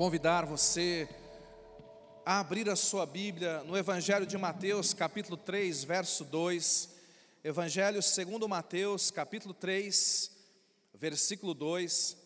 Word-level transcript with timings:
convidar 0.00 0.46
você 0.46 1.06
a 2.24 2.40
abrir 2.40 2.70
a 2.70 2.74
sua 2.74 3.04
Bíblia 3.04 3.62
no 3.64 3.76
Evangelho 3.76 4.24
de 4.24 4.38
Mateus, 4.38 4.94
capítulo 4.94 5.36
3, 5.36 5.84
verso 5.84 6.24
2. 6.24 6.88
Evangelho 7.44 8.00
segundo 8.00 8.48
Mateus, 8.48 9.10
capítulo 9.10 9.52
3, 9.52 10.30
versículo 10.94 11.52
2. 11.52 12.16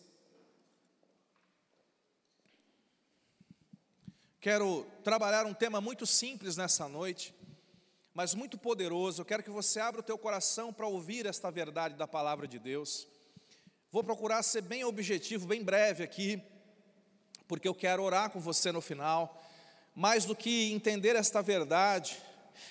Quero 4.39 4.87
trabalhar 5.03 5.45
um 5.45 5.53
tema 5.53 5.81
muito 5.81 6.05
simples 6.05 6.55
nessa 6.55 6.87
noite, 6.87 7.35
mas 8.13 8.33
muito 8.33 8.57
poderoso. 8.57 9.19
Eu 9.19 9.25
quero 9.25 9.43
que 9.43 9.49
você 9.49 9.81
abra 9.81 9.99
o 9.99 10.05
teu 10.05 10.17
coração 10.17 10.71
para 10.71 10.87
ouvir 10.87 11.25
esta 11.25 11.51
verdade 11.51 11.95
da 11.95 12.07
palavra 12.07 12.47
de 12.47 12.57
Deus. 12.57 13.05
Vou 13.91 14.01
procurar 14.01 14.43
ser 14.43 14.61
bem 14.61 14.85
objetivo, 14.85 15.45
bem 15.45 15.61
breve 15.61 16.05
aqui, 16.05 16.41
porque 17.47 17.67
eu 17.67 17.73
quero 17.73 18.03
orar 18.03 18.29
com 18.29 18.39
você 18.39 18.71
no 18.71 18.81
final. 18.81 19.41
Mais 19.95 20.25
do 20.25 20.35
que 20.35 20.71
entender 20.73 21.15
esta 21.15 21.41
verdade, 21.41 22.17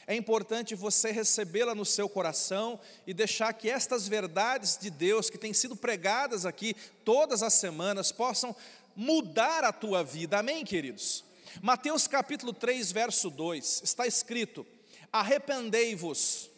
é 0.07 0.15
importante 0.15 0.75
você 0.75 1.11
recebê-la 1.11 1.75
no 1.75 1.85
seu 1.85 2.09
coração 2.09 2.79
e 3.07 3.15
deixar 3.15 3.53
que 3.53 3.71
estas 3.71 4.07
verdades 4.07 4.79
de 4.79 4.91
Deus, 4.91 5.31
que 5.31 5.39
têm 5.39 5.53
sido 5.53 5.75
pregadas 5.75 6.45
aqui 6.45 6.75
todas 7.05 7.43
as 7.43 7.55
semanas, 7.55 8.13
possam 8.13 8.55
mudar 8.95 9.65
a 9.65 9.73
tua 9.73 10.05
vida. 10.05 10.39
Amém, 10.39 10.65
queridos? 10.65 11.25
Mateus 11.63 12.07
capítulo 12.07 12.53
3, 12.53 12.93
verso 12.93 13.31
2, 13.31 13.83
está 13.85 14.07
escrito: 14.07 14.67
Arrependei-vos 15.13 16.51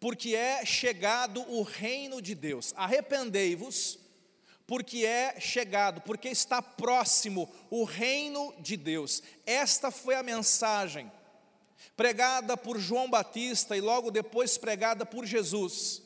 porque 0.00 0.34
é 0.34 0.64
chegado 0.64 1.42
o 1.42 1.62
reino 1.62 2.22
de 2.22 2.34
Deus. 2.34 2.72
Arrependei-vos, 2.74 3.98
porque 4.70 5.04
é 5.04 5.40
chegado, 5.40 6.00
porque 6.02 6.28
está 6.28 6.62
próximo 6.62 7.50
o 7.68 7.82
reino 7.82 8.54
de 8.60 8.76
Deus. 8.76 9.20
Esta 9.44 9.90
foi 9.90 10.14
a 10.14 10.22
mensagem 10.22 11.10
pregada 11.96 12.56
por 12.56 12.78
João 12.78 13.10
Batista 13.10 13.76
e 13.76 13.80
logo 13.80 14.12
depois 14.12 14.56
pregada 14.56 15.04
por 15.04 15.26
Jesus. 15.26 16.00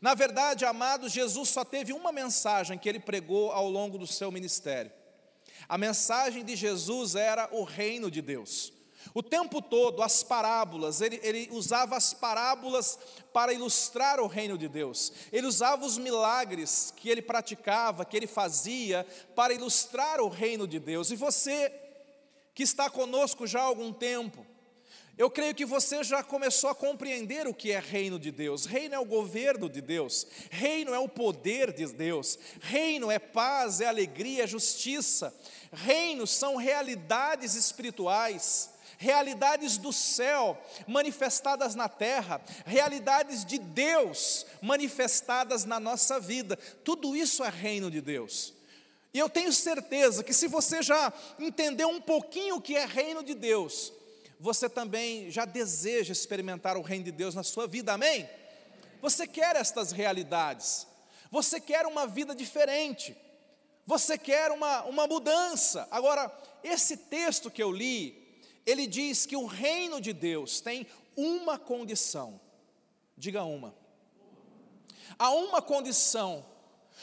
Na 0.00 0.14
verdade, 0.14 0.64
amados, 0.64 1.12
Jesus 1.12 1.50
só 1.50 1.62
teve 1.62 1.92
uma 1.92 2.10
mensagem 2.10 2.78
que 2.78 2.88
ele 2.88 3.00
pregou 3.00 3.52
ao 3.52 3.68
longo 3.68 3.98
do 3.98 4.06
seu 4.06 4.32
ministério. 4.32 4.90
A 5.68 5.76
mensagem 5.76 6.42
de 6.42 6.56
Jesus 6.56 7.16
era 7.16 7.50
o 7.52 7.64
reino 7.64 8.10
de 8.10 8.22
Deus. 8.22 8.72
O 9.14 9.22
tempo 9.22 9.62
todo, 9.62 10.02
as 10.02 10.22
parábolas, 10.22 11.00
ele, 11.00 11.20
ele, 11.22 11.48
usava 11.52 11.96
as 11.96 12.12
parábolas 12.12 12.98
para 13.32 13.52
ilustrar 13.52 14.20
o 14.20 14.26
reino 14.26 14.56
de 14.58 14.68
Deus. 14.68 15.12
Ele 15.32 15.46
usava 15.46 15.84
os 15.84 15.98
milagres 15.98 16.92
que 16.96 17.08
ele 17.08 17.22
praticava, 17.22 18.04
que 18.04 18.16
ele 18.16 18.26
fazia, 18.26 19.06
para 19.34 19.54
ilustrar 19.54 20.20
o 20.20 20.28
reino 20.28 20.66
de 20.66 20.78
Deus. 20.78 21.10
E 21.10 21.16
você, 21.16 21.72
que 22.54 22.62
está 22.62 22.90
conosco 22.90 23.46
já 23.46 23.60
há 23.60 23.64
algum 23.64 23.92
tempo, 23.92 24.46
eu 25.18 25.30
creio 25.30 25.54
que 25.54 25.64
você 25.64 26.04
já 26.04 26.22
começou 26.22 26.68
a 26.68 26.74
compreender 26.74 27.46
o 27.46 27.54
que 27.54 27.72
é 27.72 27.78
reino 27.78 28.18
de 28.18 28.30
Deus. 28.30 28.66
Reino 28.66 28.94
é 28.94 28.98
o 28.98 29.04
governo 29.04 29.66
de 29.66 29.80
Deus, 29.80 30.26
reino 30.50 30.92
é 30.92 30.98
o 30.98 31.08
poder 31.08 31.72
de 31.72 31.86
Deus, 31.86 32.38
reino 32.60 33.10
é 33.10 33.18
paz, 33.18 33.80
é 33.80 33.86
alegria, 33.86 34.44
é 34.44 34.46
justiça. 34.46 35.34
Reino 35.72 36.26
são 36.26 36.56
realidades 36.56 37.54
espirituais 37.54 38.75
realidades 38.98 39.78
do 39.78 39.92
céu 39.92 40.58
manifestadas 40.86 41.74
na 41.74 41.88
terra, 41.88 42.40
realidades 42.64 43.44
de 43.44 43.58
Deus 43.58 44.46
manifestadas 44.60 45.64
na 45.64 45.78
nossa 45.80 46.18
vida. 46.20 46.56
Tudo 46.84 47.16
isso 47.16 47.44
é 47.44 47.48
reino 47.48 47.90
de 47.90 48.00
Deus. 48.00 48.54
E 49.12 49.18
eu 49.18 49.30
tenho 49.30 49.52
certeza 49.52 50.22
que 50.22 50.34
se 50.34 50.46
você 50.46 50.82
já 50.82 51.12
entendeu 51.38 51.88
um 51.88 52.00
pouquinho 52.00 52.56
o 52.56 52.60
que 52.60 52.76
é 52.76 52.84
reino 52.84 53.22
de 53.22 53.34
Deus, 53.34 53.92
você 54.38 54.68
também 54.68 55.30
já 55.30 55.44
deseja 55.44 56.12
experimentar 56.12 56.76
o 56.76 56.82
reino 56.82 57.04
de 57.04 57.12
Deus 57.12 57.34
na 57.34 57.42
sua 57.42 57.66
vida, 57.66 57.94
amém? 57.94 58.28
Você 59.00 59.26
quer 59.26 59.56
estas 59.56 59.92
realidades, 59.92 60.86
você 61.30 61.60
quer 61.60 61.86
uma 61.86 62.06
vida 62.06 62.34
diferente, 62.34 63.16
você 63.86 64.18
quer 64.18 64.50
uma, 64.50 64.82
uma 64.84 65.06
mudança. 65.06 65.86
Agora, 65.90 66.30
esse 66.62 66.96
texto 66.96 67.50
que 67.50 67.62
eu 67.62 67.70
li, 67.70 68.25
ele 68.66 68.86
diz 68.88 69.24
que 69.24 69.36
o 69.36 69.46
reino 69.46 70.00
de 70.00 70.12
Deus 70.12 70.60
tem 70.60 70.86
uma 71.16 71.56
condição. 71.56 72.40
Diga 73.16 73.44
uma. 73.44 73.72
Há 75.16 75.30
uma 75.30 75.62
condição. 75.62 76.44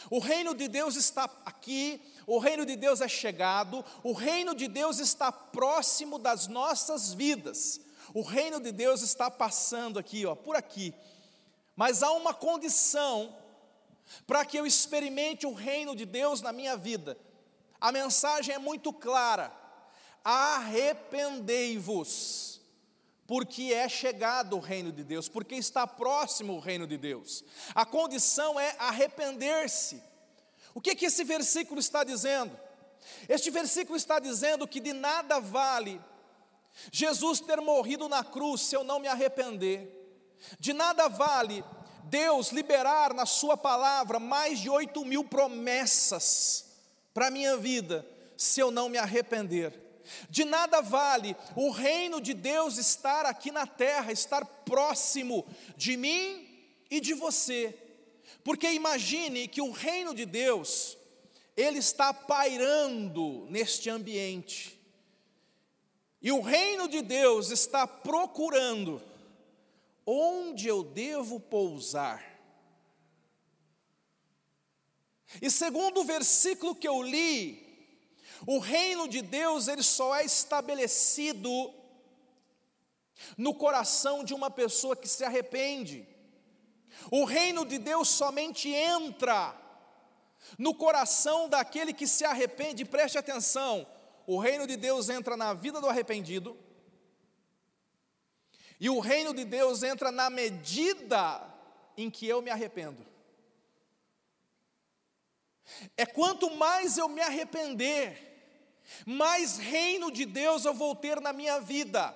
O 0.09 0.19
reino 0.19 0.53
de 0.53 0.67
Deus 0.67 0.97
está 0.97 1.23
aqui, 1.45 2.01
o 2.27 2.37
reino 2.37 2.65
de 2.65 2.75
Deus 2.75 2.99
é 2.99 3.07
chegado, 3.07 3.85
o 4.03 4.11
reino 4.11 4.53
de 4.53 4.67
Deus 4.67 4.99
está 4.99 5.31
próximo 5.31 6.19
das 6.19 6.47
nossas 6.47 7.13
vidas. 7.13 7.79
O 8.13 8.21
reino 8.21 8.59
de 8.59 8.71
Deus 8.71 9.01
está 9.01 9.31
passando 9.31 9.97
aqui, 9.97 10.25
ó, 10.25 10.35
por 10.35 10.57
aqui. 10.57 10.93
Mas 11.75 12.03
há 12.03 12.11
uma 12.11 12.33
condição 12.33 13.33
para 14.27 14.43
que 14.43 14.57
eu 14.57 14.65
experimente 14.65 15.47
o 15.47 15.53
reino 15.53 15.95
de 15.95 16.05
Deus 16.05 16.41
na 16.41 16.51
minha 16.51 16.75
vida. 16.75 17.17
A 17.79 17.91
mensagem 17.91 18.53
é 18.53 18.59
muito 18.59 18.91
clara 18.91 19.62
arrependei-vos, 20.23 22.61
porque 23.27 23.73
é 23.73 23.89
chegado 23.89 24.55
o 24.55 24.59
reino 24.59 24.91
de 24.91 25.03
Deus, 25.03 25.27
porque 25.27 25.55
está 25.55 25.87
próximo 25.87 26.53
o 26.53 26.59
reino 26.59 26.85
de 26.87 26.97
Deus. 26.97 27.43
A 27.73 27.85
condição 27.85 28.59
é 28.59 28.75
arrepender-se. 28.79 30.01
O 30.73 30.81
que, 30.81 30.95
que 30.95 31.05
esse 31.05 31.23
versículo 31.23 31.79
está 31.79 32.03
dizendo? 32.03 32.59
Este 33.27 33.51
versículo 33.51 33.97
está 33.97 34.19
dizendo 34.19 34.67
que 34.67 34.79
de 34.79 34.93
nada 34.93 35.39
vale 35.39 36.01
Jesus 36.91 37.39
ter 37.39 37.61
morrido 37.61 38.09
na 38.09 38.23
cruz 38.23 38.61
se 38.61 38.75
eu 38.75 38.83
não 38.83 38.99
me 38.99 39.07
arrepender, 39.07 39.91
de 40.59 40.73
nada 40.73 41.07
vale 41.07 41.63
Deus 42.05 42.51
liberar 42.51 43.13
na 43.13 43.25
Sua 43.25 43.55
palavra 43.55 44.19
mais 44.19 44.59
de 44.59 44.69
oito 44.69 45.05
mil 45.05 45.23
promessas 45.23 46.65
para 47.13 47.27
a 47.27 47.31
minha 47.31 47.55
vida, 47.55 48.05
se 48.35 48.59
eu 48.59 48.71
não 48.71 48.89
me 48.89 48.97
arrepender. 48.97 49.79
De 50.29 50.45
nada 50.45 50.81
vale 50.81 51.35
o 51.55 51.69
reino 51.69 52.19
de 52.21 52.33
Deus 52.33 52.77
estar 52.77 53.25
aqui 53.25 53.51
na 53.51 53.67
terra, 53.67 54.11
estar 54.11 54.45
próximo 54.45 55.45
de 55.75 55.97
mim 55.97 56.47
e 56.89 56.99
de 56.99 57.13
você. 57.13 57.77
Porque 58.43 58.71
imagine 58.71 59.47
que 59.47 59.61
o 59.61 59.71
reino 59.71 60.13
de 60.13 60.25
Deus, 60.25 60.97
ele 61.55 61.79
está 61.79 62.13
pairando 62.13 63.47
neste 63.49 63.89
ambiente. 63.89 64.79
E 66.21 66.31
o 66.31 66.41
reino 66.41 66.87
de 66.87 67.01
Deus 67.01 67.51
está 67.51 67.85
procurando 67.85 69.01
onde 70.05 70.67
eu 70.67 70.83
devo 70.83 71.39
pousar. 71.39 72.33
E 75.41 75.49
segundo 75.49 76.01
o 76.01 76.05
versículo 76.05 76.75
que 76.75 76.87
eu 76.87 77.01
li, 77.01 77.62
o 78.45 78.59
reino 78.59 79.07
de 79.07 79.21
Deus, 79.21 79.67
ele 79.67 79.83
só 79.83 80.15
é 80.15 80.25
estabelecido 80.25 81.73
no 83.37 83.53
coração 83.53 84.23
de 84.23 84.33
uma 84.33 84.49
pessoa 84.49 84.95
que 84.95 85.07
se 85.07 85.23
arrepende. 85.23 86.07
O 87.09 87.25
reino 87.25 87.65
de 87.65 87.77
Deus 87.77 88.09
somente 88.09 88.69
entra 88.69 89.55
no 90.57 90.75
coração 90.75 91.47
daquele 91.47 91.93
que 91.93 92.07
se 92.07 92.25
arrepende. 92.25 92.85
Preste 92.85 93.17
atenção: 93.17 93.87
o 94.27 94.37
reino 94.37 94.67
de 94.67 94.75
Deus 94.75 95.09
entra 95.09 95.37
na 95.37 95.53
vida 95.53 95.79
do 95.79 95.87
arrependido, 95.87 96.57
e 98.79 98.89
o 98.89 98.99
reino 98.99 99.33
de 99.33 99.45
Deus 99.45 99.83
entra 99.83 100.11
na 100.11 100.29
medida 100.29 101.41
em 101.95 102.09
que 102.09 102.27
eu 102.27 102.41
me 102.41 102.49
arrependo. 102.49 103.05
É 105.95 106.05
quanto 106.05 106.51
mais 106.51 106.97
eu 106.97 107.07
me 107.07 107.21
arrepender, 107.21 108.32
mais 109.05 109.57
reino 109.57 110.11
de 110.11 110.25
Deus 110.25 110.65
eu 110.65 110.73
vou 110.73 110.95
ter 110.95 111.19
na 111.21 111.33
minha 111.33 111.59
vida. 111.59 112.15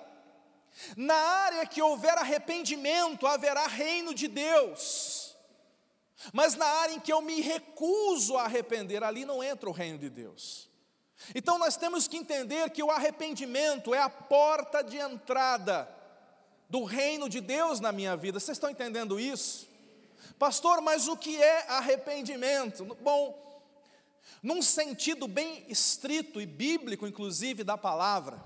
Na 0.96 1.14
área 1.14 1.66
que 1.66 1.82
houver 1.82 2.16
arrependimento, 2.18 3.26
haverá 3.26 3.66
reino 3.66 4.14
de 4.14 4.28
Deus. 4.28 5.36
Mas 6.32 6.54
na 6.54 6.66
área 6.66 6.94
em 6.94 7.00
que 7.00 7.12
eu 7.12 7.20
me 7.20 7.40
recuso 7.40 8.36
a 8.36 8.44
arrepender, 8.44 9.02
ali 9.02 9.24
não 9.24 9.42
entra 9.42 9.68
o 9.68 9.72
reino 9.72 9.98
de 9.98 10.10
Deus. 10.10 10.68
Então 11.34 11.58
nós 11.58 11.76
temos 11.76 12.06
que 12.06 12.16
entender 12.16 12.70
que 12.70 12.82
o 12.82 12.90
arrependimento 12.90 13.94
é 13.94 14.00
a 14.00 14.10
porta 14.10 14.82
de 14.82 14.96
entrada 14.96 15.88
do 16.68 16.84
reino 16.84 17.28
de 17.28 17.40
Deus 17.40 17.80
na 17.80 17.90
minha 17.90 18.16
vida. 18.16 18.38
Vocês 18.38 18.56
estão 18.56 18.70
entendendo 18.70 19.18
isso? 19.18 19.68
Pastor, 20.38 20.80
mas 20.80 21.08
o 21.08 21.16
que 21.16 21.40
é 21.42 21.66
arrependimento? 21.68 22.84
Bom, 23.00 23.47
num 24.42 24.62
sentido 24.62 25.26
bem 25.26 25.64
estrito 25.68 26.40
e 26.40 26.46
bíblico, 26.46 27.06
inclusive, 27.06 27.64
da 27.64 27.76
palavra. 27.76 28.40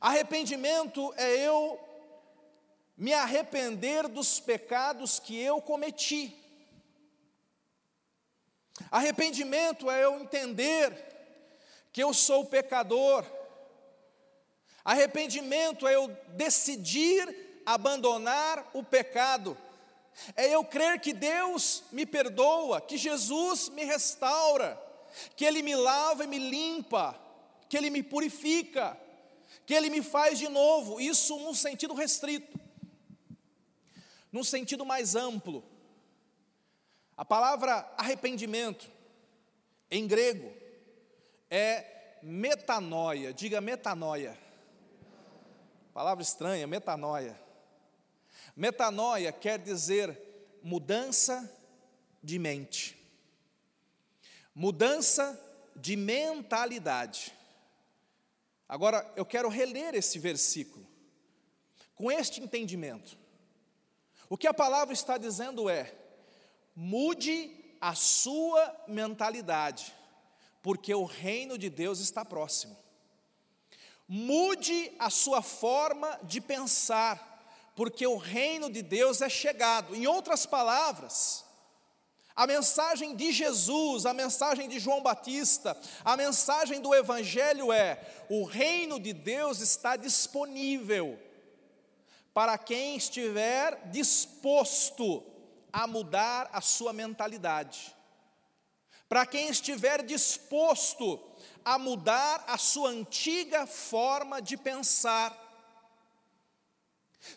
Arrependimento 0.00 1.12
é 1.16 1.36
eu 1.36 1.78
me 2.96 3.12
arrepender 3.12 4.08
dos 4.08 4.40
pecados 4.40 5.18
que 5.20 5.38
eu 5.38 5.62
cometi. 5.62 6.36
Arrependimento 8.90 9.90
é 9.90 10.04
eu 10.04 10.20
entender 10.20 10.92
que 11.92 12.02
eu 12.02 12.12
sou 12.12 12.44
pecador. 12.44 13.24
Arrependimento 14.84 15.86
é 15.86 15.94
eu 15.94 16.08
decidir 16.28 17.62
abandonar 17.66 18.68
o 18.72 18.82
pecado, 18.82 19.56
é 20.36 20.54
eu 20.54 20.64
crer 20.64 21.00
que 21.00 21.12
Deus 21.12 21.84
me 21.92 22.04
perdoa, 22.04 22.80
que 22.80 22.96
Jesus 22.96 23.68
me 23.68 23.84
restaura, 23.84 24.80
que 25.36 25.44
Ele 25.44 25.62
me 25.62 25.74
lava 25.74 26.24
e 26.24 26.26
me 26.26 26.38
limpa, 26.38 27.18
que 27.68 27.76
Ele 27.76 27.90
me 27.90 28.02
purifica, 28.02 28.98
que 29.66 29.74
Ele 29.74 29.90
me 29.90 30.02
faz 30.02 30.38
de 30.38 30.48
novo, 30.48 31.00
isso 31.00 31.38
num 31.38 31.54
sentido 31.54 31.94
restrito. 31.94 32.58
Num 34.30 34.44
sentido 34.44 34.84
mais 34.84 35.14
amplo, 35.16 35.64
a 37.16 37.24
palavra 37.24 37.90
arrependimento, 37.96 38.88
em 39.90 40.06
grego, 40.06 40.52
é 41.50 42.18
metanoia, 42.22 43.32
diga 43.32 43.60
metanoia. 43.60 44.38
Palavra 45.94 46.22
estranha, 46.22 46.66
metanoia. 46.66 47.47
Metanoia 48.58 49.30
quer 49.30 49.56
dizer 49.60 50.20
mudança 50.64 51.48
de 52.20 52.40
mente, 52.40 52.98
mudança 54.52 55.40
de 55.76 55.94
mentalidade. 55.94 57.32
Agora, 58.68 59.08
eu 59.14 59.24
quero 59.24 59.48
reler 59.48 59.94
esse 59.94 60.18
versículo 60.18 60.84
com 61.94 62.10
este 62.10 62.40
entendimento. 62.40 63.16
O 64.28 64.36
que 64.36 64.48
a 64.48 64.52
palavra 64.52 64.92
está 64.92 65.16
dizendo 65.16 65.70
é: 65.70 65.94
mude 66.74 67.76
a 67.80 67.94
sua 67.94 68.74
mentalidade, 68.88 69.94
porque 70.64 70.92
o 70.92 71.04
reino 71.04 71.56
de 71.56 71.70
Deus 71.70 72.00
está 72.00 72.24
próximo. 72.24 72.76
Mude 74.08 74.90
a 74.98 75.10
sua 75.10 75.42
forma 75.42 76.18
de 76.24 76.40
pensar, 76.40 77.27
porque 77.78 78.04
o 78.04 78.16
reino 78.16 78.68
de 78.68 78.82
Deus 78.82 79.22
é 79.22 79.28
chegado. 79.28 79.94
Em 79.94 80.04
outras 80.04 80.44
palavras, 80.44 81.44
a 82.34 82.44
mensagem 82.44 83.14
de 83.14 83.30
Jesus, 83.30 84.04
a 84.04 84.12
mensagem 84.12 84.68
de 84.68 84.80
João 84.80 85.00
Batista, 85.00 85.80
a 86.04 86.16
mensagem 86.16 86.80
do 86.80 86.92
Evangelho 86.92 87.72
é: 87.72 88.04
o 88.28 88.42
reino 88.42 88.98
de 88.98 89.12
Deus 89.12 89.60
está 89.60 89.94
disponível 89.94 91.16
para 92.34 92.58
quem 92.58 92.96
estiver 92.96 93.88
disposto 93.92 95.24
a 95.72 95.86
mudar 95.86 96.50
a 96.52 96.60
sua 96.60 96.92
mentalidade, 96.92 97.94
para 99.08 99.24
quem 99.24 99.50
estiver 99.50 100.02
disposto 100.02 101.20
a 101.64 101.78
mudar 101.78 102.42
a 102.48 102.58
sua 102.58 102.90
antiga 102.90 103.68
forma 103.68 104.42
de 104.42 104.56
pensar. 104.56 105.47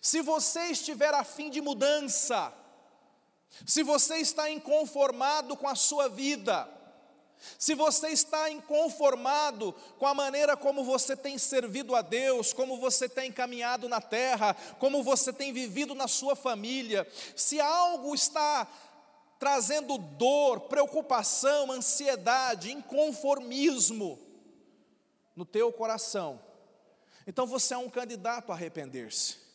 Se 0.01 0.21
você 0.21 0.67
estiver 0.67 1.13
afim 1.13 1.49
de 1.49 1.61
mudança, 1.61 2.53
se 3.65 3.83
você 3.83 4.17
está 4.17 4.49
inconformado 4.49 5.57
com 5.57 5.67
a 5.67 5.75
sua 5.75 6.07
vida, 6.07 6.67
se 7.57 7.73
você 7.73 8.09
está 8.09 8.49
inconformado 8.49 9.73
com 9.97 10.05
a 10.05 10.13
maneira 10.13 10.55
como 10.55 10.83
você 10.83 11.15
tem 11.15 11.37
servido 11.37 11.95
a 11.95 12.01
Deus, 12.01 12.53
como 12.53 12.77
você 12.77 13.09
tem 13.09 13.31
caminhado 13.31 13.89
na 13.89 13.99
terra, 13.99 14.55
como 14.79 15.03
você 15.03 15.33
tem 15.33 15.51
vivido 15.51 15.95
na 15.95 16.07
sua 16.07 16.35
família, 16.35 17.07
se 17.35 17.59
algo 17.59 18.13
está 18.13 18.67
trazendo 19.39 19.97
dor, 19.97 20.61
preocupação, 20.61 21.71
ansiedade, 21.71 22.71
inconformismo 22.71 24.19
no 25.35 25.45
teu 25.45 25.73
coração, 25.73 26.39
então 27.25 27.47
você 27.47 27.73
é 27.73 27.77
um 27.77 27.89
candidato 27.89 28.51
a 28.51 28.55
arrepender-se. 28.55 29.50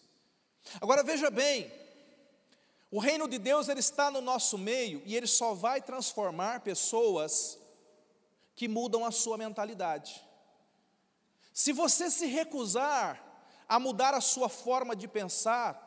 Agora 0.81 1.03
veja 1.03 1.31
bem, 1.31 1.73
o 2.91 2.99
reino 2.99 3.29
de 3.29 3.39
Deus 3.39 3.69
ele 3.69 3.81
está 3.81 4.11
no 4.11 4.21
nosso 4.21 4.57
meio 4.57 5.03
e 5.05 5.17
ele 5.17 5.27
só 5.27 5.55
vai 5.55 5.81
transformar 5.81 6.61
pessoas 6.61 7.59
que 8.55 8.69
mudam 8.69 9.05
a 9.05 9.11
sua 9.11 9.37
mentalidade. 9.37 10.25
Se 11.53 11.73
você 11.73 12.11
se 12.11 12.27
recusar 12.27 13.23
a 13.69 13.81
mudar 13.81 14.15
a 14.15 14.21
sua 14.21 14.49
forma 14.49 14.95
de 14.95 15.09
pensar, 15.09 15.83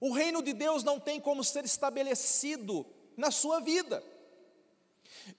o 0.00 0.12
reino 0.12 0.42
de 0.42 0.52
Deus 0.52 0.82
não 0.82 0.98
tem 0.98 1.20
como 1.20 1.44
ser 1.44 1.64
estabelecido 1.64 2.84
na 3.16 3.30
sua 3.30 3.60
vida. 3.60 4.02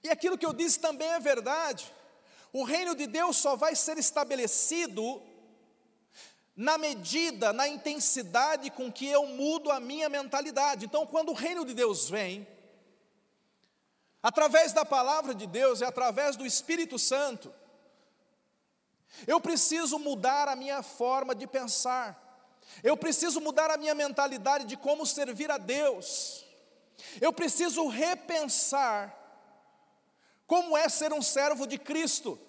E 0.04 0.10
aquilo 0.10 0.38
que 0.38 0.46
eu 0.46 0.54
disse 0.54 0.80
também 0.80 1.10
é 1.10 1.20
verdade. 1.20 1.92
O 2.54 2.64
reino 2.64 2.96
de 2.96 3.08
Deus 3.08 3.36
só 3.38 3.56
vai 3.56 3.76
ser 3.76 3.98
estabelecido 3.98 5.22
na 6.56 6.78
medida, 6.78 7.52
na 7.52 7.68
intensidade 7.68 8.70
com 8.70 8.92
que 8.92 9.08
eu 9.08 9.26
mudo 9.26 9.72
a 9.72 9.80
minha 9.80 10.08
mentalidade. 10.08 10.86
Então, 10.86 11.06
quando 11.06 11.30
o 11.30 11.34
reino 11.34 11.66
de 11.66 11.74
Deus 11.74 12.10
vem, 12.10 12.48
através 14.22 14.72
da 14.72 14.86
palavra 14.86 15.34
de 15.34 15.48
Deus 15.48 15.82
e 15.82 15.84
através 15.84 16.36
do 16.36 16.46
Espírito 16.46 17.00
Santo, 17.00 17.54
eu 19.26 19.40
preciso 19.40 19.98
mudar 19.98 20.48
a 20.48 20.56
minha 20.56 20.84
forma 20.84 21.34
de 21.34 21.48
pensar, 21.48 22.20
eu 22.84 22.96
preciso 22.96 23.42
mudar 23.42 23.70
a 23.72 23.78
minha 23.78 23.96
mentalidade 23.96 24.66
de 24.66 24.78
como 24.78 25.06
servir 25.06 25.50
a 25.52 25.58
Deus, 25.58 26.46
eu 27.20 27.34
preciso 27.34 27.88
repensar 27.88 29.20
como 30.46 30.78
é 30.78 30.88
ser 30.88 31.12
um 31.14 31.22
servo 31.22 31.66
de 31.66 31.80
Cristo, 31.80 32.40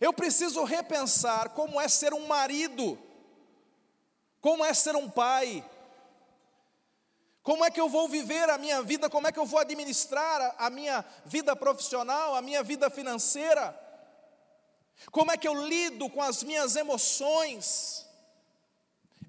eu 0.00 0.12
preciso 0.12 0.62
repensar 0.62 1.50
como 1.50 1.80
é 1.80 1.88
ser 1.88 2.14
um 2.14 2.26
marido, 2.26 2.98
como 4.42 4.64
é 4.64 4.74
ser 4.74 4.96
um 4.96 5.08
pai, 5.08 5.64
como 7.44 7.64
é 7.64 7.70
que 7.70 7.80
eu 7.80 7.88
vou 7.88 8.08
viver 8.08 8.50
a 8.50 8.58
minha 8.58 8.82
vida? 8.82 9.08
Como 9.08 9.28
é 9.28 9.32
que 9.32 9.38
eu 9.38 9.46
vou 9.46 9.60
administrar 9.60 10.56
a 10.58 10.68
minha 10.68 11.04
vida 11.24 11.54
profissional, 11.54 12.34
a 12.34 12.42
minha 12.42 12.60
vida 12.62 12.90
financeira? 12.90 13.78
Como 15.12 15.30
é 15.30 15.36
que 15.36 15.46
eu 15.46 15.66
lido 15.66 16.10
com 16.10 16.20
as 16.20 16.42
minhas 16.42 16.74
emoções? 16.74 18.04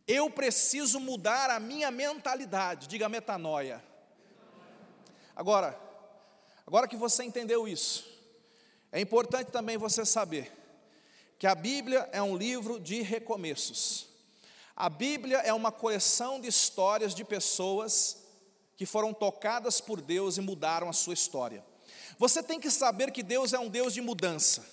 Eu 0.07 0.31
preciso 0.31 1.00
mudar 1.00 1.51
a 1.51 1.60
minha 1.60 1.92
mentalidade, 1.92 2.88
diga 2.88 3.07
metanoia. 3.07 3.83
Agora, 5.36 5.80
agora 6.65 6.88
que 6.88 6.98
você 6.98 7.24
entendeu 7.24 7.68
isso, 7.68 8.04
é 8.92 9.00
importante 9.00 9.51
também 9.51 9.77
você 9.77 10.06
saber 10.06 10.51
que 11.38 11.46
a 11.46 11.53
Bíblia 11.53 12.10
é 12.12 12.22
um 12.22 12.36
livro 12.36 12.79
de 12.79 13.03
recomeços. 13.03 14.12
A 14.75 14.89
Bíblia 14.89 15.38
é 15.38 15.53
uma 15.53 15.72
coleção 15.72 16.42
de 16.42 16.48
histórias 16.48 17.13
de 17.13 17.24
pessoas 17.24 18.18
que 18.75 18.86
foram 18.86 19.13
tocadas 19.13 19.80
por 19.80 20.01
Deus 20.01 20.38
e 20.38 20.42
mudaram 20.42 20.89
a 20.89 20.94
sua 20.94 21.13
história. 21.13 21.63
Você 22.18 22.42
tem 22.42 22.60
que 22.60 22.72
saber 22.72 23.12
que 23.12 23.22
Deus 23.22 23.53
é 23.53 23.60
um 23.60 23.70
Deus 23.70 23.94
de 23.94 24.01
mudança. 24.01 24.65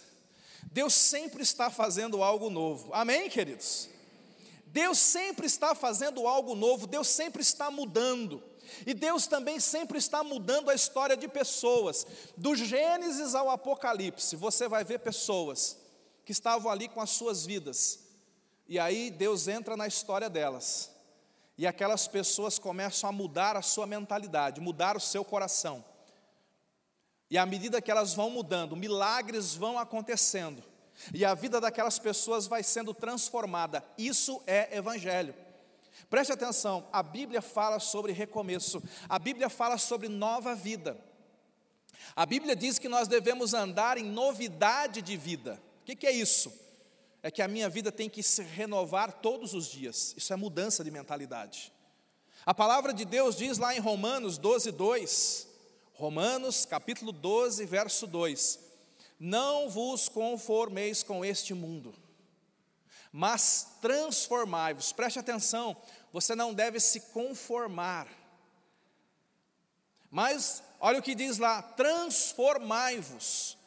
Deus 0.73 0.95
sempre 0.95 1.43
está 1.43 1.71
fazendo 1.71 2.23
algo 2.23 2.49
novo. 2.49 2.93
Amém, 2.95 3.29
queridos? 3.29 3.91
Deus 4.67 4.99
sempre 4.99 5.47
está 5.47 5.75
fazendo 5.75 6.27
algo 6.27 6.55
novo, 6.55 6.87
Deus 6.87 7.09
sempre 7.09 7.43
está 7.43 7.71
mudando. 7.71 8.43
E 8.87 8.95
Deus 8.95 9.27
também 9.27 9.61
sempre 9.61 9.99
está 9.99 10.23
mudando 10.25 10.71
a 10.71 10.75
história 10.75 11.17
de 11.17 11.29
pessoas. 11.29 12.07
Do 12.37 12.55
Gênesis 12.55 13.35
ao 13.35 13.51
Apocalipse, 13.51 14.35
você 14.37 14.67
vai 14.67 14.83
ver 14.83 15.01
pessoas 15.01 15.77
que 16.25 16.33
estavam 16.33 16.71
ali 16.71 16.89
com 16.89 17.01
as 17.01 17.11
suas 17.11 17.45
vidas 17.45 18.10
e 18.71 18.79
aí 18.79 19.11
Deus 19.11 19.49
entra 19.49 19.77
na 19.77 19.89
história 19.89 20.31
delas. 20.31 20.93
E 21.59 21.67
aquelas 21.67 22.07
pessoas 22.07 22.57
começam 22.57 23.11
a 23.11 23.13
mudar 23.13 23.57
a 23.57 23.63
sua 23.63 23.85
mentalidade, 23.85 24.61
mudar 24.61 24.97
o 24.97 25.01
seu 25.01 25.25
coração. 25.25 25.85
E 27.29 27.37
à 27.37 27.45
medida 27.45 27.83
que 27.83 27.91
elas 27.91 28.15
vão 28.15 28.31
mudando, 28.31 28.77
milagres 28.77 29.57
vão 29.57 29.77
acontecendo. 29.77 30.63
E 31.13 31.25
a 31.25 31.35
vida 31.35 31.61
daquelas 31.61 31.99
pessoas 31.99 32.47
vai 32.47 32.63
sendo 32.63 32.95
transformada. 32.95 33.85
Isso 33.99 34.41
é 34.47 34.77
evangelho. 34.77 35.35
Preste 36.09 36.33
atenção, 36.33 36.87
a 36.93 37.03
Bíblia 37.03 37.43
fala 37.43 37.81
sobre 37.81 38.13
recomeço, 38.13 38.81
a 39.09 39.19
Bíblia 39.19 39.51
fala 39.51 39.79
sobre 39.79 40.09
nova 40.09 40.55
vida. 40.55 40.97
A 42.15 42.25
Bíblia 42.25 42.55
diz 42.55 42.79
que 42.79 42.89
nós 42.89 43.09
devemos 43.09 43.53
andar 43.53 43.99
em 43.99 44.05
novidade 44.05 45.03
de 45.03 45.17
vida. 45.17 45.61
O 45.83 45.85
que, 45.85 45.97
que 45.97 46.07
é 46.07 46.13
isso? 46.13 46.70
É 47.23 47.31
que 47.31 47.43
a 47.43 47.49
minha 47.49 47.69
vida 47.69 47.93
tem 47.93 48.09
que 48.09 48.23
se 48.23 48.43
renovar 48.43 49.13
todos 49.21 49.53
os 49.55 49.67
dias. 49.67 50.15
Isso 50.17 50.33
é 50.33 50.37
mudança 50.37 50.83
de 50.83 50.91
mentalidade. 50.91 51.73
A 52.47 52.55
palavra 52.55 52.95
de 52.95 53.05
Deus 53.05 53.37
diz 53.37 53.59
lá 53.59 53.75
em 53.75 53.79
Romanos 53.79 54.39
12, 54.39 54.73
2, 54.73 55.49
Romanos 55.93 56.65
capítulo 56.65 57.13
12, 57.13 57.67
verso 57.67 58.07
2: 58.07 58.59
Não 59.19 59.69
vos 59.69 60.09
conformeis 60.09 61.03
com 61.03 61.23
este 61.23 61.53
mundo, 61.53 61.95
mas 63.13 63.77
transformai-vos. 63.83 64.93
Preste 64.93 65.19
atenção, 65.19 65.77
você 66.11 66.35
não 66.35 66.55
deve 66.55 66.81
se 66.81 67.01
conformar. 67.01 68.09
Mas 70.11 70.63
olha 70.81 70.99
o 70.99 71.03
que 71.03 71.15
diz 71.15 71.37
lá: 71.37 71.61
transformai-vos 71.61 73.59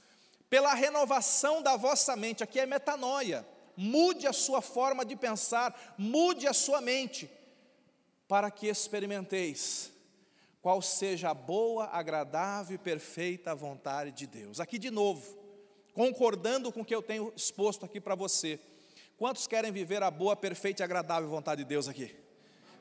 pela 0.54 0.76
renovação 0.76 1.64
da 1.64 1.76
vossa 1.76 2.16
mente, 2.16 2.44
aqui 2.44 2.60
é 2.60 2.68
metanoia. 2.68 3.44
Mude 3.76 4.28
a 4.28 4.32
sua 4.32 4.62
forma 4.62 5.04
de 5.04 5.16
pensar, 5.16 5.96
mude 5.98 6.48
a 6.48 6.54
sua 6.54 6.80
mente, 6.80 7.28
para 8.28 8.52
que 8.52 8.68
experimenteis 8.68 9.92
qual 10.62 10.80
seja 10.80 11.32
a 11.32 11.34
boa, 11.34 11.86
agradável 11.86 12.76
e 12.76 12.78
perfeita 12.78 13.56
vontade 13.56 14.12
de 14.12 14.28
Deus. 14.28 14.60
Aqui 14.60 14.78
de 14.78 14.92
novo, 14.92 15.36
concordando 15.92 16.72
com 16.72 16.82
o 16.82 16.86
que 16.86 16.94
eu 16.94 17.02
tenho 17.02 17.34
exposto 17.36 17.84
aqui 17.84 18.00
para 18.00 18.14
você. 18.14 18.60
Quantos 19.18 19.48
querem 19.48 19.72
viver 19.72 20.04
a 20.04 20.12
boa, 20.12 20.36
perfeita 20.36 20.84
e 20.84 20.86
agradável 20.86 21.28
vontade 21.28 21.64
de 21.64 21.68
Deus 21.68 21.88
aqui? 21.88 22.16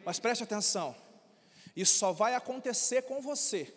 Mas 0.04 0.18
preste 0.18 0.44
atenção, 0.44 0.94
isso 1.74 1.96
só 1.98 2.12
vai 2.12 2.34
acontecer 2.34 3.00
com 3.04 3.22
você, 3.22 3.74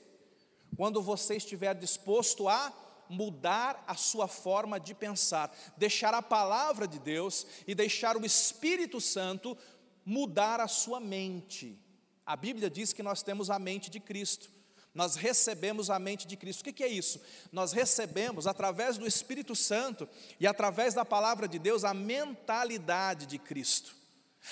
quando 0.75 1.01
você 1.01 1.37
estiver 1.37 1.73
disposto 1.73 2.49
a 2.49 2.73
mudar 3.09 3.83
a 3.87 3.95
sua 3.95 4.27
forma 4.27 4.79
de 4.79 4.93
pensar, 4.93 5.55
deixar 5.77 6.13
a 6.13 6.21
palavra 6.21 6.87
de 6.87 6.99
Deus 6.99 7.45
e 7.67 7.75
deixar 7.75 8.17
o 8.17 8.25
Espírito 8.25 8.99
Santo 9.01 9.57
mudar 10.05 10.59
a 10.59 10.67
sua 10.67 10.99
mente. 10.99 11.79
A 12.25 12.35
Bíblia 12.35 12.69
diz 12.69 12.93
que 12.93 13.03
nós 13.03 13.21
temos 13.21 13.49
a 13.49 13.59
mente 13.59 13.89
de 13.89 13.99
Cristo. 13.99 14.49
Nós 14.93 15.15
recebemos 15.15 15.89
a 15.89 15.99
mente 15.99 16.25
de 16.25 16.37
Cristo. 16.37 16.61
O 16.61 16.73
que 16.73 16.83
é 16.83 16.87
isso? 16.87 17.19
Nós 17.51 17.73
recebemos, 17.73 18.47
através 18.47 18.97
do 18.97 19.05
Espírito 19.05 19.53
Santo 19.53 20.07
e 20.39 20.47
através 20.47 20.93
da 20.93 21.03
palavra 21.03 21.49
de 21.49 21.59
Deus, 21.59 21.83
a 21.83 21.93
mentalidade 21.93 23.25
de 23.25 23.37
Cristo, 23.37 23.93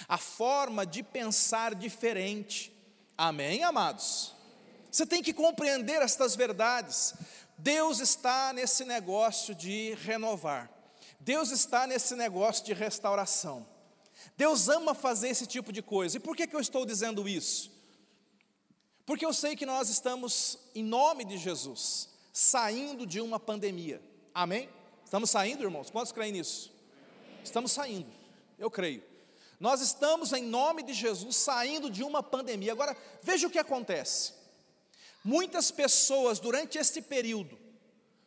a 0.07 0.17
forma 0.17 0.86
de 0.86 1.01
pensar 1.01 1.74
diferente. 1.74 2.74
Amém, 3.17 3.63
amados? 3.63 4.33
Você 4.91 5.07
tem 5.07 5.24
que 5.24 5.33
compreender 5.33 6.01
estas 6.01 6.36
verdades. 6.36 7.15
Deus 7.57 8.00
está 8.00 8.51
nesse 8.53 8.83
negócio 8.83 9.53
de 9.53 9.93
renovar, 9.95 10.72
Deus 11.19 11.51
está 11.51 11.88
nesse 11.88 12.15
negócio 12.15 12.65
de 12.65 12.74
restauração. 12.74 13.65
Deus 14.38 14.69
ama 14.69 14.93
fazer 14.93 15.29
esse 15.29 15.45
tipo 15.45 15.72
de 15.72 15.81
coisa. 15.81 16.17
E 16.17 16.19
por 16.19 16.36
que, 16.36 16.48
que 16.48 16.55
eu 16.55 16.60
estou 16.60 16.86
dizendo 16.86 17.27
isso? 17.27 17.72
Porque 19.05 19.25
eu 19.25 19.33
sei 19.33 19.55
que 19.55 19.65
nós 19.65 19.89
estamos, 19.89 20.57
em 20.74 20.83
nome 20.83 21.25
de 21.25 21.38
Jesus, 21.38 22.10
saindo 22.31 23.05
de 23.05 23.19
uma 23.19 23.39
pandemia. 23.39 24.01
Amém? 24.33 24.69
Estamos 25.03 25.29
saindo, 25.29 25.63
irmãos? 25.63 25.89
Quantos 25.89 26.12
creem 26.12 26.31
nisso? 26.31 26.74
Estamos 27.43 27.72
saindo, 27.72 28.10
eu 28.57 28.72
creio. 28.72 29.03
Nós 29.60 29.81
estamos, 29.81 30.33
em 30.33 30.43
nome 30.43 30.83
de 30.83 30.93
Jesus, 30.93 31.36
saindo 31.36 31.89
de 31.89 32.03
uma 32.03 32.24
pandemia. 32.24 32.72
Agora, 32.72 32.98
veja 33.22 33.48
o 33.48 33.50
que 33.50 33.60
acontece. 33.60 34.33
Muitas 35.24 35.72
pessoas, 35.72 36.39
durante 36.39 36.77
este 36.77 37.01
período, 37.01 37.58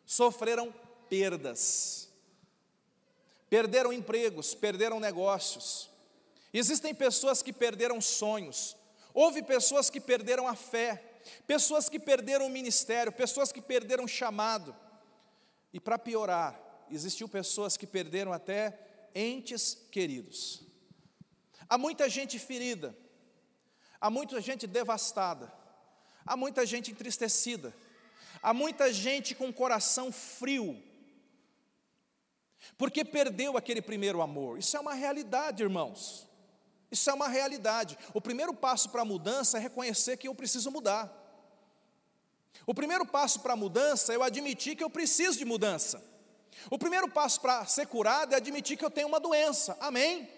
sofreram 0.05 0.73
perdas. 1.09 2.09
Perderam 3.51 3.93
empregos, 3.93 4.55
perderam 4.55 4.99
negócios. 4.99 5.91
Existem 6.53 6.95
pessoas 6.95 7.43
que 7.43 7.53
perderam 7.53 8.01
sonhos, 8.01 8.77
Houve 9.19 9.43
pessoas 9.43 9.89
que 9.89 9.99
perderam 9.99 10.47
a 10.47 10.55
fé, 10.55 11.03
pessoas 11.47 11.89
que 11.89 11.99
perderam 11.99 12.45
o 12.45 12.51
ministério, 12.51 13.11
pessoas 13.11 13.51
que 13.51 13.63
perderam 13.63 14.05
o 14.05 14.09
chamado. 14.09 14.77
E 15.73 15.81
para 15.81 15.99
piorar, 15.99 16.85
existiu 16.91 17.27
pessoas 17.27 17.79
que 17.79 17.87
perderam 17.87 18.31
até 18.31 18.79
entes 19.15 19.73
queridos. 19.91 20.67
Há 21.67 21.79
muita 21.79 22.11
gente 22.11 22.39
ferida, 22.39 22.95
há 23.99 24.11
muita 24.11 24.39
gente 24.39 24.67
devastada, 24.67 25.51
há 26.27 26.37
muita 26.37 26.67
gente 26.67 26.91
entristecida, 26.91 27.75
há 28.43 28.53
muita 28.53 28.93
gente 28.93 29.35
com 29.35 29.49
o 29.49 29.53
coração 29.53 30.11
frio, 30.11 30.83
porque 32.77 33.05
perdeu 33.05 33.57
aquele 33.57 33.81
primeiro 33.81 34.21
amor. 34.21 34.59
Isso 34.59 34.77
é 34.77 34.81
uma 34.81 34.95
realidade, 34.95 35.63
irmãos. 35.63 36.27
Isso 36.91 37.09
é 37.11 37.15
uma 37.15 37.29
realidade. 37.29 37.99
O 38.15 38.21
primeiro 38.21 38.55
passo 38.55 38.91
para 38.91 39.03
a 39.03 39.05
mudança 39.05 39.59
é 39.59 39.61
reconhecer 39.61 40.17
que 40.17 40.29
eu 40.29 40.35
preciso 40.35 40.71
mudar. 40.71 41.13
O 42.67 42.75
primeiro 42.75 43.05
passo 43.07 43.41
para 43.41 43.53
a 43.53 43.57
mudança 43.57 44.13
é 44.13 44.17
eu 44.17 44.23
admitir 44.23 44.77
que 44.77 44.85
eu 44.85 44.91
preciso 44.91 45.39
de 45.39 45.45
mudança. 45.45 46.03
O 46.71 46.79
primeiro 46.79 47.09
passo 47.09 47.41
para 47.41 47.65
ser 47.67 47.87
curado 47.87 48.33
é 48.33 48.37
admitir 48.37 48.77
que 48.77 48.85
eu 48.85 48.91
tenho 48.91 49.09
uma 49.09 49.21
doença. 49.21 49.77
Amém? 49.81 50.29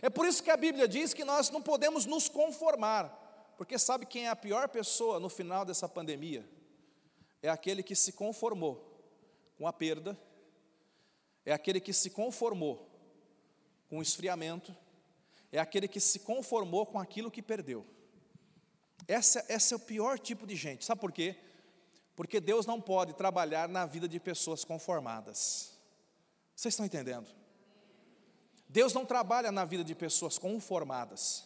É 0.00 0.08
por 0.08 0.26
isso 0.26 0.42
que 0.42 0.50
a 0.50 0.56
Bíblia 0.56 0.86
diz 0.86 1.12
que 1.12 1.24
nós 1.24 1.50
não 1.50 1.62
podemos 1.62 2.06
nos 2.06 2.28
conformar. 2.28 3.25
Porque 3.56 3.78
sabe 3.78 4.06
quem 4.06 4.26
é 4.26 4.28
a 4.28 4.36
pior 4.36 4.68
pessoa 4.68 5.18
no 5.18 5.28
final 5.28 5.64
dessa 5.64 5.88
pandemia? 5.88 6.46
É 7.42 7.48
aquele 7.48 7.82
que 7.82 7.94
se 7.94 8.12
conformou 8.12 8.96
com 9.56 9.66
a 9.66 9.72
perda, 9.72 10.18
é 11.44 11.52
aquele 11.52 11.80
que 11.80 11.92
se 11.92 12.10
conformou 12.10 12.90
com 13.88 13.98
o 13.98 14.02
esfriamento, 14.02 14.76
é 15.50 15.58
aquele 15.58 15.88
que 15.88 16.00
se 16.00 16.20
conformou 16.20 16.84
com 16.84 16.98
aquilo 16.98 17.30
que 17.30 17.40
perdeu. 17.40 17.86
Essa, 19.08 19.44
essa 19.48 19.74
é 19.74 19.76
o 19.76 19.80
pior 19.80 20.18
tipo 20.18 20.46
de 20.46 20.56
gente. 20.56 20.84
Sabe 20.84 21.00
por 21.00 21.12
quê? 21.12 21.36
Porque 22.14 22.40
Deus 22.40 22.66
não 22.66 22.80
pode 22.80 23.14
trabalhar 23.14 23.68
na 23.68 23.86
vida 23.86 24.08
de 24.08 24.18
pessoas 24.18 24.64
conformadas. 24.64 25.78
Vocês 26.54 26.72
estão 26.72 26.84
entendendo? 26.84 27.28
Deus 28.68 28.92
não 28.92 29.06
trabalha 29.06 29.52
na 29.52 29.64
vida 29.64 29.84
de 29.84 29.94
pessoas 29.94 30.38
conformadas. 30.38 31.45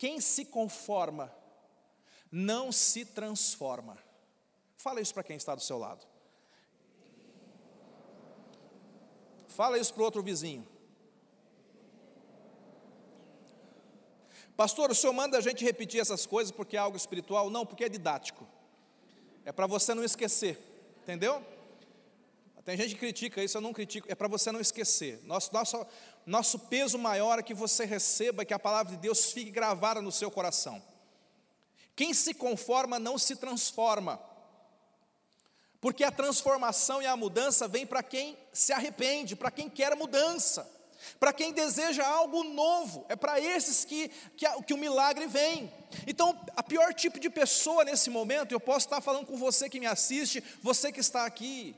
Quem 0.00 0.18
se 0.18 0.46
conforma 0.46 1.30
não 2.32 2.72
se 2.72 3.04
transforma. 3.04 3.98
Fala 4.74 4.98
isso 4.98 5.12
para 5.12 5.22
quem 5.22 5.36
está 5.36 5.54
do 5.54 5.60
seu 5.60 5.76
lado. 5.76 6.06
Fala 9.48 9.76
isso 9.76 9.92
para 9.92 10.00
o 10.00 10.04
outro 10.06 10.22
vizinho. 10.22 10.66
Pastor, 14.56 14.90
o 14.90 14.94
senhor 14.94 15.12
manda 15.12 15.36
a 15.36 15.42
gente 15.42 15.62
repetir 15.62 16.00
essas 16.00 16.24
coisas 16.24 16.50
porque 16.50 16.78
é 16.78 16.80
algo 16.80 16.96
espiritual? 16.96 17.50
Não, 17.50 17.66
porque 17.66 17.84
é 17.84 17.88
didático. 17.90 18.48
É 19.44 19.52
para 19.52 19.66
você 19.66 19.92
não 19.92 20.02
esquecer, 20.02 20.58
entendeu? 21.02 21.44
Tem 22.70 22.76
gente 22.76 22.94
que 22.94 23.00
critica 23.00 23.42
isso, 23.42 23.56
eu 23.56 23.60
não 23.60 23.72
critico, 23.72 24.06
é 24.10 24.14
para 24.14 24.28
você 24.28 24.52
não 24.52 24.60
esquecer. 24.60 25.20
Nosso, 25.24 25.52
nosso, 25.52 25.84
nosso 26.26 26.58
peso 26.58 26.98
maior 26.98 27.38
é 27.38 27.42
que 27.42 27.54
você 27.54 27.84
receba, 27.84 28.44
que 28.44 28.54
a 28.54 28.58
palavra 28.58 28.94
de 28.94 29.00
Deus 29.00 29.32
fique 29.32 29.50
gravada 29.50 30.00
no 30.00 30.12
seu 30.12 30.30
coração. 30.30 30.82
Quem 31.96 32.14
se 32.14 32.34
conforma 32.34 32.98
não 32.98 33.18
se 33.18 33.36
transforma, 33.36 34.20
porque 35.80 36.04
a 36.04 36.10
transformação 36.10 37.02
e 37.02 37.06
a 37.06 37.16
mudança 37.16 37.66
vem 37.66 37.86
para 37.86 38.02
quem 38.02 38.38
se 38.52 38.72
arrepende, 38.72 39.34
para 39.34 39.50
quem 39.50 39.68
quer 39.68 39.96
mudança. 39.96 40.80
Para 41.18 41.32
quem 41.32 41.52
deseja 41.52 42.06
algo 42.06 42.44
novo, 42.44 43.06
é 43.08 43.16
para 43.16 43.40
esses 43.40 43.86
que, 43.86 44.08
que, 44.36 44.46
que, 44.62 44.74
o 44.74 44.78
milagre 44.78 45.26
vem. 45.26 45.72
Então, 46.06 46.38
a 46.54 46.62
pior 46.62 46.92
tipo 46.92 47.18
de 47.18 47.30
pessoa 47.30 47.84
nesse 47.84 48.10
momento, 48.10 48.52
eu 48.52 48.60
posso 48.60 48.86
estar 48.86 49.00
falando 49.00 49.26
com 49.26 49.36
você 49.38 49.68
que 49.68 49.80
me 49.80 49.86
assiste, 49.86 50.44
você 50.62 50.92
que 50.92 51.00
está 51.00 51.24
aqui. 51.24 51.74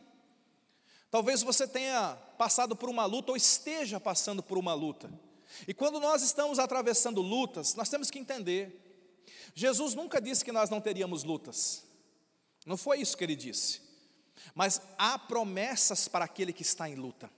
Talvez 1.13 1.43
você 1.43 1.69
tenha 1.69 2.17
passado 2.39 2.75
por 2.75 2.89
uma 2.89 3.05
luta 3.05 3.33
ou 3.33 3.37
esteja 3.37 4.01
passando 4.01 4.43
por 4.43 4.57
uma 4.57 4.73
luta. 4.73 5.13
E 5.69 5.75
quando 5.75 6.01
nós 6.01 6.23
estamos 6.23 6.59
atravessando 6.59 7.21
lutas, 7.21 7.75
nós 7.75 7.91
temos 7.91 8.11
que 8.11 8.19
entender. 8.19 9.21
Jesus 9.55 9.93
nunca 9.93 10.23
disse 10.23 10.43
que 10.43 10.51
nós 10.51 10.71
não 10.71 10.81
teríamos 10.81 11.23
lutas. 11.23 11.85
Não 12.65 12.79
foi 12.79 13.03
isso 13.03 13.15
que 13.15 13.25
ele 13.25 13.37
disse. 13.37 13.83
Mas 14.55 14.81
há 14.97 15.19
promessas 15.19 16.09
para 16.09 16.25
aquele 16.25 16.51
que 16.51 16.63
está 16.63 16.89
em 16.89 16.95
luta. 16.95 17.31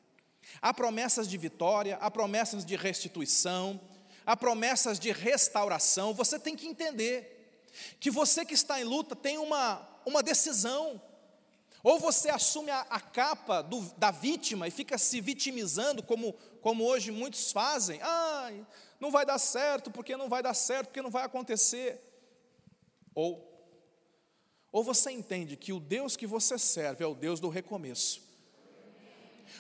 Há 0.63 0.73
promessas 0.73 1.27
de 1.27 1.37
vitória, 1.37 1.97
há 2.01 2.09
promessas 2.09 2.65
de 2.65 2.77
restituição, 2.77 3.81
há 4.25 4.37
promessas 4.37 5.01
de 5.01 5.11
restauração. 5.11 6.15
Você 6.15 6.39
tem 6.39 6.55
que 6.55 6.69
entender 6.69 7.67
que 7.99 8.09
você 8.09 8.45
que 8.45 8.55
está 8.55 8.81
em 8.81 8.85
luta 8.85 9.17
tem 9.17 9.37
uma, 9.37 9.85
uma 10.07 10.23
decisão. 10.23 11.03
Ou 11.85 12.01
você 12.01 12.31
assume 12.31 12.73
a, 12.73 12.81
a 12.91 12.99
capa 12.99 13.63
do, 13.63 13.81
da 13.97 14.11
vítima 14.11 14.67
e 14.67 14.73
fica 14.73 14.99
se 14.99 15.21
vitimizando, 15.21 16.03
como, 16.03 16.33
como 16.61 16.85
hoje 16.85 17.13
muitos 17.13 17.53
fazem. 17.53 18.01
Ai, 18.03 18.67
não 18.99 19.13
vai 19.13 19.25
dar 19.25 19.39
certo, 19.39 19.93
porque 19.93 20.17
não 20.17 20.29
vai 20.29 20.43
dar 20.43 20.55
certo, 20.55 20.89
porque 20.89 21.03
não 21.03 21.11
vai 21.11 21.23
acontecer. 21.23 22.03
Ou, 23.15 23.49
ou 24.73 24.83
você 24.83 25.13
entende 25.13 25.57
que 25.57 25.73
o 25.73 25.79
Deus 25.79 26.17
que 26.17 26.27
você 26.27 26.59
serve 26.59 27.05
é 27.05 27.07
o 27.07 27.15
Deus 27.15 27.39
do 27.39 27.49
recomeço 27.49 28.25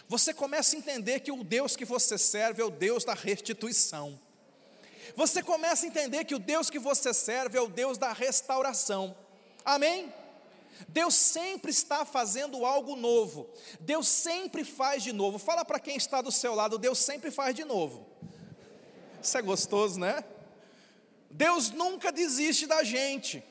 você 0.08 0.34
começa 0.34 0.76
a 0.76 0.78
entender 0.78 1.20
que 1.20 1.32
o 1.32 1.42
Deus 1.42 1.76
que 1.76 1.84
você 1.84 2.18
serve 2.18 2.62
é 2.62 2.64
o 2.64 2.70
Deus 2.70 3.04
da 3.04 3.14
restituição. 3.14 4.20
Você 5.16 5.42
começa 5.42 5.86
a 5.86 5.88
entender 5.88 6.24
que 6.24 6.34
o 6.34 6.38
Deus 6.38 6.68
que 6.68 6.78
você 6.78 7.14
serve 7.14 7.56
é 7.56 7.60
o 7.60 7.68
Deus 7.68 7.98
da 7.98 8.12
restauração. 8.12 9.16
Amém? 9.64 10.12
Deus 10.88 11.14
sempre 11.14 11.70
está 11.70 12.04
fazendo 12.04 12.64
algo 12.64 12.96
novo. 12.96 13.48
Deus 13.80 14.08
sempre 14.08 14.64
faz 14.64 15.02
de 15.02 15.12
novo. 15.12 15.38
Fala 15.38 15.64
para 15.64 15.78
quem 15.78 15.96
está 15.96 16.20
do 16.20 16.32
seu 16.32 16.54
lado, 16.54 16.78
Deus 16.78 16.98
sempre 16.98 17.30
faz 17.30 17.54
de 17.54 17.64
novo. 17.64 18.06
Isso 19.22 19.38
é 19.38 19.42
gostoso, 19.42 19.98
né? 19.98 20.22
Deus 21.30 21.70
nunca 21.70 22.12
desiste 22.12 22.66
da 22.66 22.84
gente. 22.84 23.42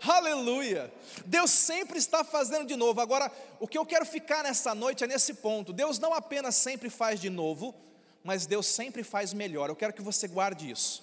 Aleluia! 0.00 0.92
Deus 1.26 1.50
sempre 1.50 1.98
está 1.98 2.22
fazendo 2.22 2.66
de 2.66 2.76
novo. 2.76 3.00
Agora, 3.00 3.32
o 3.58 3.66
que 3.66 3.76
eu 3.76 3.84
quero 3.84 4.06
ficar 4.06 4.44
nessa 4.44 4.74
noite 4.74 5.02
é 5.02 5.06
nesse 5.06 5.34
ponto. 5.34 5.72
Deus 5.72 5.98
não 5.98 6.14
apenas 6.14 6.54
sempre 6.54 6.88
faz 6.88 7.20
de 7.20 7.28
novo, 7.28 7.74
mas 8.22 8.46
Deus 8.46 8.66
sempre 8.66 9.02
faz 9.02 9.32
melhor. 9.32 9.68
Eu 9.68 9.76
quero 9.76 9.92
que 9.92 10.02
você 10.02 10.28
guarde 10.28 10.70
isso. 10.70 11.02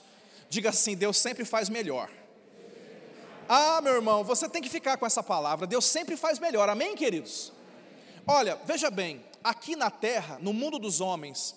Diga 0.49 0.69
assim: 0.69 0.95
Deus 0.95 1.17
sempre 1.17 1.43
faz 1.43 1.67
melhor. 1.67 2.09
Ah, 3.47 3.79
meu 3.81 3.93
irmão, 3.93 4.23
você 4.23 4.49
tem 4.49 4.61
que 4.61 4.69
ficar 4.69 4.97
com 4.97 5.05
essa 5.05 5.21
palavra. 5.21 5.67
Deus 5.67 5.85
sempre 5.85 6.17
faz 6.17 6.39
melhor. 6.39 6.67
Amém, 6.67 6.95
queridos? 6.95 7.53
Olha, 8.25 8.55
veja 8.65 8.89
bem, 8.89 9.23
aqui 9.43 9.75
na 9.75 9.91
terra, 9.91 10.39
no 10.41 10.51
mundo 10.51 10.79
dos 10.79 10.99
homens, 10.99 11.55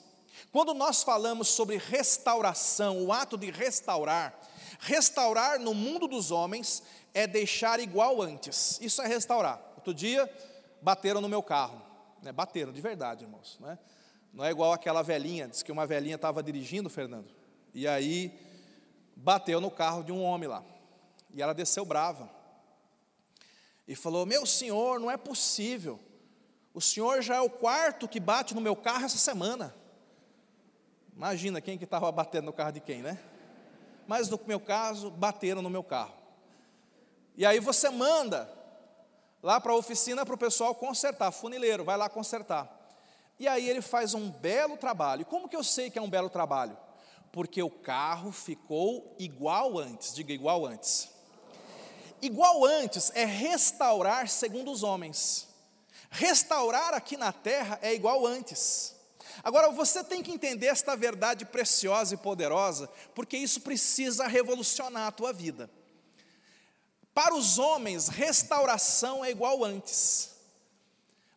quando 0.53 0.75
nós 0.75 1.03
falamos 1.03 1.49
sobre 1.49 1.79
restauração, 1.79 3.03
o 3.05 3.13
ato 3.13 3.39
de 3.39 3.51
restaurar, 3.51 4.39
restaurar 4.81 5.59
no 5.59 5.73
mundo 5.73 6.07
dos 6.07 6.31
homens 6.31 6.83
é 7.15 7.27
deixar 7.27 7.81
igual 7.81 8.21
antes. 8.21 8.79
Isso 8.83 9.01
é 9.01 9.07
restaurar. 9.07 9.59
Outro 9.77 9.95
dia 9.95 10.31
bateram 10.83 11.23
no 11.23 11.29
meu 11.29 11.43
carro, 11.43 11.81
né? 12.23 12.33
Bateram 12.33 12.71
de 12.71 12.81
verdade, 12.83 13.25
irmãos, 13.25 13.57
né? 13.61 13.79
Não 14.33 14.45
é 14.45 14.51
igual 14.51 14.75
aquela 14.75 15.03
velhinha, 15.03 15.49
diz 15.49 15.63
que 15.63 15.73
uma 15.73 15.87
velhinha 15.87 16.17
estava 16.17 16.43
dirigindo, 16.43 16.91
Fernando, 16.91 17.35
e 17.73 17.89
aí 17.89 18.39
bateu 19.17 19.59
no 19.59 19.71
carro 19.71 20.05
de 20.05 20.13
um 20.13 20.23
homem 20.23 20.49
lá. 20.49 20.63
E 21.39 21.43
ela 21.43 21.55
desceu 21.55 21.85
brava. 21.85 22.29
E 23.87 23.95
falou: 23.95 24.27
Meu 24.27 24.45
senhor, 24.45 24.99
não 24.99 25.09
é 25.09 25.17
possível. 25.17 26.01
O 26.75 26.81
senhor 26.81 27.23
já 27.23 27.37
é 27.37 27.41
o 27.41 27.49
quarto 27.49 28.09
que 28.09 28.19
bate 28.19 28.57
no 28.57 28.61
meu 28.61 28.75
carro 28.75 29.05
essa 29.05 29.19
semana. 29.19 29.73
Imagina 31.15 31.61
quem 31.61 31.79
que 31.79 31.85
estava 31.85 32.11
batendo 32.11 32.47
no 32.47 32.53
carro 32.53 32.73
de 32.73 32.81
quem, 32.81 33.03
né? 33.03 33.21
Mas 34.05 34.29
no 34.29 34.41
meu 34.49 34.59
caso, 34.59 35.13
bateram 35.13 35.63
no 35.63 35.71
meu 35.71 35.85
carro. 35.85 36.15
E 37.37 37.47
aí 37.47 37.61
você 37.61 37.89
manda 37.89 38.53
lá 39.41 39.61
para 39.61 39.71
a 39.71 39.77
oficina 39.77 40.27
para 40.27 40.35
o 40.35 40.39
pessoal 40.39 40.75
consertar, 40.75 41.31
funileiro, 41.31 41.85
vai 41.85 41.97
lá 41.97 42.09
consertar. 42.09 42.69
E 43.39 43.47
aí 43.47 43.69
ele 43.69 43.81
faz 43.81 44.13
um 44.13 44.29
belo 44.29 44.77
trabalho. 44.77 45.23
E 45.23 45.25
como 45.25 45.49
que 45.49 45.55
eu 45.55 45.63
sei 45.63 45.89
que 45.89 46.01
é 46.01 46.03
um 46.03 46.11
belo 46.11 46.29
trabalho? 46.29 46.77
Porque 47.31 47.63
o 47.63 47.71
carro 47.71 48.33
ficou 48.33 49.15
igual 49.21 49.79
antes, 49.79 50.13
diga 50.13 50.33
igual 50.33 50.67
antes. 50.67 51.17
Igual 52.21 52.65
antes 52.65 53.11
é 53.15 53.25
restaurar 53.25 54.29
segundo 54.29 54.71
os 54.71 54.83
homens. 54.83 55.47
Restaurar 56.11 56.95
aqui 56.95 57.17
na 57.17 57.33
terra 57.33 57.79
é 57.83 57.95
igual 57.95 58.27
antes. 58.27 58.95
Agora 59.43 59.71
você 59.71 60.03
tem 60.03 60.23
que 60.23 60.33
entender 60.33 60.67
esta 60.67 60.97
verdade 60.97 61.45
preciosa 61.45 62.15
e 62.15 62.19
poderosa, 62.19 62.89
porque 63.15 63.37
isso 63.37 63.61
precisa 63.61 64.27
revolucionar 64.27 65.07
a 65.07 65.13
tua 65.13 65.33
vida. 65.33 65.71
Para 67.15 67.35
os 67.35 67.59
homens, 67.59 68.09
restauração 68.09 69.25
é 69.25 69.31
igual 69.31 69.65
antes. 69.65 70.31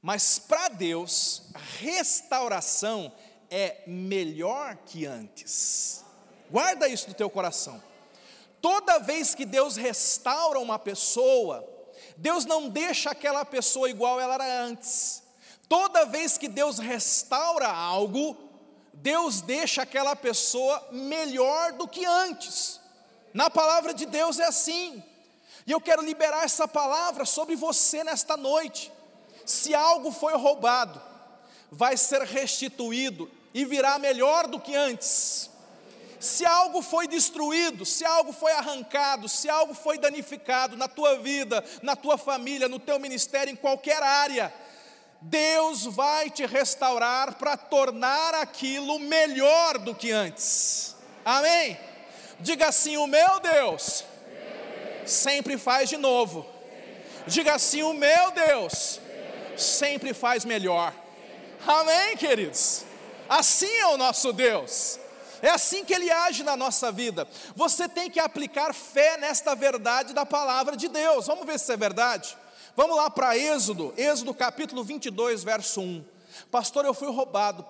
Mas 0.02 0.40
para 0.40 0.68
Deus, 0.70 1.44
restauração 1.80 3.12
é 3.50 3.84
melhor 3.86 4.78
que 4.86 5.06
antes. 5.06 6.04
Guarda 6.50 6.88
isso 6.88 7.08
no 7.08 7.14
teu 7.14 7.30
coração. 7.30 7.82
Toda 8.62 9.00
vez 9.00 9.34
que 9.34 9.44
Deus 9.44 9.76
restaura 9.76 10.60
uma 10.60 10.78
pessoa, 10.78 11.68
Deus 12.16 12.46
não 12.46 12.70
deixa 12.70 13.10
aquela 13.10 13.44
pessoa 13.44 13.90
igual 13.90 14.20
ela 14.20 14.36
era 14.36 14.64
antes. 14.64 15.24
Toda 15.68 16.06
vez 16.06 16.38
que 16.38 16.48
Deus 16.48 16.78
restaura 16.78 17.68
algo, 17.68 18.38
Deus 18.94 19.42
deixa 19.42 19.82
aquela 19.82 20.16
pessoa 20.16 20.88
melhor 20.92 21.74
do 21.74 21.88
que 21.88 22.06
antes. 22.06 22.80
Na 23.34 23.50
palavra 23.50 23.94
de 23.94 24.06
Deus 24.06 24.38
é 24.38 24.46
assim. 24.46 25.04
E 25.66 25.72
eu 25.72 25.82
quero 25.82 26.04
liberar 26.04 26.44
essa 26.44 26.68
palavra 26.68 27.26
sobre 27.26 27.56
você 27.56 28.04
nesta 28.04 28.38
noite. 28.38 28.92
Se 29.44 29.74
algo 29.74 30.12
foi 30.12 30.34
roubado, 30.36 31.02
vai 31.72 31.98
ser 31.98 32.22
restituído 32.22 33.32
e 33.54 33.66
virá 33.66 33.98
melhor 33.98 34.48
do 34.48 34.60
que 34.60 34.76
antes 34.76 35.51
se 36.22 36.46
algo 36.46 36.84
foi 36.84 37.08
destruído, 37.08 37.84
se 37.84 38.06
algo 38.06 38.32
foi 38.32 38.52
arrancado, 38.52 39.28
se 39.28 39.50
algo 39.50 39.74
foi 39.74 39.98
danificado 39.98 40.78
na 40.78 40.88
tua 40.88 41.18
vida, 41.18 41.64
na 41.82 41.96
tua 41.96 42.16
família, 42.16 42.70
no 42.70 42.80
teu 42.80 43.00
ministério, 43.00 43.52
em 43.52 43.56
qualquer 43.56 44.04
área, 44.04 44.54
Deus 45.20 45.84
vai 45.86 46.30
te 46.30 46.46
restaurar 46.46 47.36
para 47.36 47.58
tornar 47.58 48.36
aquilo 48.36 49.00
melhor 49.00 49.80
do 49.80 49.96
que 49.96 50.12
antes. 50.12 50.96
Amém? 51.26 51.78
Diga 52.40 52.68
assim: 52.68 52.98
o 52.98 53.08
meu 53.08 53.40
Deus 53.40 54.04
sempre 55.06 55.58
faz 55.58 55.90
de 55.90 55.98
novo. 55.98 56.46
Diga 57.26 57.56
assim: 57.56 57.82
o 57.82 57.94
meu 57.94 58.30
Deus 58.30 59.00
sempre 59.58 60.14
faz 60.14 60.46
melhor. 60.46 60.94
Amém, 61.66 62.16
queridos? 62.16 62.84
Assim 63.28 63.72
é 63.78 63.88
o 63.88 63.98
nosso 63.98 64.32
Deus. 64.32 65.01
É 65.42 65.50
assim 65.50 65.84
que 65.84 65.94
ele 65.94 66.12
age 66.12 66.44
na 66.44 66.56
nossa 66.56 66.92
vida. 66.92 67.28
Você 67.56 67.90
tem 67.90 68.10
que 68.10 68.20
aplicar 68.20 68.74
fé 68.74 69.18
nesta 69.18 69.56
verdade 69.56 70.14
da 70.14 70.26
palavra 70.26 70.78
de 70.78 70.88
Deus. 70.88 71.28
Vamos 71.28 71.46
ver 71.46 71.60
se 71.60 71.72
é 71.74 71.78
verdade? 71.78 72.38
Vamos 72.76 72.96
lá 72.96 73.10
para 73.10 73.38
Êxodo, 73.38 73.94
Êxodo 73.98 74.34
capítulo 74.34 74.84
22, 74.84 75.44
verso 75.44 75.82
1. 75.82 76.06
Pastor, 76.50 76.86
eu 76.86 76.94
fui 76.94 77.12
roubado, 77.12 77.66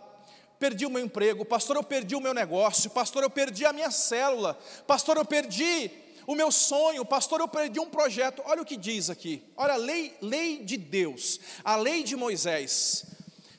perdi 0.60 0.86
o 0.86 0.90
meu 0.90 1.04
emprego, 1.04 1.44
pastor, 1.44 1.76
eu 1.76 1.84
perdi 1.84 2.16
o 2.16 2.22
meu 2.22 2.34
negócio, 2.34 2.90
pastor, 2.92 3.24
eu 3.24 3.30
perdi 3.30 3.66
a 3.66 3.74
minha 3.74 3.90
célula, 3.90 4.60
pastor, 4.86 5.18
eu 5.18 5.26
perdi 5.26 5.90
o 6.28 6.36
meu 6.36 6.52
sonho, 6.52 7.04
pastor, 7.04 7.40
eu 7.40 7.48
perdi 7.48 7.80
um 7.80 7.90
projeto. 7.90 8.44
Olha 8.46 8.62
o 8.62 8.66
que 8.66 8.78
diz 8.78 9.10
aqui. 9.10 9.44
Olha 9.58 9.74
a 9.74 9.78
lei, 9.78 10.16
lei 10.22 10.64
de 10.64 10.78
Deus, 10.78 11.40
a 11.64 11.76
lei 11.76 12.04
de 12.04 12.16
Moisés. 12.16 13.06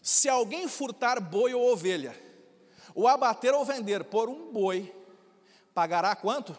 Se 0.01 0.29
alguém 0.29 0.69
furtar 0.69 1.21
boi 1.21 1.55
ou 1.55 1.73
ovelha, 1.73 2.17
o 2.95 3.09
abater 3.09 3.55
ou 3.55 3.65
vender 3.65 4.05
por 4.05 4.29
um 4.29 4.53
boi, 4.53 4.95
pagará 5.75 6.15
quanto? 6.15 6.57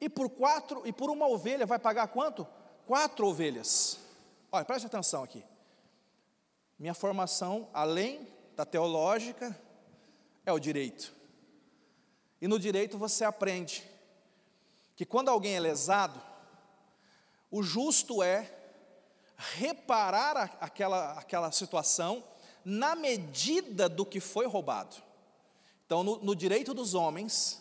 E 0.00 0.08
por 0.08 0.28
quatro, 0.28 0.82
e 0.86 0.92
por 0.92 1.10
uma 1.10 1.28
ovelha 1.28 1.64
vai 1.64 1.78
pagar 1.78 2.08
quanto? 2.08 2.46
Quatro 2.86 3.26
ovelhas. 3.26 3.98
Olha, 4.50 4.64
preste 4.64 4.86
atenção 4.86 5.22
aqui. 5.22 5.44
Minha 6.78 6.94
formação, 6.94 7.68
além 7.72 8.26
da 8.56 8.64
teológica, 8.64 9.56
é 10.44 10.52
o 10.52 10.58
direito. 10.58 11.14
E 12.40 12.48
no 12.48 12.58
direito 12.58 12.98
você 12.98 13.24
aprende 13.24 13.88
que 14.96 15.06
quando 15.06 15.28
alguém 15.28 15.54
é 15.54 15.60
lesado, 15.60 16.20
o 17.50 17.62
justo 17.62 18.22
é 18.22 18.52
reparar 19.36 20.56
aquela, 20.60 21.12
aquela 21.12 21.52
situação 21.52 22.24
na 22.64 22.94
medida 22.94 23.88
do 23.88 24.04
que 24.04 24.20
foi 24.20 24.46
roubado. 24.46 24.96
Então, 25.86 26.02
no, 26.02 26.18
no 26.22 26.34
direito 26.34 26.72
dos 26.72 26.94
homens, 26.94 27.60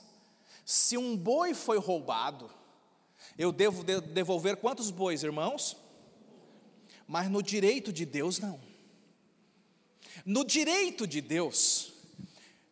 se 0.66 0.98
um 0.98 1.18
boi 1.18 1.54
foi 1.54 1.78
roubado, 1.78 2.50
eu 3.38 3.52
devo 3.52 3.84
de, 3.84 4.00
devolver 4.02 4.58
quantos 4.58 4.90
bois, 4.90 5.24
irmãos? 5.24 5.78
Mas 7.08 7.30
no 7.30 7.42
direito 7.42 7.92
de 7.92 8.06
Deus, 8.06 8.40
não. 8.40 8.60
No 10.26 10.46
direito 10.46 11.08
de 11.08 11.20
Deus, 11.20 11.94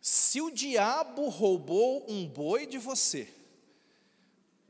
se 0.02 0.42
o 0.42 0.52
diabo 0.52 1.28
roubou 1.30 2.06
um 2.10 2.28
boi 2.28 2.66
de 2.66 2.78
você, 2.78 3.28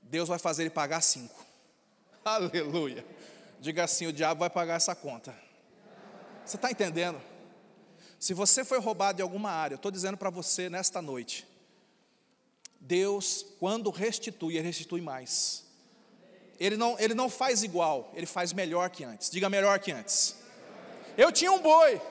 Deus 0.02 0.28
vai 0.28 0.40
fazer 0.40 0.64
ele 0.64 0.70
pagar 0.70 1.02
cinco. 1.02 1.46
Aleluia. 2.26 3.06
Diga 3.60 3.84
assim: 3.84 4.08
o 4.08 4.14
diabo 4.14 4.40
vai 4.40 4.50
pagar 4.50 4.76
essa 4.76 4.96
conta. 4.96 5.38
Você 6.46 6.56
está 6.56 6.72
entendendo? 6.72 7.22
Se 8.20 8.34
você 8.34 8.66
foi 8.66 8.80
roubado 8.80 9.22
em 9.22 9.24
alguma 9.24 9.50
área, 9.50 9.76
estou 9.76 9.90
dizendo 9.90 10.18
para 10.18 10.30
você 10.30 10.70
nesta 10.70 11.02
noite, 11.02 11.48
Deus, 12.80 13.46
quando 13.60 13.90
restitui, 13.90 14.58
Ele 14.58 14.68
restitui 14.68 15.00
mais. 15.00 15.64
Ele 16.60 16.76
não, 16.76 17.00
ele 17.00 17.14
não 17.14 17.30
faz 17.30 17.64
igual, 17.64 18.12
Ele 18.14 18.26
faz 18.26 18.52
melhor 18.52 18.90
que 18.90 19.06
antes. 19.06 19.30
Diga 19.30 19.50
melhor 19.50 19.80
que 19.80 19.94
antes. 19.94 20.36
Eu 21.18 21.32
tinha 21.32 21.52
um 21.52 21.62
boi, 21.62 22.02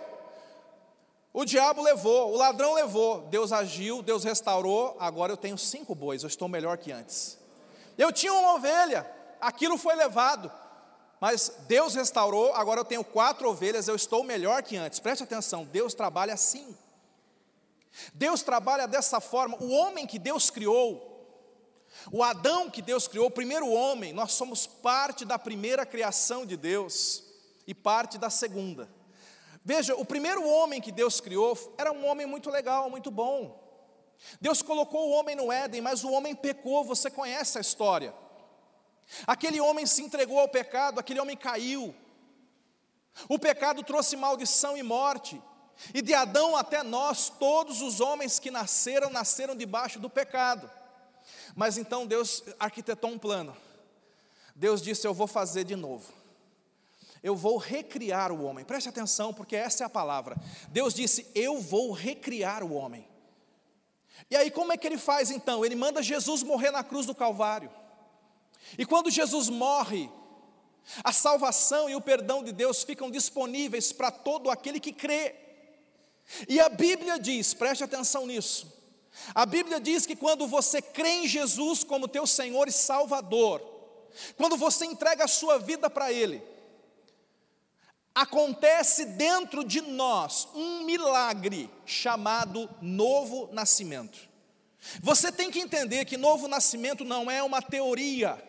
o 1.32 1.44
diabo 1.44 1.82
levou, 1.82 2.32
o 2.32 2.36
ladrão 2.36 2.74
levou, 2.74 3.22
Deus 3.28 3.52
agiu, 3.52 4.02
Deus 4.02 4.24
restaurou, 4.24 4.96
agora 4.98 5.32
eu 5.32 5.36
tenho 5.36 5.58
cinco 5.58 5.94
bois, 5.94 6.22
eu 6.22 6.26
estou 6.26 6.48
melhor 6.48 6.78
que 6.78 6.90
antes. 6.90 7.38
Eu 7.98 8.10
tinha 8.12 8.32
uma 8.32 8.54
ovelha, 8.54 9.08
aquilo 9.40 9.76
foi 9.76 9.94
levado, 9.94 10.50
mas 11.20 11.52
Deus 11.66 11.94
restaurou, 11.94 12.54
agora 12.54 12.80
eu 12.80 12.84
tenho 12.84 13.04
quatro 13.04 13.48
ovelhas, 13.48 13.88
eu 13.88 13.96
estou 13.96 14.22
melhor 14.22 14.62
que 14.62 14.76
antes. 14.76 15.00
Preste 15.00 15.24
atenção, 15.24 15.64
Deus 15.64 15.94
trabalha 15.94 16.34
assim. 16.34 16.76
Deus 18.14 18.42
trabalha 18.42 18.86
dessa 18.86 19.20
forma. 19.20 19.56
O 19.60 19.70
homem 19.70 20.06
que 20.06 20.18
Deus 20.18 20.50
criou, 20.50 21.08
o 22.12 22.22
Adão 22.22 22.70
que 22.70 22.80
Deus 22.80 23.08
criou, 23.08 23.26
o 23.26 23.30
primeiro 23.30 23.68
homem, 23.68 24.12
nós 24.12 24.32
somos 24.32 24.66
parte 24.66 25.24
da 25.24 25.38
primeira 25.38 25.84
criação 25.84 26.46
de 26.46 26.56
Deus 26.56 27.24
e 27.66 27.74
parte 27.74 28.16
da 28.16 28.30
segunda. 28.30 28.88
Veja, 29.64 29.96
o 29.96 30.04
primeiro 30.04 30.46
homem 30.48 30.80
que 30.80 30.92
Deus 30.92 31.20
criou 31.20 31.56
era 31.76 31.92
um 31.92 32.06
homem 32.06 32.26
muito 32.26 32.48
legal, 32.48 32.88
muito 32.88 33.10
bom. 33.10 33.66
Deus 34.40 34.62
colocou 34.62 35.08
o 35.08 35.12
homem 35.12 35.36
no 35.36 35.52
Éden, 35.52 35.80
mas 35.80 36.04
o 36.04 36.10
homem 36.10 36.34
pecou, 36.34 36.84
você 36.84 37.10
conhece 37.10 37.58
a 37.58 37.60
história. 37.60 38.14
Aquele 39.26 39.60
homem 39.60 39.86
se 39.86 40.02
entregou 40.02 40.38
ao 40.38 40.48
pecado, 40.48 41.00
aquele 41.00 41.20
homem 41.20 41.36
caiu. 41.36 41.94
O 43.28 43.38
pecado 43.38 43.82
trouxe 43.82 44.16
maldição 44.16 44.76
e 44.76 44.82
morte. 44.82 45.40
E 45.94 46.02
de 46.02 46.12
Adão 46.12 46.56
até 46.56 46.82
nós, 46.82 47.28
todos 47.28 47.80
os 47.82 48.00
homens 48.00 48.38
que 48.38 48.50
nasceram, 48.50 49.10
nasceram 49.10 49.56
debaixo 49.56 49.98
do 49.98 50.10
pecado. 50.10 50.70
Mas 51.54 51.78
então 51.78 52.06
Deus 52.06 52.42
arquitetou 52.58 53.10
um 53.10 53.18
plano. 53.18 53.56
Deus 54.54 54.82
disse: 54.82 55.06
Eu 55.06 55.14
vou 55.14 55.26
fazer 55.26 55.64
de 55.64 55.76
novo. 55.76 56.12
Eu 57.22 57.34
vou 57.34 57.56
recriar 57.56 58.30
o 58.30 58.44
homem. 58.44 58.64
Preste 58.64 58.88
atenção, 58.88 59.32
porque 59.32 59.56
essa 59.56 59.84
é 59.84 59.86
a 59.86 59.90
palavra. 59.90 60.36
Deus 60.68 60.94
disse: 60.94 61.26
Eu 61.34 61.60
vou 61.60 61.92
recriar 61.92 62.62
o 62.62 62.72
homem. 62.72 63.06
E 64.30 64.36
aí, 64.36 64.50
como 64.50 64.72
é 64.72 64.76
que 64.76 64.86
ele 64.86 64.98
faz 64.98 65.30
então? 65.30 65.64
Ele 65.64 65.76
manda 65.76 66.02
Jesus 66.02 66.42
morrer 66.42 66.70
na 66.70 66.82
cruz 66.82 67.06
do 67.06 67.14
Calvário. 67.14 67.70
E 68.76 68.84
quando 68.84 69.10
Jesus 69.10 69.48
morre, 69.48 70.10
a 71.04 71.12
salvação 71.12 71.88
e 71.88 71.94
o 71.94 72.00
perdão 72.00 72.42
de 72.42 72.52
Deus 72.52 72.82
ficam 72.82 73.10
disponíveis 73.10 73.92
para 73.92 74.10
todo 74.10 74.50
aquele 74.50 74.80
que 74.80 74.92
crê. 74.92 75.34
E 76.48 76.60
a 76.60 76.68
Bíblia 76.68 77.18
diz, 77.18 77.54
preste 77.54 77.84
atenção 77.84 78.26
nisso. 78.26 78.76
A 79.34 79.44
Bíblia 79.44 79.80
diz 79.80 80.06
que 80.06 80.16
quando 80.16 80.46
você 80.46 80.80
crê 80.80 81.24
em 81.24 81.28
Jesus 81.28 81.82
como 81.82 82.08
teu 82.08 82.26
Senhor 82.26 82.68
e 82.68 82.72
Salvador, 82.72 83.60
quando 84.36 84.56
você 84.56 84.84
entrega 84.84 85.24
a 85.24 85.28
sua 85.28 85.58
vida 85.58 85.88
para 85.90 86.12
Ele, 86.12 86.42
acontece 88.14 89.04
dentro 89.04 89.64
de 89.64 89.80
nós 89.80 90.48
um 90.54 90.84
milagre 90.84 91.70
chamado 91.86 92.68
novo 92.80 93.48
nascimento. 93.52 94.28
Você 95.00 95.30
tem 95.30 95.50
que 95.50 95.60
entender 95.60 96.04
que 96.04 96.16
novo 96.16 96.48
nascimento 96.48 97.04
não 97.04 97.30
é 97.30 97.42
uma 97.42 97.60
teoria, 97.60 98.42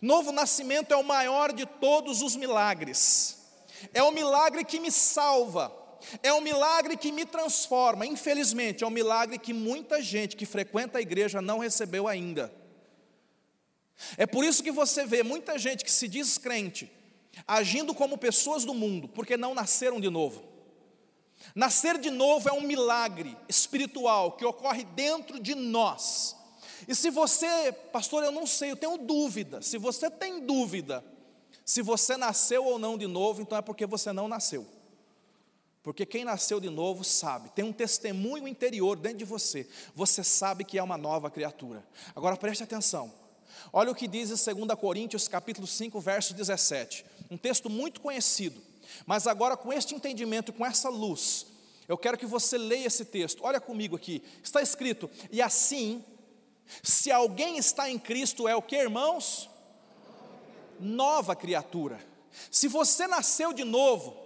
Novo 0.00 0.32
nascimento 0.32 0.92
é 0.92 0.96
o 0.96 1.04
maior 1.04 1.52
de 1.52 1.66
todos 1.66 2.22
os 2.22 2.36
milagres. 2.36 3.38
É 3.92 4.02
o 4.02 4.12
milagre 4.12 4.64
que 4.64 4.78
me 4.78 4.90
salva. 4.90 5.72
É 6.22 6.32
um 6.32 6.40
milagre 6.40 6.96
que 6.96 7.12
me 7.12 7.24
transforma. 7.24 8.06
Infelizmente, 8.06 8.84
é 8.84 8.86
um 8.86 8.90
milagre 8.90 9.38
que 9.38 9.52
muita 9.52 10.02
gente 10.02 10.36
que 10.36 10.46
frequenta 10.46 10.98
a 10.98 11.02
igreja 11.02 11.42
não 11.42 11.58
recebeu 11.58 12.08
ainda. 12.08 12.52
É 14.16 14.26
por 14.26 14.44
isso 14.44 14.62
que 14.62 14.70
você 14.70 15.04
vê 15.04 15.22
muita 15.22 15.58
gente 15.58 15.84
que 15.84 15.92
se 15.92 16.08
diz 16.08 16.38
crente, 16.38 16.90
agindo 17.46 17.94
como 17.94 18.16
pessoas 18.16 18.64
do 18.64 18.72
mundo, 18.72 19.08
porque 19.08 19.36
não 19.36 19.54
nasceram 19.54 20.00
de 20.00 20.08
novo. 20.08 20.42
Nascer 21.54 21.98
de 21.98 22.10
novo 22.10 22.48
é 22.48 22.52
um 22.52 22.62
milagre 22.62 23.36
espiritual 23.48 24.32
que 24.32 24.44
ocorre 24.44 24.84
dentro 24.84 25.38
de 25.38 25.54
nós 25.54 26.39
e 26.88 26.94
se 26.94 27.10
você, 27.10 27.72
pastor, 27.92 28.24
eu 28.24 28.32
não 28.32 28.46
sei, 28.46 28.70
eu 28.70 28.76
tenho 28.76 28.98
dúvida. 28.98 29.62
Se 29.62 29.78
você 29.78 30.10
tem 30.10 30.44
dúvida 30.46 31.04
se 31.70 31.82
você 31.82 32.16
nasceu 32.16 32.64
ou 32.64 32.80
não 32.80 32.98
de 32.98 33.06
novo, 33.06 33.40
então 33.40 33.56
é 33.56 33.62
porque 33.62 33.86
você 33.86 34.12
não 34.12 34.26
nasceu. 34.26 34.66
Porque 35.84 36.04
quem 36.04 36.24
nasceu 36.24 36.58
de 36.58 36.68
novo 36.68 37.04
sabe, 37.04 37.48
tem 37.50 37.64
um 37.64 37.72
testemunho 37.72 38.48
interior 38.48 38.96
dentro 38.96 39.18
de 39.18 39.24
você. 39.24 39.68
Você 39.94 40.24
sabe 40.24 40.64
que 40.64 40.78
é 40.78 40.82
uma 40.82 40.98
nova 40.98 41.30
criatura. 41.30 41.86
Agora 42.12 42.36
preste 42.36 42.64
atenção. 42.64 43.12
Olha 43.72 43.92
o 43.92 43.94
que 43.94 44.08
diz 44.08 44.48
em 44.48 44.54
2 44.66 44.80
Coríntios, 44.80 45.28
capítulo 45.28 45.64
5, 45.64 46.00
verso 46.00 46.34
17. 46.34 47.06
Um 47.30 47.36
texto 47.36 47.70
muito 47.70 48.00
conhecido. 48.00 48.60
Mas 49.06 49.28
agora 49.28 49.56
com 49.56 49.72
este 49.72 49.94
entendimento, 49.94 50.52
com 50.52 50.66
essa 50.66 50.88
luz, 50.88 51.46
eu 51.86 51.96
quero 51.96 52.18
que 52.18 52.26
você 52.26 52.58
leia 52.58 52.88
esse 52.88 53.04
texto. 53.04 53.44
Olha 53.44 53.60
comigo 53.60 53.94
aqui. 53.94 54.24
Está 54.42 54.60
escrito: 54.60 55.08
"E 55.30 55.40
assim 55.40 56.04
se 56.82 57.10
alguém 57.10 57.58
está 57.58 57.90
em 57.90 57.98
Cristo, 57.98 58.48
é 58.48 58.54
o 58.54 58.62
que, 58.62 58.76
irmãos? 58.76 59.48
Nova 60.78 61.34
criatura. 61.36 62.00
Se 62.50 62.68
você 62.68 63.06
nasceu 63.06 63.52
de 63.52 63.64
novo, 63.64 64.16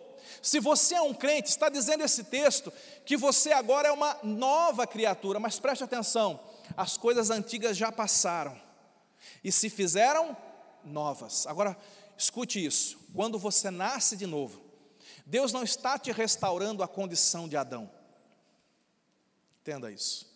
se 0.43 0.61
você 0.61 0.95
é 0.95 1.01
um 1.01 1.15
crente, 1.15 1.49
está 1.49 1.69
dizendo 1.69 2.05
esse 2.05 2.25
texto 2.25 2.73
que 3.05 3.17
você 3.17 3.53
agora 3.53 3.89
é 3.89 3.93
uma 3.93 4.19
nova 4.23 4.87
criatura, 4.87 5.41
mas 5.41 5.59
preste 5.59 5.83
atenção: 5.83 6.39
as 6.77 6.97
coisas 6.97 7.31
antigas 7.31 7.77
já 7.77 7.91
passaram 7.91 8.61
e 9.43 9.51
se 9.51 9.71
fizeram 9.71 10.37
novas. 10.85 11.47
Agora, 11.47 11.77
escute 12.17 12.65
isso: 12.65 12.99
quando 13.15 13.39
você 13.39 13.71
nasce 13.71 14.17
de 14.17 14.27
novo, 14.27 14.63
Deus 15.25 15.53
não 15.53 15.63
está 15.63 15.99
te 15.99 16.13
restaurando 16.13 16.83
a 16.83 16.89
condição 16.89 17.49
de 17.49 17.57
Adão, 17.57 17.91
entenda 19.63 19.91
isso. 19.91 20.34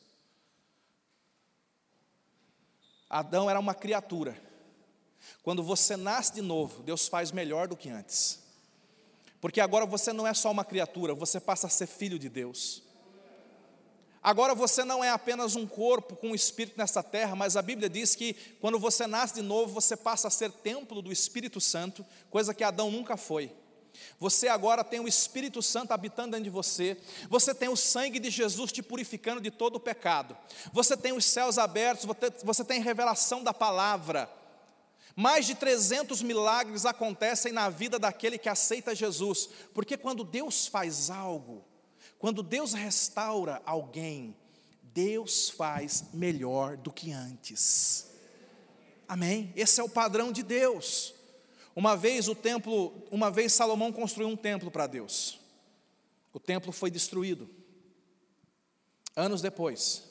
Adão 3.08 3.48
era 3.48 3.58
uma 3.58 3.74
criatura. 3.74 4.40
Quando 5.42 5.62
você 5.62 5.96
nasce 5.96 6.34
de 6.34 6.42
novo, 6.42 6.82
Deus 6.82 7.08
faz 7.08 7.32
melhor 7.32 7.68
do 7.68 7.76
que 7.76 7.88
antes. 7.88 8.40
Porque 9.40 9.60
agora 9.60 9.86
você 9.86 10.12
não 10.12 10.26
é 10.26 10.34
só 10.34 10.50
uma 10.50 10.64
criatura, 10.64 11.14
você 11.14 11.40
passa 11.40 11.66
a 11.66 11.70
ser 11.70 11.86
filho 11.86 12.18
de 12.18 12.28
Deus. 12.28 12.82
Agora 14.22 14.54
você 14.54 14.84
não 14.84 15.02
é 15.02 15.10
apenas 15.10 15.54
um 15.54 15.66
corpo 15.66 16.16
com 16.16 16.28
um 16.30 16.34
espírito 16.34 16.76
nessa 16.76 17.02
terra, 17.02 17.36
mas 17.36 17.56
a 17.56 17.62
Bíblia 17.62 17.88
diz 17.88 18.14
que 18.14 18.34
quando 18.60 18.78
você 18.78 19.06
nasce 19.06 19.34
de 19.34 19.42
novo, 19.42 19.72
você 19.72 19.96
passa 19.96 20.26
a 20.28 20.30
ser 20.30 20.50
templo 20.50 21.00
do 21.00 21.12
Espírito 21.12 21.60
Santo, 21.60 22.04
coisa 22.28 22.52
que 22.52 22.64
Adão 22.64 22.90
nunca 22.90 23.16
foi. 23.16 23.52
Você 24.18 24.48
agora 24.48 24.82
tem 24.82 25.00
o 25.00 25.08
Espírito 25.08 25.62
Santo 25.62 25.92
habitando 25.92 26.32
dentro 26.32 26.44
de 26.44 26.50
você. 26.50 26.96
Você 27.28 27.54
tem 27.54 27.68
o 27.68 27.76
sangue 27.76 28.18
de 28.18 28.30
Jesus 28.30 28.72
te 28.72 28.82
purificando 28.82 29.40
de 29.40 29.50
todo 29.50 29.76
o 29.76 29.80
pecado. 29.80 30.36
Você 30.72 30.96
tem 30.96 31.12
os 31.12 31.24
céus 31.24 31.58
abertos, 31.58 32.06
você 32.42 32.64
tem 32.64 32.80
revelação 32.80 33.42
da 33.42 33.54
palavra. 33.54 34.30
Mais 35.14 35.46
de 35.46 35.54
300 35.54 36.22
milagres 36.22 36.86
acontecem 36.86 37.52
na 37.52 37.68
vida 37.68 37.98
daquele 37.98 38.38
que 38.38 38.48
aceita 38.48 38.94
Jesus, 38.94 39.48
porque 39.74 39.96
quando 39.96 40.22
Deus 40.22 40.68
faz 40.68 41.10
algo, 41.10 41.64
quando 42.18 42.42
Deus 42.42 42.72
restaura 42.72 43.60
alguém, 43.66 44.36
Deus 44.82 45.50
faz 45.50 46.04
melhor 46.12 46.76
do 46.76 46.92
que 46.92 47.12
antes. 47.12 48.08
Amém? 49.08 49.52
Esse 49.56 49.80
é 49.80 49.84
o 49.84 49.88
padrão 49.88 50.30
de 50.30 50.42
Deus. 50.42 51.14
Uma 51.78 51.96
vez 51.96 52.26
o 52.26 52.34
templo, 52.34 53.06
uma 53.08 53.30
vez 53.30 53.52
Salomão 53.52 53.92
construiu 53.92 54.28
um 54.28 54.36
templo 54.36 54.68
para 54.68 54.88
Deus. 54.88 55.38
O 56.32 56.40
templo 56.40 56.72
foi 56.72 56.90
destruído. 56.90 57.48
Anos 59.14 59.40
depois, 59.40 60.02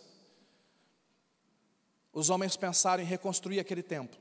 os 2.14 2.30
homens 2.30 2.56
pensaram 2.56 3.04
em 3.04 3.06
reconstruir 3.06 3.60
aquele 3.60 3.84
templo. 3.84 4.18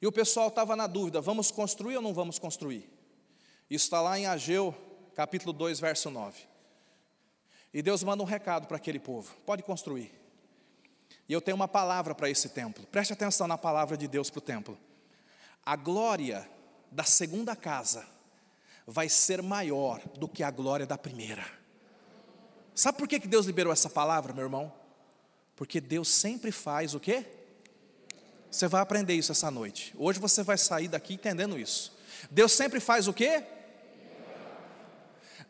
E 0.00 0.06
o 0.06 0.12
pessoal 0.12 0.46
estava 0.46 0.76
na 0.76 0.86
dúvida: 0.86 1.20
vamos 1.20 1.50
construir 1.50 1.96
ou 1.96 2.02
não 2.02 2.14
vamos 2.14 2.38
construir? 2.38 2.88
Isso 3.68 3.86
está 3.86 4.00
lá 4.00 4.16
em 4.16 4.26
Ageu, 4.26 4.72
capítulo 5.16 5.52
2, 5.52 5.80
verso 5.80 6.08
9. 6.08 6.40
E 7.74 7.82
Deus 7.82 8.04
manda 8.04 8.22
um 8.22 8.26
recado 8.26 8.68
para 8.68 8.76
aquele 8.76 9.00
povo: 9.00 9.34
pode 9.44 9.64
construir. 9.64 10.14
E 11.28 11.32
eu 11.32 11.40
tenho 11.40 11.56
uma 11.56 11.66
palavra 11.66 12.14
para 12.14 12.30
esse 12.30 12.48
templo. 12.50 12.86
Preste 12.86 13.12
atenção 13.12 13.48
na 13.48 13.58
palavra 13.58 13.96
de 13.96 14.06
Deus 14.06 14.30
para 14.30 14.38
o 14.38 14.40
templo 14.40 14.78
a 15.64 15.76
glória 15.76 16.48
da 16.90 17.04
segunda 17.04 17.54
casa 17.54 18.06
vai 18.86 19.08
ser 19.08 19.42
maior 19.42 20.00
do 20.18 20.28
que 20.28 20.42
a 20.42 20.50
glória 20.50 20.86
da 20.86 20.98
primeira. 20.98 21.44
Sabe 22.74 22.98
por 22.98 23.06
que 23.06 23.18
Deus 23.18 23.46
liberou 23.46 23.72
essa 23.72 23.88
palavra, 23.88 24.32
meu 24.32 24.44
irmão? 24.44 24.72
Porque 25.54 25.80
Deus 25.80 26.08
sempre 26.08 26.50
faz 26.50 26.94
o 26.94 27.00
quê? 27.00 27.24
Você 28.50 28.66
vai 28.66 28.82
aprender 28.82 29.14
isso 29.14 29.32
essa 29.32 29.50
noite. 29.50 29.94
Hoje 29.96 30.18
você 30.18 30.42
vai 30.42 30.58
sair 30.58 30.88
daqui 30.88 31.14
entendendo 31.14 31.58
isso. 31.58 31.96
Deus 32.30 32.52
sempre 32.52 32.80
faz 32.80 33.08
o 33.08 33.12
quê? 33.12 33.44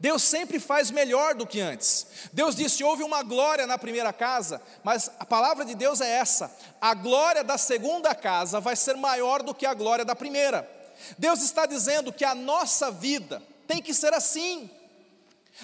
Deus 0.03 0.25
sempre 0.25 0.59
faz 0.59 0.91
melhor 0.91 1.33
do 1.33 1.47
que 1.47 1.61
antes. 1.61 2.09
Deus 2.33 2.57
disse: 2.57 2.83
houve 2.83 3.05
uma 3.05 3.23
glória 3.23 3.69
na 3.69 3.79
primeira 3.79 4.12
casa, 4.12 4.61
mas 4.83 5.09
a 5.17 5.25
palavra 5.25 5.65
de 5.65 5.77
Deus 5.77 6.01
é 6.01 6.11
essa: 6.11 6.53
a 6.81 6.93
glória 6.93 7.45
da 7.45 7.57
segunda 7.57 8.12
casa 8.12 8.59
vai 8.59 8.75
ser 8.75 8.97
maior 8.97 9.45
do 9.45 9.55
que 9.55 9.65
a 9.65 9.73
glória 9.73 10.05
da 10.05 10.17
primeira. 10.17 10.69
Deus 11.17 11.41
está 11.41 11.67
dizendo 11.67 12.12
que 12.12 12.25
a 12.25 12.35
nossa 12.35 12.91
vida 12.91 13.41
tem 13.69 13.81
que 13.81 13.95
ser 13.95 14.12
assim. 14.12 14.69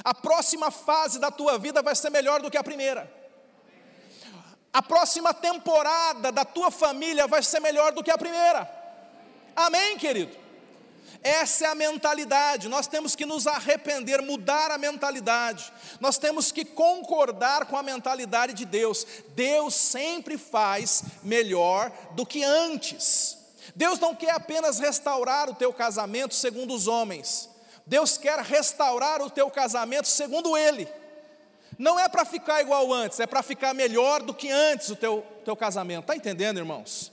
A 0.05 0.15
próxima 0.15 0.71
fase 0.71 1.19
da 1.19 1.33
tua 1.33 1.59
vida 1.59 1.83
vai 1.83 1.97
ser 1.97 2.11
melhor 2.11 2.41
do 2.41 2.49
que 2.49 2.57
a 2.57 2.63
primeira. 2.63 3.13
A 4.73 4.81
próxima 4.81 5.35
temporada 5.35 6.31
da 6.31 6.45
tua 6.45 6.71
família 6.71 7.27
vai 7.27 7.43
ser 7.43 7.59
melhor 7.59 7.91
do 7.91 8.05
que 8.05 8.11
a 8.13 8.17
primeira. 8.17 8.71
Amém, 9.57 9.99
querido? 9.99 10.37
Essa 11.23 11.67
é 11.67 11.69
a 11.69 11.75
mentalidade. 11.75 12.69
Nós 12.69 12.87
temos 12.87 13.17
que 13.17 13.27
nos 13.27 13.47
arrepender, 13.47 14.23
mudar 14.23 14.71
a 14.71 14.79
mentalidade. 14.79 15.73
Nós 16.01 16.17
temos 16.19 16.53
que 16.53 16.65
concordar 16.65 17.67
com 17.67 17.77
a 17.77 17.83
mentalidade 17.83 18.55
de 18.55 18.65
Deus. 18.65 19.07
Deus 19.35 19.75
sempre 19.75 20.39
faz 20.39 21.03
melhor 21.23 21.91
do 22.13 22.25
que 22.25 22.45
antes. 22.45 23.37
Deus 23.75 23.99
não 23.99 24.15
quer 24.15 24.31
apenas 24.31 24.79
restaurar 24.79 25.49
o 25.51 25.55
teu 25.55 25.73
casamento 25.73 26.35
segundo 26.35 26.75
os 26.75 26.87
homens. 26.87 27.49
Deus 27.87 28.19
quer 28.19 28.39
restaurar 28.41 29.21
o 29.23 29.31
teu 29.31 29.51
casamento 29.51 30.07
segundo 30.07 30.57
Ele. 30.57 30.89
Não 31.79 31.99
é 31.99 32.09
para 32.09 32.25
ficar 32.25 32.61
igual 32.61 32.93
antes, 32.93 33.21
é 33.21 33.27
para 33.27 33.43
ficar 33.43 33.73
melhor 33.73 34.23
do 34.23 34.35
que 34.35 34.51
antes 34.51 34.89
o 34.91 34.97
teu, 34.97 35.25
teu 35.45 35.57
casamento. 35.57 36.03
Está 36.03 36.17
entendendo, 36.17 36.59
irmãos? 36.59 37.13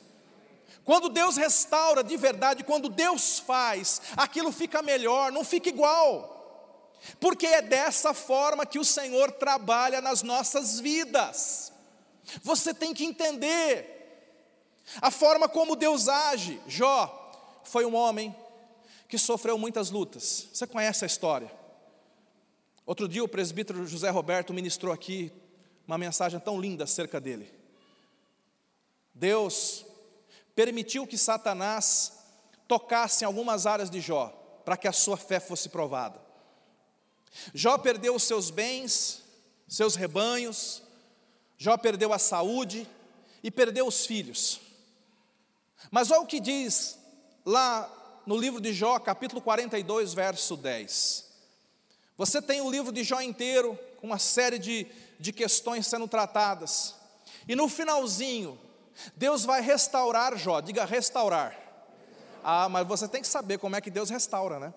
Quando 0.86 1.10
Deus 1.10 1.36
restaura 1.36 2.04
de 2.04 2.16
verdade, 2.16 2.64
quando 2.64 2.88
Deus 2.88 3.40
faz, 3.40 4.02
aquilo 4.16 4.52
fica 4.52 4.84
melhor, 4.84 5.32
não 5.32 5.44
fica 5.44 5.68
igual. 5.68 6.32
Porque 7.20 7.48
é 7.48 7.62
dessa 7.62 8.14
forma 8.14 8.66
que 8.66 8.78
o 8.78 8.86
Senhor 8.86 9.32
trabalha 9.32 10.00
nas 10.00 10.22
nossas 10.22 10.80
vidas. 10.80 11.74
Você 12.44 12.74
tem 12.74 12.94
que 12.94 13.04
entender 13.04 13.92
a 15.02 15.10
forma 15.10 15.50
como 15.50 15.76
Deus 15.76 16.08
age. 16.08 16.62
Jó 16.68 17.62
foi 17.64 17.84
um 17.86 17.96
homem 17.96 18.36
que 19.08 19.18
sofreu 19.18 19.58
muitas 19.58 19.90
lutas. 19.90 20.48
Você 20.54 20.68
conhece 20.68 21.04
a 21.04 21.08
história? 21.08 21.52
Outro 22.86 23.08
dia 23.08 23.24
o 23.24 23.28
presbítero 23.28 23.88
José 23.88 24.10
Roberto 24.10 24.54
ministrou 24.54 24.94
aqui 24.94 25.32
uma 25.88 25.98
mensagem 25.98 26.40
tão 26.40 26.60
linda 26.60 26.84
acerca 26.84 27.20
dele. 27.20 27.52
Deus 29.14 29.85
permitiu 30.56 31.06
que 31.06 31.18
Satanás 31.18 32.14
tocasse 32.68 33.24
em 33.24 33.28
algumas 33.28 33.66
áreas 33.66 33.90
de 33.90 34.00
Jó, 34.00 34.30
para 34.64 34.78
que 34.78 34.88
a 34.88 34.94
sua 34.94 35.18
fé 35.18 35.40
fosse 35.40 35.70
provada. 35.70 36.20
Jó 37.54 37.78
perdeu 37.78 38.16
os 38.16 38.24
seus 38.24 38.50
bens, 38.50 39.22
seus 39.68 39.96
rebanhos, 39.96 40.82
Jó 41.58 41.78
perdeu 41.78 42.14
a 42.14 42.20
saúde 42.20 42.88
e 43.44 43.52
perdeu 43.52 43.86
os 43.86 44.06
filhos. 44.06 44.60
Mas 45.92 46.10
olha 46.10 46.22
o 46.22 46.26
que 46.26 46.40
diz 46.40 46.98
lá 47.46 47.92
no 48.26 48.38
livro 48.38 48.60
de 48.60 48.74
Jó, 48.74 48.98
capítulo 49.00 49.42
42, 49.42 50.14
verso 50.14 50.58
10. 50.58 51.26
Você 52.18 52.42
tem 52.42 52.62
o 52.62 52.72
livro 52.72 52.92
de 52.92 53.04
Jó 53.04 53.22
inteiro, 53.22 53.78
com 53.98 54.08
uma 54.08 54.20
série 54.20 54.58
de, 54.58 54.88
de 55.20 55.32
questões 55.32 55.86
sendo 55.86 56.08
tratadas. 56.08 56.96
E 57.48 57.56
no 57.56 57.70
finalzinho, 57.70 58.60
Deus 59.16 59.44
vai 59.46 59.62
restaurar 59.62 60.38
Jó, 60.38 60.62
diga 60.62 60.86
restaurar. 60.86 61.56
Ah, 62.44 62.70
mas 62.70 62.88
você 62.88 63.08
tem 63.08 63.22
que 63.22 63.28
saber 63.28 63.58
como 63.58 63.76
é 63.76 63.82
que 63.82 63.90
Deus 63.90 64.10
restaura, 64.10 64.60
né? 64.60 64.74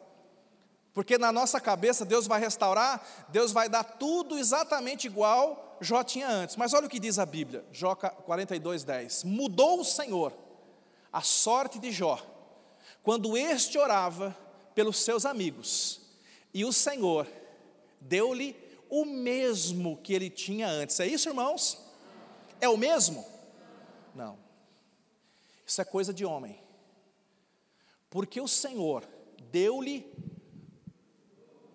Porque 0.94 1.18
na 1.18 1.30
nossa 1.30 1.60
cabeça 1.60 2.04
Deus 2.04 2.26
vai 2.26 2.40
restaurar, 2.40 3.06
Deus 3.28 3.52
vai 3.52 3.68
dar 3.68 3.84
tudo 3.84 4.38
exatamente 4.38 5.06
igual 5.06 5.76
Jó 5.80 6.02
tinha 6.02 6.28
antes. 6.28 6.56
Mas 6.56 6.72
olha 6.72 6.86
o 6.86 6.90
que 6.90 6.98
diz 6.98 7.18
a 7.18 7.26
Bíblia, 7.26 7.64
Jó 7.70 7.94
42, 7.94 8.84
10. 8.84 9.24
Mudou 9.24 9.80
o 9.80 9.84
Senhor 9.84 10.32
a 11.12 11.22
sorte 11.22 11.78
de 11.78 11.90
Jó, 11.90 12.18
quando 13.02 13.36
este 13.36 13.78
orava 13.78 14.36
pelos 14.74 14.98
seus 14.98 15.24
amigos, 15.24 16.00
e 16.52 16.64
o 16.64 16.72
Senhor 16.72 17.26
deu-lhe 18.00 18.56
o 18.88 19.04
mesmo 19.04 19.98
que 19.98 20.12
ele 20.12 20.30
tinha 20.30 20.68
antes. 20.68 20.98
É 21.00 21.06
isso, 21.06 21.28
irmãos? 21.28 21.78
É 22.60 22.68
o 22.68 22.76
mesmo? 22.76 23.24
Não. 24.18 24.36
Isso 25.64 25.80
é 25.80 25.84
coisa 25.84 26.12
de 26.12 26.24
homem. 26.24 26.60
Porque 28.10 28.40
o 28.40 28.48
Senhor 28.48 29.08
deu-lhe 29.52 30.04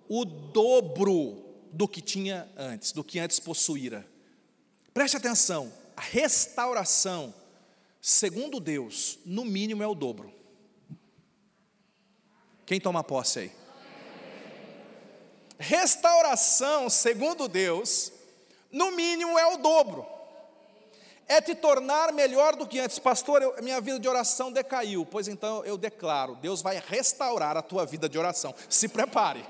o 0.10 0.25
dobro 0.25 1.41
do 1.71 1.88
que 1.88 2.01
tinha 2.01 2.51
antes, 2.58 2.91
do 2.91 3.01
que 3.01 3.17
antes 3.17 3.39
possuíra. 3.39 4.06
Preste 4.93 5.15
atenção, 5.15 5.71
a 5.95 6.01
restauração, 6.01 7.34
segundo 8.01 8.60
Deus, 8.60 9.19
no 9.25 9.45
mínimo 9.45 9.82
é 9.82 9.88
o 9.88 9.95
dobro. 9.95 10.29
Quem 12.65 12.82
toma 12.82 13.06
posse 13.06 13.39
aí? 13.39 13.51
Restauração, 15.58 16.89
segundo 16.89 17.47
Deus, 17.47 18.12
no 18.69 18.91
mínimo 18.91 19.39
é 19.39 19.45
o 19.45 19.56
dobro. 19.56 20.12
É 21.33 21.41
te 21.41 21.55
tornar 21.55 22.13
melhor 22.13 22.55
do 22.55 22.67
que 22.67 22.79
antes. 22.79 22.99
Pastor, 22.99 23.41
eu, 23.41 23.55
minha 23.63 23.81
vida 23.81 23.99
de 23.99 24.07
oração 24.07 24.51
decaiu. 24.51 25.03
Pois 25.03 25.27
então 25.27 25.65
eu 25.65 25.79
declaro: 25.79 26.35
Deus 26.35 26.61
vai 26.61 26.79
restaurar 26.87 27.57
a 27.57 27.61
tua 27.63 27.87
vida 27.87 28.07
de 28.07 28.19
oração. 28.19 28.53
Se 28.69 28.87
prepare 28.87 29.43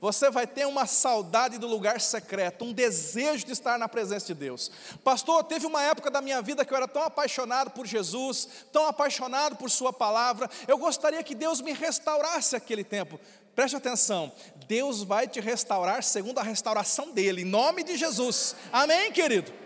você 0.00 0.30
vai 0.30 0.46
ter 0.46 0.66
uma 0.66 0.86
saudade 0.86 1.58
do 1.58 1.66
lugar 1.66 2.00
secreto, 2.00 2.64
um 2.64 2.72
desejo 2.72 3.44
de 3.44 3.52
estar 3.52 3.78
na 3.78 3.86
presença 3.86 4.28
de 4.28 4.34
Deus. 4.34 4.70
Pastor, 5.04 5.44
teve 5.44 5.66
uma 5.66 5.82
época 5.82 6.10
da 6.10 6.22
minha 6.22 6.40
vida 6.40 6.64
que 6.64 6.72
eu 6.72 6.76
era 6.76 6.88
tão 6.88 7.02
apaixonado 7.02 7.70
por 7.70 7.86
Jesus, 7.86 8.48
tão 8.72 8.86
apaixonado 8.86 9.56
por 9.56 9.70
Sua 9.70 9.92
palavra, 9.92 10.48
eu 10.66 10.78
gostaria 10.78 11.22
que 11.22 11.34
Deus 11.34 11.60
me 11.60 11.72
restaurasse 11.72 12.56
aquele 12.56 12.82
tempo. 12.82 13.20
Preste 13.54 13.76
atenção, 13.76 14.32
Deus 14.66 15.02
vai 15.02 15.28
te 15.28 15.38
restaurar 15.38 16.02
segundo 16.02 16.38
a 16.38 16.42
restauração 16.42 17.10
dEle, 17.10 17.42
em 17.42 17.44
nome 17.44 17.84
de 17.84 17.98
Jesus. 17.98 18.56
Amém, 18.72 19.12
querido? 19.12 19.59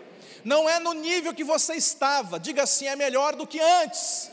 Não 0.45 0.69
é 0.69 0.79
no 0.79 0.93
nível 0.93 1.33
que 1.33 1.43
você 1.43 1.73
estava, 1.73 2.39
diga 2.39 2.63
assim, 2.63 2.85
é 2.85 2.95
melhor 2.95 3.35
do 3.35 3.47
que 3.47 3.59
antes. 3.59 4.29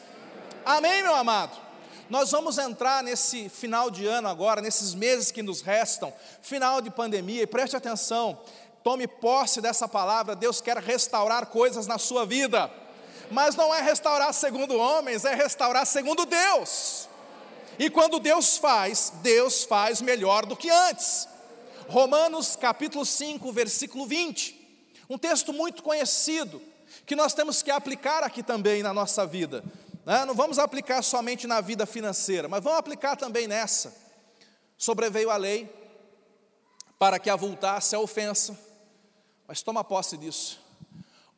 Amém, 0.63 1.03
meu 1.03 1.15
amado? 1.15 1.59
Nós 2.11 2.31
vamos 2.31 2.59
entrar 2.59 3.03
nesse 3.03 3.49
final 3.49 3.91
de 3.91 4.07
ano 4.07 4.29
agora, 4.29 4.61
nesses 4.61 4.93
meses 4.93 5.31
que 5.31 5.43
nos 5.43 5.63
restam, 5.63 6.13
final 6.43 6.83
de 6.83 6.91
pandemia, 6.91 7.41
e 7.41 7.47
preste 7.47 7.75
atenção, 7.75 8.39
tome 8.85 9.09
posse 9.09 9.63
dessa 9.63 9.89
palavra, 9.89 10.37
Deus 10.37 10.61
quer 10.61 10.77
restaurar 10.77 11.47
coisas 11.47 11.87
na 11.87 11.97
sua 11.97 12.27
vida, 12.27 12.71
mas 13.31 13.57
não 13.57 13.75
é 13.75 13.81
restaurar 13.81 14.35
segundo 14.35 14.77
homens, 14.77 15.25
é 15.25 15.35
restaurar 15.35 15.87
segundo 15.87 16.27
Deus. 16.27 17.09
E 17.79 17.89
quando 17.89 18.21
Deus 18.21 18.59
faz, 18.59 19.15
Deus 19.23 19.65
faz 19.65 20.03
melhor 20.03 20.45
do 20.45 20.55
que 20.55 20.69
antes. 20.69 21.27
Romanos 21.89 22.55
capítulo 22.55 23.07
5, 23.07 23.51
versículo 23.51 24.07
20, 24.07 24.62
um 25.09 25.19
texto 25.19 25.53
muito 25.53 25.83
conhecido, 25.83 26.61
que 27.07 27.17
nós 27.17 27.35
temos 27.35 27.63
que 27.63 27.71
aplicar 27.71 28.23
aqui 28.23 28.43
também 28.43 28.83
na 28.83 28.93
nossa 28.93 29.27
vida. 29.27 29.65
Né? 30.05 30.25
Não 30.25 30.35
vamos 30.35 30.59
aplicar 30.59 31.03
somente 31.03 31.47
na 31.47 31.61
vida 31.61 31.87
financeira, 31.87 32.49
mas 32.49 32.63
vamos 32.63 32.79
aplicar 32.79 33.17
também 33.17 33.47
nessa. 33.47 33.95
Sobreveio 34.77 35.31
a 35.31 35.37
lei 35.37 35.73
para 36.99 37.19
que 37.19 37.31
avultasse 37.31 37.95
a 37.95 38.01
ofensa, 38.01 38.59
mas 39.47 39.63
toma 39.63 39.85
posse 39.85 40.17
disso. 40.17 40.61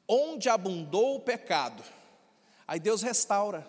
Onde 0.06 0.48
abundou 0.48 1.16
o 1.16 1.20
pecado, 1.20 1.82
aí 2.66 2.78
Deus 2.78 3.02
restaura. 3.02 3.66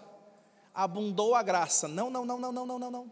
Abundou 0.74 1.34
a 1.34 1.42
graça. 1.42 1.88
Não, 1.88 2.10
não, 2.10 2.26
não, 2.26 2.38
não, 2.38 2.52
não, 2.52 2.66
não, 2.66 2.80
não, 2.80 2.92
não. 2.92 3.12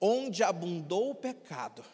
Onde 0.00 0.42
abundou 0.42 1.10
o 1.10 1.14
pecado, 1.14 1.84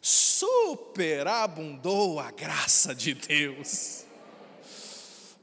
superabundou 0.00 2.20
a 2.20 2.30
graça 2.30 2.94
de 2.94 3.14
Deus. 3.14 4.04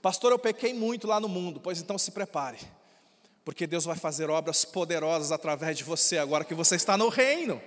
Pastor, 0.02 0.32
eu 0.32 0.40
pequei 0.40 0.74
muito 0.74 1.08
lá 1.08 1.20
no 1.20 1.28
mundo, 1.28 1.60
pois 1.60 1.80
então 1.80 1.98
se 1.98 2.12
prepare 2.12 2.60
porque 3.50 3.66
Deus 3.66 3.84
vai 3.84 3.96
fazer 3.96 4.30
obras 4.30 4.64
poderosas 4.64 5.32
através 5.32 5.76
de 5.76 5.84
você, 5.84 6.20
agora 6.20 6.46
que 6.46 6.54
você 6.54 6.76
está 6.76 6.96
no 6.96 7.10
reino. 7.10 7.60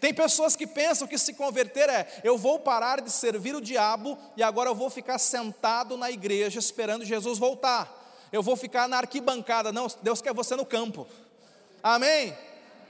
Tem 0.00 0.14
pessoas 0.14 0.56
que 0.56 0.66
pensam 0.66 1.06
que 1.06 1.18
se 1.18 1.34
converter 1.34 1.90
é: 1.90 2.22
eu 2.24 2.38
vou 2.38 2.58
parar 2.58 3.02
de 3.02 3.10
servir 3.10 3.54
o 3.54 3.60
diabo 3.60 4.16
e 4.34 4.42
agora 4.42 4.70
eu 4.70 4.74
vou 4.74 4.88
ficar 4.88 5.18
sentado 5.18 5.94
na 5.98 6.10
igreja 6.10 6.58
esperando 6.58 7.04
Jesus 7.04 7.38
voltar. 7.38 8.18
Eu 8.32 8.42
vou 8.42 8.56
ficar 8.56 8.88
na 8.88 8.96
arquibancada. 8.96 9.70
Não, 9.70 9.88
Deus 10.02 10.22
quer 10.22 10.32
você 10.32 10.56
no 10.56 10.64
campo. 10.64 11.06
Amém? 11.82 12.34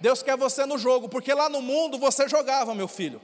Deus 0.01 0.23
quer 0.23 0.37
você 0.37 0.65
no 0.67 0.79
jogo, 0.79 1.09
porque 1.09 1.33
lá 1.33 1.49
no 1.49 1.61
mundo 1.61 1.99
você 1.99 2.29
jogava, 2.29 2.75
meu 2.75 2.89
filho. 2.89 3.21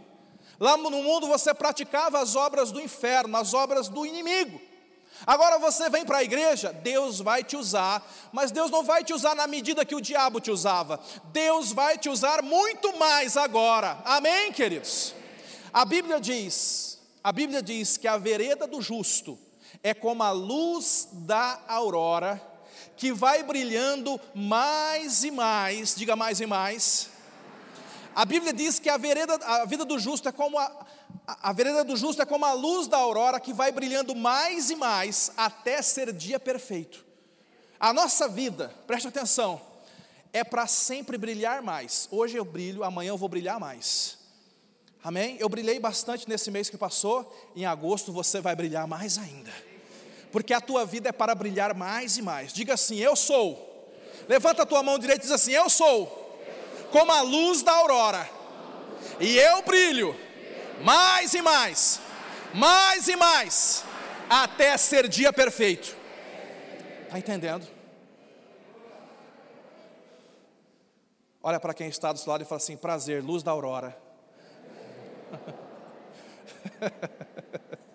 Lá 0.59 0.77
no 0.77 0.91
mundo 0.91 1.27
você 1.27 1.53
praticava 1.53 2.19
as 2.19 2.35
obras 2.35 2.73
do 2.73 2.81
inferno, 2.81 3.37
as 3.37 3.53
obras 3.53 3.89
do 3.89 4.07
inimigo. 4.07 4.61
Agora 5.27 5.59
você 5.59 5.89
vem 5.89 6.05
para 6.05 6.19
a 6.19 6.23
igreja, 6.23 6.73
Deus 6.73 7.21
vai 7.21 7.43
te 7.43 7.57
usar, 7.57 8.07
mas 8.33 8.51
Deus 8.51 8.71
não 8.71 8.83
vai 8.83 9.03
te 9.03 9.15
usar 9.15 9.35
na 9.35 9.47
medida 9.47 9.85
que 9.85 9.95
o 9.95 10.01
diabo 10.01 10.41
te 10.41 10.51
usava. 10.51 11.01
Deus 11.27 11.73
vai 11.73 11.97
te 11.97 12.09
usar 12.09 12.43
muito 12.43 12.97
mais 12.99 13.37
agora. 13.37 13.99
Amém, 14.05 14.53
queridos? 14.53 15.15
A 15.73 15.85
Bíblia 15.85 16.21
diz, 16.21 16.99
a 17.25 17.33
Bíblia 17.33 17.63
diz 17.63 17.97
que 17.97 18.09
a 18.09 18.19
vereda 18.19 18.67
do 18.67 18.83
justo 18.83 19.39
é 19.83 19.95
como 19.95 20.23
a 20.23 20.31
luz 20.31 21.09
da 21.13 21.61
aurora, 21.67 22.43
que 22.97 23.13
vai 23.13 23.43
brilhando 23.43 24.21
mais 24.35 25.23
e 25.23 25.31
mais, 25.31 25.95
diga 25.95 26.17
mais 26.17 26.41
e 26.41 26.47
mais. 26.47 27.11
A 28.15 28.25
Bíblia 28.25 28.53
diz 28.53 28.79
que 28.79 28.89
a 28.89 28.97
vereda, 28.97 29.35
a 29.45 29.65
vida 29.67 29.85
do 29.85 29.99
justo 29.99 30.29
é 30.29 30.33
como 30.33 30.59
a, 30.59 30.87
a, 31.27 31.53
vereda 31.53 31.85
do 31.85 31.97
justo 31.97 32.23
é 32.23 32.25
como 32.25 32.47
a 32.47 32.55
luz 32.55 32.89
da 32.89 32.97
aurora 32.97 33.39
que 33.39 33.53
vai 33.53 33.71
brilhando 33.71 34.15
mais 34.15 34.71
e 34.71 34.77
mais 34.77 35.31
até 35.37 35.83
ser 35.83 36.13
dia 36.13 36.41
perfeito. 36.41 37.05
A 37.79 37.93
nossa 37.93 38.27
vida, 38.27 38.75
preste 38.87 39.09
atenção, 39.09 39.61
é 40.33 40.43
para 40.43 40.67
sempre 40.67 41.19
brilhar 41.19 41.61
mais. 41.63 42.09
Hoje 42.11 42.39
eu 42.39 42.45
brilho, 42.45 42.83
amanhã 42.83 43.11
eu 43.11 43.19
vou 43.19 43.29
brilhar 43.29 43.61
mais. 43.61 44.17
Amém? 45.05 45.37
Eu 45.39 45.49
brilhei 45.49 45.79
bastante 45.79 46.29
nesse 46.29 46.51
mês 46.51 46.71
que 46.71 46.79
passou, 46.79 47.33
em 47.55 47.67
agosto 47.67 48.13
você 48.13 48.41
vai 48.41 48.57
brilhar 48.57 48.87
mais 48.87 49.19
ainda 49.19 49.53
porque 50.33 50.53
a 50.53 50.61
tua 50.61 50.85
vida 50.85 51.09
é 51.09 51.13
para 51.13 51.35
brilhar 51.35 51.75
mais 51.75 52.17
e 52.17 52.23
mais. 52.23 52.53
Diga 52.53 52.75
assim: 52.75 52.97
Eu 52.97 53.17
sou. 53.17 53.65
Levanta 54.29 54.63
a 54.63 54.67
tua 54.67 54.83
mão 54.83 54.99
direita 54.99 55.23
e 55.23 55.27
diz 55.27 55.33
assim: 55.33 55.53
Eu 55.53 55.71
sou. 55.71 56.25
Como 56.91 57.11
a 57.13 57.21
luz 57.21 57.63
da 57.63 57.73
aurora. 57.73 58.29
E 59.21 59.37
eu 59.39 59.63
brilho 59.63 60.15
mais 60.83 61.35
e 61.35 61.43
mais, 61.43 62.01
mais 62.55 63.09
e 63.09 63.17
mais, 63.17 63.85
até 64.29 64.77
ser 64.77 65.09
dia 65.09 65.33
perfeito. 65.33 65.97
Está 67.05 67.19
entendendo? 67.19 67.67
Olha 71.43 71.61
para 71.61 71.73
quem 71.73 71.89
está 71.89 72.13
do 72.13 72.19
seu 72.19 72.31
lado 72.33 72.43
e 72.43 72.45
fala 72.45 72.57
assim: 72.57 72.77
prazer, 72.77 73.23
luz 73.23 73.43
da 73.43 73.53
aurora. 73.53 73.97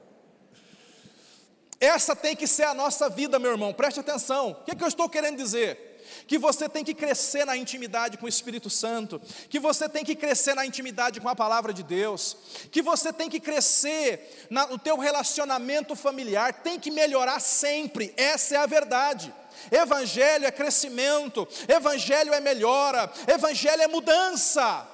Essa 1.81 2.15
tem 2.15 2.35
que 2.35 2.45
ser 2.45 2.63
a 2.63 2.75
nossa 2.75 3.09
vida, 3.09 3.39
meu 3.39 3.51
irmão, 3.51 3.73
preste 3.73 3.99
atenção. 3.99 4.51
O 4.51 4.63
que, 4.63 4.71
é 4.71 4.75
que 4.75 4.83
eu 4.83 4.87
estou 4.87 5.09
querendo 5.09 5.35
dizer? 5.35 5.89
que 6.27 6.37
você 6.37 6.67
tem 6.67 6.83
que 6.83 6.93
crescer 6.93 7.45
na 7.45 7.57
intimidade 7.57 8.17
com 8.17 8.25
o 8.25 8.29
Espírito 8.29 8.69
Santo, 8.69 9.21
que 9.49 9.59
você 9.59 9.87
tem 9.87 10.03
que 10.03 10.15
crescer 10.15 10.53
na 10.53 10.65
intimidade 10.65 11.19
com 11.19 11.29
a 11.29 11.35
palavra 11.35 11.73
de 11.73 11.83
Deus, 11.83 12.37
que 12.71 12.81
você 12.81 13.11
tem 13.11 13.29
que 13.29 13.39
crescer 13.39 14.47
no 14.49 14.77
teu 14.77 14.97
relacionamento 14.97 15.95
familiar, 15.95 16.53
tem 16.53 16.79
que 16.79 16.91
melhorar 16.91 17.39
sempre, 17.39 18.13
essa 18.17 18.55
é 18.55 18.57
a 18.57 18.65
verdade. 18.65 19.33
Evangelho 19.71 20.45
é 20.45 20.51
crescimento, 20.51 21.47
evangelho 21.67 22.33
é 22.33 22.39
melhora, 22.39 23.11
evangelho 23.27 23.81
é 23.81 23.87
mudança. 23.87 24.87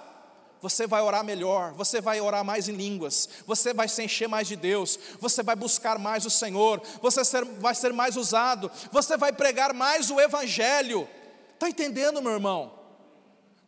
Você 0.62 0.88
vai 0.88 1.02
orar 1.02 1.24
melhor, 1.24 1.74
você 1.74 2.02
vai 2.02 2.20
orar 2.20 2.44
mais 2.44 2.68
em 2.68 2.74
línguas, 2.74 3.30
você 3.46 3.74
vai 3.74 3.88
se 3.88 4.04
encher 4.04 4.28
mais 4.28 4.48
de 4.48 4.56
Deus, 4.56 4.98
você 5.20 5.44
vai 5.44 5.56
buscar 5.56 6.00
mais 6.00 6.26
o 6.26 6.30
Senhor, 6.30 6.82
você 7.02 7.22
vai 7.60 7.76
ser 7.76 7.94
mais 7.94 8.16
usado, 8.16 8.72
você 8.92 9.16
vai 9.18 9.32
pregar 9.32 9.74
mais 9.74 10.10
o 10.10 10.20
Evangelho. 10.20 11.08
Está 11.54 11.70
entendendo, 11.70 12.22
meu 12.22 12.34
irmão? 12.34 12.78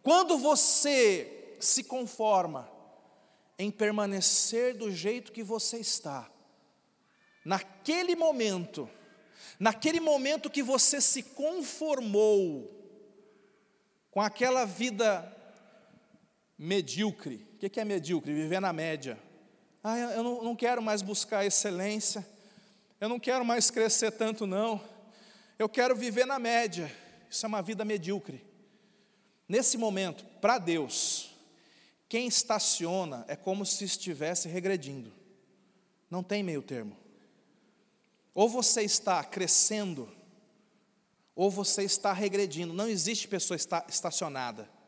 Quando 0.01 0.37
você 0.37 1.55
se 1.59 1.83
conforma 1.83 2.69
em 3.57 3.69
permanecer 3.69 4.75
do 4.75 4.91
jeito 4.91 5.31
que 5.31 5.43
você 5.43 5.77
está, 5.77 6.29
naquele 7.43 8.15
momento, 8.15 8.89
naquele 9.59 9.99
momento 9.99 10.49
que 10.49 10.63
você 10.63 11.01
se 11.01 11.21
conformou 11.21 12.79
com 14.09 14.21
aquela 14.21 14.65
vida 14.65 15.35
medíocre. 16.59 17.47
O 17.53 17.57
que 17.57 17.79
é 17.79 17.85
medíocre? 17.85 18.33
Viver 18.33 18.59
na 18.59 18.73
média. 18.73 19.17
Ah, 19.81 19.97
eu 19.97 20.21
não, 20.21 20.43
não 20.43 20.55
quero 20.57 20.81
mais 20.81 21.01
buscar 21.01 21.45
excelência, 21.45 22.27
eu 22.99 23.07
não 23.07 23.17
quero 23.17 23.45
mais 23.45 23.71
crescer 23.71 24.11
tanto, 24.11 24.45
não. 24.45 24.83
Eu 25.57 25.69
quero 25.69 25.95
viver 25.95 26.25
na 26.25 26.37
média. 26.37 26.93
Isso 27.29 27.45
é 27.45 27.47
uma 27.47 27.61
vida 27.61 27.85
medíocre. 27.85 28.45
Nesse 29.47 29.77
momento, 29.77 30.25
para 30.41 30.57
Deus, 30.57 31.33
quem 32.09 32.27
estaciona 32.27 33.23
é 33.27 33.37
como 33.37 33.65
se 33.65 33.85
estivesse 33.85 34.49
regredindo. 34.49 35.13
Não 36.09 36.21
tem 36.21 36.43
meio 36.43 36.61
termo. 36.61 36.97
Ou 38.33 38.49
você 38.49 38.81
está 38.81 39.23
crescendo, 39.23 40.09
ou 41.35 41.49
você 41.49 41.83
está 41.83 42.11
regredindo. 42.11 42.73
Não 42.73 42.87
existe 42.87 43.27
pessoa 43.27 43.57
estacionada. 43.87 44.78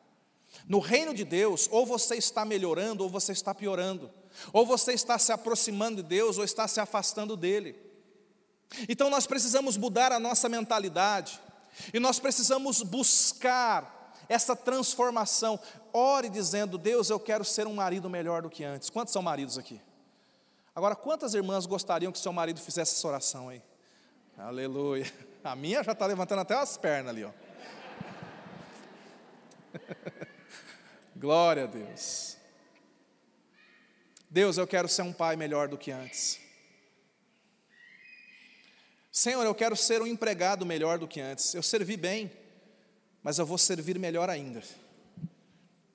No 0.67 0.79
reino 0.79 1.13
de 1.13 1.23
Deus, 1.23 1.67
ou 1.71 1.85
você 1.85 2.15
está 2.15 2.45
melhorando, 2.45 3.03
ou 3.03 3.09
você 3.09 3.31
está 3.31 3.53
piorando. 3.53 4.11
Ou 4.53 4.65
você 4.65 4.93
está 4.93 5.17
se 5.17 5.31
aproximando 5.31 5.97
de 5.97 6.03
Deus, 6.03 6.37
ou 6.37 6.43
está 6.43 6.67
se 6.67 6.79
afastando 6.79 7.35
dele. 7.35 7.75
Então 8.87 9.09
nós 9.09 9.27
precisamos 9.27 9.77
mudar 9.77 10.11
a 10.11 10.19
nossa 10.19 10.47
mentalidade, 10.47 11.39
e 11.93 11.99
nós 11.99 12.19
precisamos 12.19 12.81
buscar 12.81 14.13
essa 14.27 14.55
transformação. 14.55 15.59
Ore 15.91 16.29
dizendo: 16.29 16.77
Deus, 16.77 17.09
eu 17.09 17.19
quero 17.19 17.43
ser 17.43 17.67
um 17.67 17.73
marido 17.73 18.09
melhor 18.09 18.41
do 18.41 18.49
que 18.49 18.63
antes. 18.63 18.89
Quantos 18.89 19.13
são 19.13 19.21
maridos 19.21 19.57
aqui? 19.57 19.81
Agora, 20.73 20.95
quantas 20.95 21.33
irmãs 21.33 21.65
gostariam 21.65 22.11
que 22.11 22.19
seu 22.19 22.31
marido 22.31 22.59
fizesse 22.61 22.95
essa 22.95 23.07
oração 23.07 23.49
aí? 23.49 23.61
Aleluia. 24.37 25.11
A 25.43 25.55
minha 25.55 25.83
já 25.83 25.91
está 25.91 26.05
levantando 26.05 26.39
até 26.39 26.55
as 26.55 26.77
pernas 26.77 27.09
ali, 27.09 27.25
ó. 27.25 27.31
Glória 31.15 31.63
a 31.63 31.67
Deus. 31.67 32.37
Deus, 34.29 34.57
eu 34.57 34.65
quero 34.65 34.87
ser 34.87 35.01
um 35.01 35.11
pai 35.11 35.35
melhor 35.35 35.67
do 35.67 35.77
que 35.77 35.91
antes. 35.91 36.39
Senhor, 39.11 39.43
eu 39.43 39.53
quero 39.53 39.75
ser 39.75 40.01
um 40.01 40.07
empregado 40.07 40.65
melhor 40.65 40.97
do 40.97 41.07
que 41.07 41.19
antes. 41.19 41.53
Eu 41.53 41.61
servi 41.61 41.97
bem, 41.97 42.31
mas 43.21 43.39
eu 43.39 43.45
vou 43.45 43.57
servir 43.57 43.99
melhor 43.99 44.29
ainda. 44.29 44.61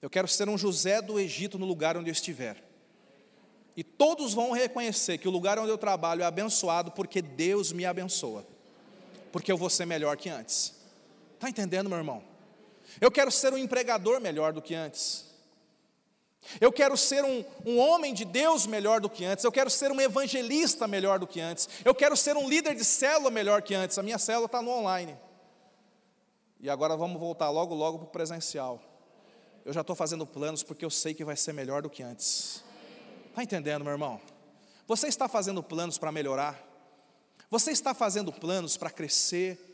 Eu 0.03 0.11
quero 0.11 0.29
ser 0.29 0.49
um 0.51 0.59
José 0.59 1.01
do 1.01 1.19
Egito 1.19 1.59
no 1.59 1.65
lugar 1.65 1.97
onde 1.97 2.11
eu 2.11 2.13
estiver. 2.13 2.63
E 3.75 3.83
todos 3.83 4.35
vão 4.35 4.53
reconhecer 4.53 5.17
que 5.19 5.29
o 5.29 5.31
lugar 5.31 5.59
onde 5.59 5.71
eu 5.71 5.79
trabalho 5.79 6.23
é 6.23 6.27
abençoado 6.27 6.91
porque 6.91 7.23
Deus 7.23 7.73
me 7.73 7.87
abençoa. 7.87 8.47
Porque 9.33 9.51
eu 9.51 9.57
vou 9.57 9.71
ser 9.71 9.87
melhor 9.87 10.17
que 10.19 10.29
antes. 10.29 10.75
Está 11.35 11.49
entendendo, 11.49 11.89
meu 11.89 11.99
irmão? 11.99 12.23
Eu 13.01 13.11
quero 13.11 13.31
ser 13.31 13.53
um 13.53 13.59
empregador 13.59 14.21
melhor 14.21 14.53
do 14.53 14.63
que 14.63 14.75
antes. 14.75 15.27
Eu 16.61 16.73
quero 16.73 16.97
ser 16.97 17.25
um, 17.25 17.45
um, 17.65 17.79
homem 17.79 18.15
de 18.15 18.25
Deus 18.25 18.67
melhor 18.67 19.01
do 19.01 19.11
que 19.11 19.25
antes. 19.25 19.45
Eu 19.45 19.53
quero 19.53 19.69
ser 19.69 19.91
um 19.91 20.01
evangelista 20.01 20.87
melhor 20.87 21.19
do 21.19 21.27
que 21.27 21.41
antes. 21.41 21.69
Eu 21.85 21.95
quero 21.95 22.17
ser 22.17 22.37
um 22.37 22.49
líder 22.49 22.75
de 22.75 22.85
célula 22.85 23.31
melhor 23.31 23.63
que 23.63 23.75
antes. 23.75 23.99
A 23.99 24.03
minha 24.03 24.19
célula 24.19 24.47
está 24.47 24.63
no 24.63 24.71
online. 24.71 25.17
E 26.61 26.71
agora 26.71 26.97
vamos 26.97 27.19
voltar 27.19 27.51
logo, 27.51 27.75
logo 27.75 27.99
para 27.99 28.07
o 28.07 28.11
presencial. 28.11 28.81
Eu 29.65 29.73
já 29.73 29.81
estou 29.81 29.97
fazendo 29.97 30.25
planos 30.25 30.63
porque 30.63 30.85
eu 30.85 30.91
sei 30.91 31.13
que 31.13 31.25
vai 31.25 31.37
ser 31.37 31.53
melhor 31.53 31.83
do 31.83 31.91
que 31.91 32.03
antes. 32.03 32.63
Está 33.31 33.43
entendendo, 33.43 33.83
meu 33.83 33.93
irmão? 33.93 34.21
Você 34.87 35.09
está 35.09 35.29
fazendo 35.29 35.63
planos 35.63 35.99
para 35.99 36.13
melhorar? 36.13 36.65
Você 37.51 37.73
está 37.73 37.93
fazendo 37.93 38.33
planos 38.33 38.77
para 38.77 38.91
crescer? 38.91 39.66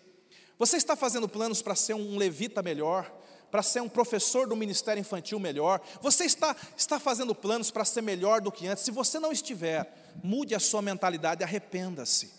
Você 0.62 0.76
está 0.76 0.94
fazendo 0.94 1.28
planos 1.28 1.60
para 1.60 1.74
ser 1.74 1.94
um 1.94 2.16
levita 2.16 2.62
melhor? 2.62 3.12
para 3.50 3.62
ser 3.62 3.82
um 3.82 3.88
professor 3.88 4.48
do 4.48 4.56
ministério 4.56 4.98
infantil 4.98 5.38
melhor, 5.38 5.78
você 6.00 6.24
está, 6.24 6.56
está 6.74 6.98
fazendo 6.98 7.34
planos 7.34 7.70
para 7.70 7.84
ser 7.84 8.00
melhor 8.00 8.40
do 8.40 8.50
que 8.50 8.66
antes. 8.66 8.82
Se 8.82 8.90
você 8.90 9.18
não 9.18 9.30
estiver, 9.30 10.14
mude 10.24 10.54
a 10.54 10.58
sua 10.58 10.80
mentalidade, 10.80 11.44
arrependa-se. 11.44 12.32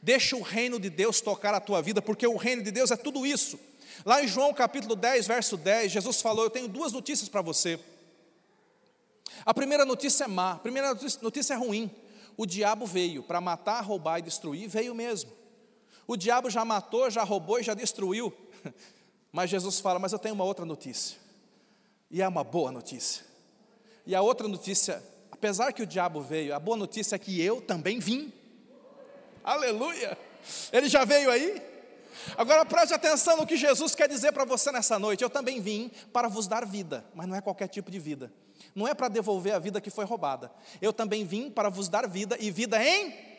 Deixa 0.00 0.36
o 0.36 0.40
reino 0.40 0.78
de 0.78 0.88
Deus 0.88 1.20
tocar 1.20 1.52
a 1.52 1.58
tua 1.58 1.82
vida, 1.82 2.00
porque 2.00 2.24
o 2.24 2.36
reino 2.36 2.62
de 2.62 2.70
Deus 2.70 2.92
é 2.92 2.96
tudo 2.96 3.26
isso. 3.26 3.58
Lá 4.06 4.22
em 4.22 4.28
João 4.28 4.54
capítulo 4.54 4.94
10, 4.94 5.26
verso 5.26 5.56
10, 5.56 5.90
Jesus 5.90 6.22
falou: 6.22 6.44
Eu 6.44 6.50
tenho 6.50 6.68
duas 6.68 6.92
notícias 6.92 7.28
para 7.28 7.42
você. 7.42 7.80
A 9.44 9.52
primeira 9.52 9.84
notícia 9.84 10.24
é 10.24 10.28
má, 10.28 10.52
a 10.52 10.58
primeira 10.58 10.96
notícia 11.20 11.54
é 11.54 11.56
ruim. 11.56 11.90
O 12.36 12.46
diabo 12.46 12.86
veio 12.86 13.20
para 13.20 13.40
matar, 13.40 13.80
roubar 13.80 14.20
e 14.20 14.22
destruir, 14.22 14.68
veio 14.68 14.94
mesmo. 14.94 15.41
O 16.06 16.16
diabo 16.16 16.50
já 16.50 16.64
matou, 16.64 17.10
já 17.10 17.22
roubou 17.22 17.60
e 17.60 17.62
já 17.62 17.74
destruiu. 17.74 18.32
Mas 19.32 19.50
Jesus 19.50 19.80
fala: 19.80 19.98
Mas 19.98 20.12
eu 20.12 20.18
tenho 20.18 20.34
uma 20.34 20.44
outra 20.44 20.64
notícia, 20.64 21.18
e 22.10 22.20
é 22.20 22.28
uma 22.28 22.44
boa 22.44 22.70
notícia. 22.70 23.24
E 24.06 24.14
a 24.14 24.20
outra 24.20 24.48
notícia, 24.48 25.02
apesar 25.30 25.72
que 25.72 25.82
o 25.82 25.86
diabo 25.86 26.20
veio, 26.20 26.54
a 26.54 26.58
boa 26.58 26.76
notícia 26.76 27.14
é 27.14 27.18
que 27.18 27.40
eu 27.40 27.60
também 27.60 27.98
vim. 27.98 28.32
Aleluia! 29.44 30.18
Ele 30.72 30.88
já 30.88 31.04
veio 31.04 31.30
aí? 31.30 31.62
Agora 32.36 32.64
preste 32.64 32.94
atenção 32.94 33.36
no 33.36 33.46
que 33.46 33.56
Jesus 33.56 33.94
quer 33.94 34.08
dizer 34.08 34.32
para 34.32 34.44
você 34.44 34.70
nessa 34.70 34.98
noite. 34.98 35.22
Eu 35.22 35.30
também 35.30 35.60
vim 35.60 35.90
para 36.12 36.28
vos 36.28 36.46
dar 36.46 36.66
vida, 36.66 37.04
mas 37.14 37.26
não 37.26 37.36
é 37.36 37.40
qualquer 37.40 37.68
tipo 37.68 37.90
de 37.90 37.98
vida. 37.98 38.32
Não 38.74 38.86
é 38.86 38.94
para 38.94 39.08
devolver 39.08 39.54
a 39.54 39.58
vida 39.58 39.80
que 39.80 39.90
foi 39.90 40.04
roubada. 40.04 40.50
Eu 40.80 40.92
também 40.92 41.24
vim 41.24 41.50
para 41.50 41.68
vos 41.68 41.88
dar 41.88 42.08
vida 42.08 42.36
e 42.40 42.50
vida 42.50 42.82
em. 42.82 43.31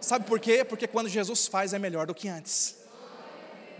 Sabe 0.00 0.24
por 0.24 0.40
quê? 0.40 0.64
Porque 0.64 0.86
quando 0.86 1.08
Jesus 1.08 1.46
faz 1.46 1.72
é 1.72 1.78
melhor 1.78 2.06
do 2.06 2.14
que 2.14 2.28
antes. 2.28 2.80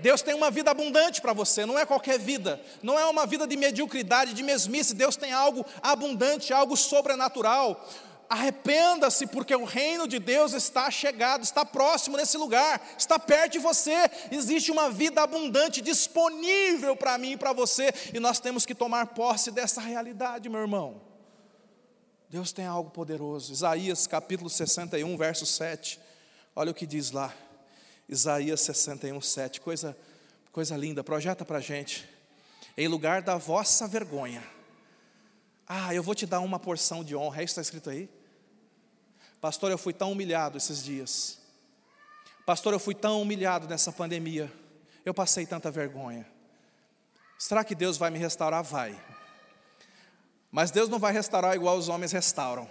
Deus 0.00 0.22
tem 0.22 0.35
uma 0.35 0.50
vida 0.50 0.70
abundante 0.70 1.20
para 1.20 1.33
você, 1.33 1.66
não 1.66 1.78
é 1.78 1.85
qualquer 1.85 2.18
vida, 2.18 2.61
não 2.83 2.98
é 2.98 3.04
uma 3.06 3.26
vida 3.26 3.46
de 3.46 3.56
mediocridade, 3.56 4.33
de 4.33 4.42
mesmice. 4.42 4.94
Deus 4.94 5.16
tem 5.16 5.33
algo 5.33 5.64
abundante, 5.83 6.52
algo 6.52 6.76
sobrenatural. 6.76 7.87
Arrependa-se, 8.28 9.26
porque 9.26 9.54
o 9.54 9.64
reino 9.64 10.06
de 10.06 10.18
Deus 10.18 10.52
está 10.52 10.90
chegado, 10.90 11.42
está 11.42 11.64
próximo 11.64 12.16
nesse 12.16 12.37
lugar, 12.37 12.80
está 12.96 13.18
perto 13.18 13.52
de 13.52 13.59
você. 13.59 14.09
Existe 14.31 14.71
uma 14.71 14.88
vida 14.88 15.21
abundante 15.21 15.81
disponível 15.81 16.94
para 16.96 17.18
mim 17.18 17.33
e 17.33 17.37
para 17.37 17.52
você, 17.52 17.92
e 18.14 18.21
nós 18.21 18.38
temos 18.38 18.64
que 18.64 18.75
tomar 18.75 19.08
posse 19.08 19.50
dessa 19.50 19.81
realidade, 19.81 20.48
meu 20.48 20.60
irmão. 20.60 21.02
Deus 22.29 22.52
tem 22.52 22.64
algo 22.64 22.90
poderoso. 22.90 23.52
Isaías 23.52 24.06
capítulo 24.06 24.48
61, 24.48 25.16
verso 25.16 25.44
7. 25.44 26.00
Olha 26.55 26.71
o 26.71 26.75
que 26.75 26.87
diz 26.87 27.11
lá. 27.11 27.35
Isaías 28.09 28.61
61, 28.61 29.21
7. 29.21 29.61
Coisa, 29.61 29.96
coisa 30.53 30.77
linda, 30.77 31.05
projeta 31.05 31.44
para 31.44 31.59
a 31.59 31.61
gente. 31.61 32.09
Em 32.77 32.88
lugar 32.88 33.23
da 33.23 33.37
vossa 33.37 33.87
vergonha. 33.87 34.42
Ah, 35.67 35.94
eu 35.94 36.03
vou 36.03 36.15
te 36.15 36.27
dar 36.27 36.40
uma 36.40 36.59
porção 36.59 37.05
de 37.05 37.15
honra. 37.15 37.42
É 37.42 37.44
isso 37.44 37.55
que 37.55 37.61
está 37.61 37.63
escrito 37.63 37.90
aí? 37.90 38.09
Pastor, 39.40 39.71
eu 39.71 39.79
fui 39.79 39.94
tão 39.94 40.13
humilhado 40.13 40.59
esses 40.59 40.83
dias. 40.83 41.38
Pastor, 42.44 42.73
eu 42.73 42.81
fui 42.81 42.94
tão 42.94 43.23
humilhado 43.23 43.69
nessa 43.69 43.92
pandemia. 43.92 44.53
Eu 45.05 45.15
passei 45.15 45.46
tanta 45.46 45.71
vergonha. 45.71 46.27
Será 47.38 47.65
que 47.65 47.75
Deus 47.75 47.96
vai 47.96 48.11
me 48.11 48.19
restaurar? 48.19 48.63
Vai. 48.63 49.01
Mas 50.51 50.71
Deus 50.71 50.88
não 50.88 50.98
vai 50.98 51.13
restaurar 51.13 51.55
igual 51.55 51.79
os 51.79 51.88
homens 51.88 52.13
restauram. 52.13 52.69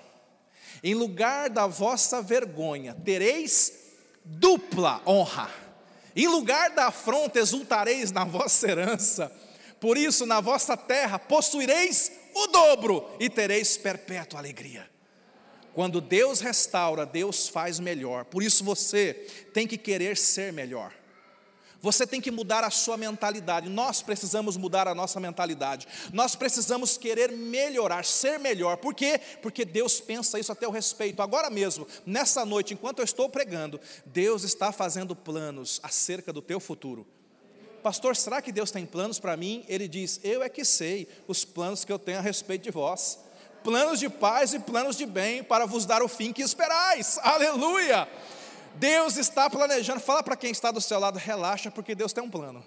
Em 0.84 0.94
lugar 0.94 1.50
da 1.50 1.68
vossa 1.68 2.22
vergonha, 2.22 2.96
tereis 3.06 3.74
dupla 4.24 5.02
honra. 5.06 5.50
Em 6.16 6.28
lugar 6.28 6.72
da 6.72 6.88
afronta, 6.88 7.40
exultareis 7.40 8.12
na 8.12 8.24
vossa 8.24 8.68
herança, 8.70 9.32
Por 9.80 9.98
isso, 9.98 10.26
na 10.26 10.42
vossa 10.42 10.76
terra 10.76 11.18
possuireis 11.18 12.12
o 12.34 12.48
dobro 12.48 13.10
e 13.20 13.30
tereis 13.30 13.78
perpétua 13.78 14.40
alegria. 14.40 14.90
Quando 15.74 16.02
Deus 16.02 16.42
restaura, 16.42 17.06
Deus 17.06 17.48
faz 17.48 17.80
melhor. 17.80 18.26
Por 18.26 18.44
isso 18.44 18.64
você 18.64 19.14
tem 19.54 19.66
que 19.66 19.78
querer 19.78 20.18
ser 20.18 20.52
melhor. 20.52 20.94
Você 21.82 22.06
tem 22.06 22.20
que 22.20 22.32
mudar 22.32 22.64
a 22.64 22.70
sua 22.70 22.98
mentalidade. 22.98 23.70
Nós 23.70 24.02
precisamos 24.02 24.58
mudar 24.58 24.88
a 24.88 24.96
nossa 24.96 25.20
mentalidade. 25.20 25.88
Nós 26.12 26.36
precisamos 26.36 26.98
querer 26.98 27.32
melhorar, 27.32 28.04
ser 28.04 28.38
melhor. 28.38 28.78
Por 28.78 28.94
quê? 28.94 29.20
Porque 29.42 29.64
Deus 29.64 30.02
pensa 30.02 30.40
isso 30.40 30.52
a 30.52 30.56
teu 30.56 30.72
respeito. 30.72 31.22
Agora 31.22 31.50
mesmo, 31.50 31.88
nessa 32.06 32.46
noite, 32.46 32.74
enquanto 32.74 33.00
eu 33.00 33.06
estou 33.06 33.30
pregando, 33.30 33.80
Deus 34.06 34.44
está 34.44 34.72
fazendo 34.72 35.16
planos 35.16 35.80
acerca 35.82 36.34
do 36.34 36.42
teu 36.42 36.60
futuro. 36.60 37.08
Pastor, 37.82 38.16
será 38.16 38.42
que 38.42 38.52
Deus 38.52 38.72
tem 38.72 38.86
planos 38.86 39.20
para 39.20 39.38
mim? 39.38 39.64
Ele 39.68 39.88
diz: 39.88 40.20
Eu 40.22 40.44
é 40.44 40.50
que 40.50 40.66
sei 40.66 41.08
os 41.28 41.46
planos 41.46 41.86
que 41.86 41.92
eu 41.92 42.00
tenho 42.00 42.18
a 42.18 42.22
respeito 42.22 42.64
de 42.64 42.72
vós. 42.72 43.20
Planos 43.64 44.00
de 44.00 44.10
paz 44.10 44.54
e 44.54 44.60
planos 44.60 44.98
de 44.98 45.06
bem 45.06 45.44
para 45.44 45.66
vos 45.66 45.86
dar 45.86 46.02
o 46.02 46.08
fim 46.08 46.34
que 46.34 46.42
esperais. 46.42 47.18
Aleluia! 47.22 48.08
Deus 48.80 49.18
está 49.18 49.50
planejando. 49.50 50.00
Fala 50.00 50.24
para 50.24 50.38
quem 50.38 50.52
está 50.52 50.72
do 50.72 50.80
seu 50.80 51.00
lado, 51.00 51.20
relaxa, 51.20 51.70
porque 51.70 51.94
Deus 51.94 52.14
tem 52.14 52.24
um 52.24 52.30
plano. 52.30 52.66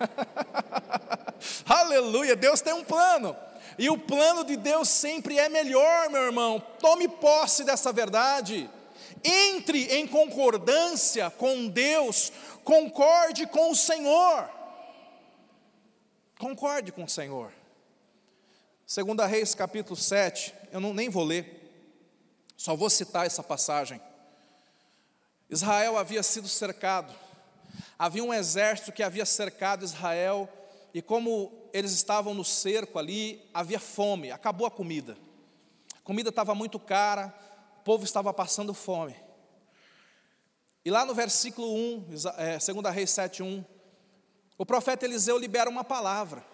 Aleluia, 1.68 2.34
Deus 2.34 2.60
tem 2.60 2.72
um 2.72 2.82
plano. 2.82 3.36
E 3.78 3.88
o 3.90 3.98
plano 3.98 4.44
de 4.44 4.56
Deus 4.56 4.88
sempre 4.88 5.38
é 5.38 5.48
melhor, 5.48 6.08
meu 6.10 6.22
irmão. 6.22 6.60
Tome 6.80 7.06
posse 7.06 7.62
dessa 7.64 7.92
verdade. 7.92 8.68
Entre 9.22 9.94
em 9.94 10.06
concordância 10.06 11.30
com 11.30 11.68
Deus, 11.68 12.32
concorde 12.64 13.46
com 13.46 13.70
o 13.70 13.76
Senhor. 13.76 14.48
Concorde 16.38 16.90
com 16.92 17.04
o 17.04 17.08
Senhor. 17.08 17.52
Segunda 18.86 19.26
Reis 19.26 19.54
capítulo 19.54 19.94
7, 19.94 20.54
eu 20.72 20.80
não, 20.80 20.92
nem 20.92 21.08
vou 21.08 21.22
ler, 21.22 21.60
só 22.56 22.74
vou 22.74 22.90
citar 22.90 23.24
essa 23.24 23.42
passagem. 23.42 24.00
Israel 25.50 25.98
havia 25.98 26.22
sido 26.22 26.48
cercado, 26.48 27.12
havia 27.98 28.22
um 28.22 28.32
exército 28.32 28.92
que 28.92 29.02
havia 29.02 29.26
cercado 29.26 29.84
Israel, 29.84 30.48
e 30.94 31.02
como 31.02 31.52
eles 31.72 31.92
estavam 31.92 32.32
no 32.32 32.44
cerco 32.44 32.98
ali, 32.98 33.48
havia 33.52 33.80
fome, 33.80 34.30
acabou 34.30 34.66
a 34.66 34.70
comida. 34.70 35.18
A 35.98 36.02
comida 36.02 36.30
estava 36.30 36.54
muito 36.54 36.78
cara, 36.78 37.34
o 37.80 37.82
povo 37.82 38.04
estava 38.04 38.32
passando 38.32 38.72
fome. 38.72 39.16
E 40.84 40.90
lá 40.90 41.04
no 41.04 41.14
versículo 41.14 41.68
1, 41.74 42.06
é, 42.38 42.58
2 42.58 42.94
Reis 42.94 43.10
7, 43.10 43.42
1, 43.42 43.64
o 44.56 44.64
profeta 44.64 45.04
Eliseu 45.04 45.36
libera 45.36 45.68
uma 45.68 45.82
palavra. 45.84 46.44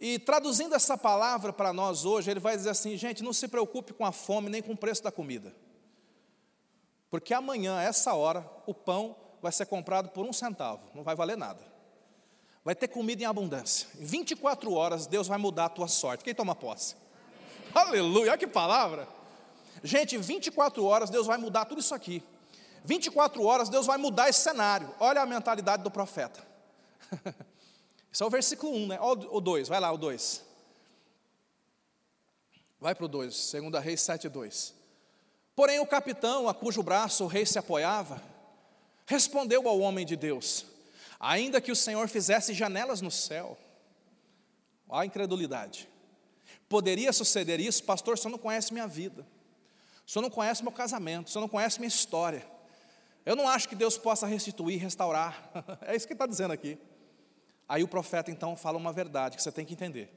E 0.00 0.18
traduzindo 0.18 0.74
essa 0.74 0.96
palavra 0.96 1.52
para 1.52 1.72
nós 1.72 2.04
hoje, 2.04 2.30
ele 2.30 2.40
vai 2.40 2.56
dizer 2.56 2.70
assim: 2.70 2.96
gente, 2.96 3.22
não 3.22 3.32
se 3.32 3.48
preocupe 3.48 3.92
com 3.92 4.04
a 4.04 4.12
fome 4.12 4.48
nem 4.48 4.62
com 4.62 4.72
o 4.72 4.76
preço 4.76 5.02
da 5.02 5.12
comida. 5.12 5.54
Porque 7.10 7.34
amanhã, 7.34 7.76
a 7.76 7.82
essa 7.82 8.14
hora, 8.14 8.48
o 8.66 8.72
pão 8.72 9.16
vai 9.42 9.50
ser 9.50 9.66
comprado 9.66 10.10
por 10.10 10.24
um 10.24 10.32
centavo, 10.32 10.82
não 10.94 11.02
vai 11.02 11.16
valer 11.16 11.36
nada. 11.36 11.60
Vai 12.64 12.74
ter 12.74 12.88
comida 12.88 13.22
em 13.22 13.26
abundância. 13.26 13.88
Em 13.98 14.04
24 14.04 14.72
horas, 14.72 15.06
Deus 15.06 15.26
vai 15.26 15.38
mudar 15.38 15.64
a 15.66 15.68
tua 15.68 15.88
sorte. 15.88 16.22
Quem 16.22 16.34
toma 16.34 16.54
posse? 16.54 16.94
Amém. 17.74 17.88
Aleluia, 17.88 18.30
olha 18.30 18.38
que 18.38 18.46
palavra. 18.46 19.08
Gente, 19.82 20.16
24 20.18 20.84
horas, 20.84 21.10
Deus 21.10 21.26
vai 21.26 21.38
mudar 21.38 21.64
tudo 21.64 21.80
isso 21.80 21.94
aqui. 21.94 22.22
24 22.84 23.42
horas, 23.44 23.68
Deus 23.68 23.86
vai 23.86 23.98
mudar 23.98 24.28
esse 24.28 24.40
cenário. 24.40 24.94
Olha 25.00 25.22
a 25.22 25.26
mentalidade 25.26 25.82
do 25.82 25.90
profeta. 25.90 26.46
Isso 28.12 28.24
é 28.24 28.26
o 28.26 28.30
versículo 28.30 28.74
1, 28.74 28.86
né? 28.88 28.98
Olha 29.00 29.28
o 29.30 29.40
2, 29.40 29.68
vai 29.68 29.78
lá, 29.78 29.92
o 29.92 29.96
2. 29.96 30.44
Vai 32.80 32.94
para 32.94 33.04
o 33.04 33.08
2, 33.08 33.52
2 33.52 33.84
Reis 33.84 34.00
7, 34.00 34.28
2. 34.28 34.74
Porém, 35.54 35.78
o 35.80 35.86
capitão, 35.86 36.48
a 36.48 36.54
cujo 36.54 36.82
braço 36.82 37.24
o 37.24 37.26
rei 37.26 37.44
se 37.44 37.58
apoiava, 37.58 38.22
respondeu 39.06 39.68
ao 39.68 39.80
homem 39.80 40.06
de 40.06 40.16
Deus: 40.16 40.66
Ainda 41.18 41.60
que 41.60 41.72
o 41.72 41.76
Senhor 41.76 42.08
fizesse 42.08 42.54
janelas 42.54 43.00
no 43.00 43.10
céu, 43.10 43.58
a 44.88 45.04
incredulidade, 45.04 45.88
poderia 46.68 47.12
suceder 47.12 47.60
isso, 47.60 47.84
pastor? 47.84 48.18
Senhor 48.18 48.32
não 48.32 48.38
conhece 48.38 48.72
minha 48.72 48.86
vida, 48.86 49.26
senhor 50.06 50.22
não 50.22 50.30
conhece 50.30 50.62
meu 50.62 50.72
casamento, 50.72 51.30
senhor 51.30 51.42
não 51.42 51.48
conhece 51.48 51.78
minha 51.78 51.88
história. 51.88 52.44
Eu 53.24 53.36
não 53.36 53.46
acho 53.46 53.68
que 53.68 53.74
Deus 53.74 53.98
possa 53.98 54.26
restituir, 54.26 54.80
restaurar. 54.80 55.50
é 55.82 55.94
isso 55.94 56.06
que 56.06 56.14
está 56.14 56.26
dizendo 56.26 56.52
aqui. 56.52 56.78
Aí 57.68 57.82
o 57.84 57.88
profeta 57.88 58.30
então 58.30 58.56
fala 58.56 58.78
uma 58.78 58.92
verdade 58.92 59.36
que 59.36 59.42
você 59.42 59.52
tem 59.52 59.64
que 59.64 59.74
entender. 59.74 60.10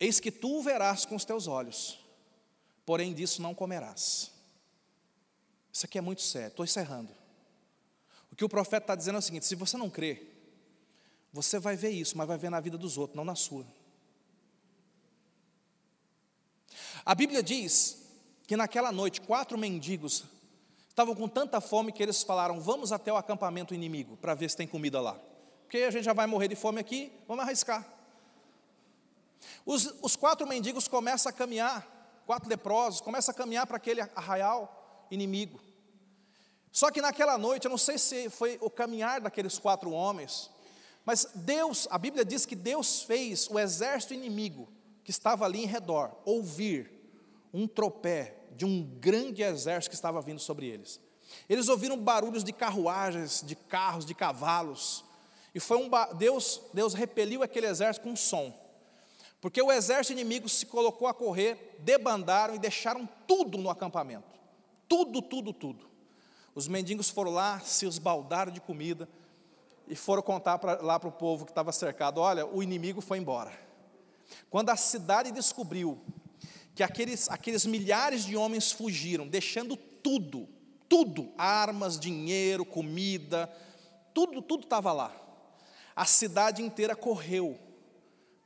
Eis 0.00 0.20
que 0.20 0.30
tu 0.30 0.62
verás 0.62 1.04
com 1.04 1.16
os 1.16 1.24
teus 1.24 1.46
olhos, 1.46 1.98
porém 2.88 3.12
disso 3.12 3.42
não 3.42 3.54
comerás. 3.54 4.30
Isso 5.70 5.84
aqui 5.84 5.98
é 5.98 6.00
muito 6.00 6.22
sério, 6.22 6.48
estou 6.48 6.64
encerrando. 6.64 7.12
O 8.32 8.34
que 8.34 8.42
o 8.42 8.48
profeta 8.48 8.84
está 8.84 8.94
dizendo 8.94 9.16
é 9.16 9.18
o 9.18 9.22
seguinte: 9.22 9.44
se 9.44 9.54
você 9.54 9.76
não 9.76 9.90
crê, 9.90 10.26
você 11.30 11.58
vai 11.58 11.76
ver 11.76 11.90
isso, 11.90 12.16
mas 12.16 12.26
vai 12.26 12.38
ver 12.38 12.48
na 12.48 12.60
vida 12.60 12.78
dos 12.78 12.96
outros, 12.96 13.14
não 13.14 13.26
na 13.26 13.34
sua. 13.34 13.66
A 17.04 17.14
Bíblia 17.14 17.42
diz 17.42 18.06
que 18.46 18.56
naquela 18.56 18.90
noite, 18.90 19.20
quatro 19.20 19.58
mendigos 19.58 20.24
estavam 20.88 21.14
com 21.14 21.28
tanta 21.28 21.60
fome 21.60 21.92
que 21.92 22.02
eles 22.02 22.22
falaram: 22.22 22.58
Vamos 22.58 22.90
até 22.90 23.12
o 23.12 23.18
acampamento 23.18 23.74
inimigo 23.74 24.16
para 24.16 24.32
ver 24.32 24.48
se 24.48 24.56
tem 24.56 24.66
comida 24.66 24.98
lá. 24.98 25.20
Porque 25.64 25.76
a 25.76 25.90
gente 25.90 26.04
já 26.04 26.14
vai 26.14 26.26
morrer 26.26 26.48
de 26.48 26.56
fome 26.56 26.80
aqui, 26.80 27.12
vamos 27.28 27.44
arriscar. 27.44 27.86
Os, 29.66 29.94
os 30.00 30.16
quatro 30.16 30.46
mendigos 30.46 30.88
começam 30.88 31.28
a 31.28 31.32
caminhar 31.34 31.97
quatro 32.28 32.46
leprosos, 32.46 33.00
começa 33.00 33.30
a 33.30 33.34
caminhar 33.34 33.66
para 33.66 33.78
aquele 33.78 34.02
arraial 34.02 35.06
inimigo. 35.10 35.58
Só 36.70 36.90
que 36.90 37.00
naquela 37.00 37.38
noite, 37.38 37.64
eu 37.64 37.70
não 37.70 37.78
sei 37.78 37.96
se 37.96 38.28
foi 38.28 38.58
o 38.60 38.68
caminhar 38.68 39.18
daqueles 39.22 39.58
quatro 39.58 39.90
homens, 39.92 40.50
mas 41.06 41.26
Deus, 41.34 41.88
a 41.90 41.96
Bíblia 41.96 42.26
diz 42.26 42.44
que 42.44 42.54
Deus 42.54 43.02
fez 43.02 43.48
o 43.48 43.58
exército 43.58 44.12
inimigo 44.12 44.68
que 45.02 45.10
estava 45.10 45.46
ali 45.46 45.62
em 45.62 45.66
redor 45.66 46.14
ouvir 46.26 46.92
um 47.50 47.66
tropé 47.66 48.36
de 48.54 48.66
um 48.66 48.84
grande 49.00 49.42
exército 49.42 49.88
que 49.88 49.96
estava 49.96 50.20
vindo 50.20 50.38
sobre 50.38 50.66
eles. 50.66 51.00
Eles 51.48 51.66
ouviram 51.70 51.96
barulhos 51.96 52.44
de 52.44 52.52
carruagens, 52.52 53.42
de 53.42 53.56
carros, 53.56 54.04
de 54.04 54.14
cavalos. 54.14 55.02
E 55.54 55.60
foi 55.60 55.78
um 55.78 55.88
Deus, 56.18 56.60
Deus 56.74 56.92
repeliu 56.92 57.42
aquele 57.42 57.68
exército 57.68 58.04
com 58.04 58.10
um 58.10 58.16
som. 58.16 58.67
Porque 59.40 59.62
o 59.62 59.70
exército 59.70 60.12
inimigo 60.12 60.48
se 60.48 60.66
colocou 60.66 61.06
a 61.06 61.14
correr, 61.14 61.76
debandaram 61.78 62.54
e 62.54 62.58
deixaram 62.58 63.08
tudo 63.26 63.56
no 63.56 63.70
acampamento. 63.70 64.38
Tudo, 64.88 65.22
tudo, 65.22 65.52
tudo. 65.52 65.88
Os 66.54 66.66
mendigos 66.66 67.08
foram 67.08 67.30
lá, 67.30 67.60
se 67.60 67.86
esbaldaram 67.86 68.50
de 68.50 68.60
comida 68.60 69.08
e 69.86 69.94
foram 69.94 70.22
contar 70.22 70.58
pra, 70.58 70.80
lá 70.82 70.98
para 70.98 71.08
o 71.08 71.12
povo 71.12 71.44
que 71.44 71.52
estava 71.52 71.70
cercado: 71.70 72.20
olha, 72.20 72.44
o 72.46 72.62
inimigo 72.62 73.00
foi 73.00 73.18
embora. 73.18 73.52
Quando 74.50 74.70
a 74.70 74.76
cidade 74.76 75.30
descobriu 75.30 75.98
que 76.74 76.82
aqueles, 76.82 77.28
aqueles 77.30 77.64
milhares 77.64 78.24
de 78.24 78.36
homens 78.36 78.72
fugiram, 78.72 79.26
deixando 79.26 79.76
tudo, 79.76 80.48
tudo, 80.88 81.32
armas, 81.38 81.98
dinheiro, 81.98 82.64
comida, 82.64 83.48
tudo, 84.12 84.42
tudo 84.42 84.64
estava 84.64 84.92
lá. 84.92 85.14
A 85.94 86.04
cidade 86.04 86.62
inteira 86.62 86.96
correu 86.96 87.58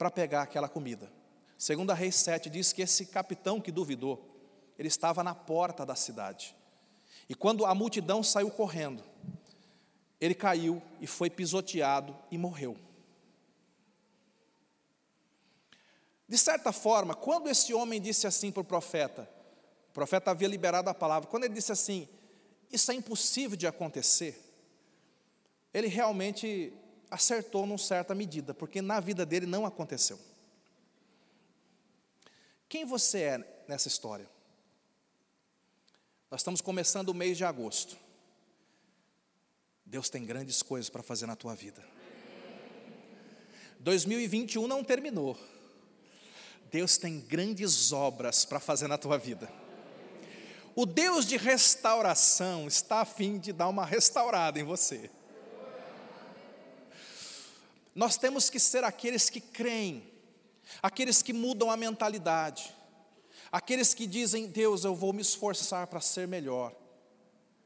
para 0.02 0.10
pegar 0.10 0.42
aquela 0.42 0.68
comida. 0.68 1.08
Segundo 1.56 1.92
a 1.92 1.94
Reis 1.94 2.16
7 2.16 2.50
diz 2.50 2.72
que 2.72 2.82
esse 2.82 3.06
capitão 3.06 3.60
que 3.60 3.70
duvidou, 3.70 4.36
ele 4.76 4.88
estava 4.88 5.22
na 5.22 5.32
porta 5.32 5.86
da 5.86 5.94
cidade. 5.94 6.56
E 7.28 7.36
quando 7.36 7.64
a 7.64 7.72
multidão 7.72 8.20
saiu 8.20 8.50
correndo, 8.50 9.00
ele 10.20 10.34
caiu 10.34 10.82
e 11.00 11.06
foi 11.06 11.30
pisoteado 11.30 12.18
e 12.32 12.36
morreu. 12.36 12.76
De 16.28 16.36
certa 16.36 16.72
forma, 16.72 17.14
quando 17.14 17.48
esse 17.48 17.72
homem 17.72 18.00
disse 18.00 18.26
assim 18.26 18.50
para 18.50 18.62
o 18.62 18.64
profeta, 18.64 19.30
o 19.90 19.92
profeta 19.92 20.32
havia 20.32 20.48
liberado 20.48 20.90
a 20.90 20.94
palavra, 20.94 21.30
quando 21.30 21.44
ele 21.44 21.54
disse 21.54 21.70
assim, 21.70 22.08
isso 22.72 22.90
é 22.90 22.94
impossível 22.96 23.56
de 23.56 23.68
acontecer, 23.68 24.52
ele 25.72 25.86
realmente 25.86 26.72
acertou 27.12 27.66
numa 27.66 27.76
certa 27.76 28.14
medida, 28.14 28.54
porque 28.54 28.80
na 28.80 28.98
vida 28.98 29.26
dele 29.26 29.44
não 29.44 29.66
aconteceu. 29.66 30.18
Quem 32.68 32.86
você 32.86 33.18
é 33.18 33.64
nessa 33.68 33.86
história? 33.86 34.26
Nós 36.30 36.40
estamos 36.40 36.62
começando 36.62 37.10
o 37.10 37.14
mês 37.14 37.36
de 37.36 37.44
agosto. 37.44 37.98
Deus 39.84 40.08
tem 40.08 40.24
grandes 40.24 40.62
coisas 40.62 40.88
para 40.88 41.02
fazer 41.02 41.26
na 41.26 41.36
tua 41.36 41.54
vida. 41.54 41.84
2021 43.78 44.66
não 44.66 44.82
terminou. 44.82 45.38
Deus 46.70 46.96
tem 46.96 47.20
grandes 47.20 47.92
obras 47.92 48.46
para 48.46 48.58
fazer 48.58 48.88
na 48.88 48.96
tua 48.96 49.18
vida. 49.18 49.52
O 50.74 50.86
Deus 50.86 51.26
de 51.26 51.36
restauração 51.36 52.66
está 52.66 53.02
a 53.02 53.04
fim 53.04 53.38
de 53.38 53.52
dar 53.52 53.68
uma 53.68 53.84
restaurada 53.84 54.58
em 54.58 54.64
você. 54.64 55.10
Nós 57.94 58.16
temos 58.16 58.48
que 58.48 58.58
ser 58.58 58.84
aqueles 58.84 59.28
que 59.28 59.40
creem, 59.40 60.10
aqueles 60.82 61.22
que 61.22 61.32
mudam 61.32 61.70
a 61.70 61.76
mentalidade, 61.76 62.74
aqueles 63.50 63.92
que 63.92 64.06
dizem: 64.06 64.46
Deus, 64.46 64.84
eu 64.84 64.94
vou 64.94 65.12
me 65.12 65.20
esforçar 65.20 65.86
para 65.86 66.00
ser 66.00 66.26
melhor. 66.26 66.74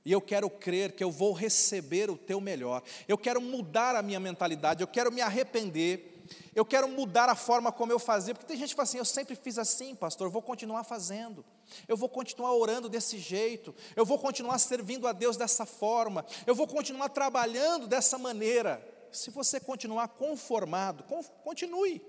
E 0.05 0.13
eu 0.13 0.21
quero 0.21 0.49
crer 0.49 0.93
que 0.93 1.03
eu 1.03 1.11
vou 1.11 1.33
receber 1.33 2.09
o 2.11 2.17
teu 2.17 2.41
melhor. 2.41 2.83
Eu 3.09 3.19
quero 3.19 3.41
mudar 3.41 3.97
a 3.97 4.03
minha 4.03 4.21
mentalidade, 4.21 4.81
eu 4.81 4.87
quero 4.87 5.11
me 5.11 5.21
arrepender. 5.21 6.13
Eu 6.55 6.65
quero 6.65 6.89
mudar 6.89 7.29
a 7.29 7.37
forma 7.37 7.71
como 7.71 7.93
eu 7.93 8.01
fazia, 8.01 8.35
porque 8.35 8.49
tem 8.49 8.57
gente 8.57 8.71
que 8.71 8.75
fala 8.75 8.85
assim: 8.85 8.99
eu 8.99 9.05
sempre 9.05 9.37
fiz 9.37 9.59
assim, 9.59 9.95
pastor, 9.95 10.27
eu 10.27 10.31
vou 10.31 10.43
continuar 10.43 10.83
fazendo, 10.83 11.45
eu 11.87 11.97
vou 11.97 12.09
continuar 12.09 12.53
orando 12.55 12.89
desse 12.89 13.19
jeito, 13.19 13.73
eu 13.95 14.05
vou 14.05 14.19
continuar 14.19 14.59
servindo 14.59 15.07
a 15.07 15.13
Deus 15.13 15.37
dessa 15.37 15.65
forma, 15.65 16.25
eu 16.45 16.55
vou 16.55 16.67
continuar 16.67 17.11
trabalhando 17.11 17.87
dessa 17.87 18.19
maneira. 18.19 18.96
Se 19.17 19.31
você 19.31 19.59
continuar 19.59 20.09
conformado, 20.09 21.05
continue, 21.43 22.03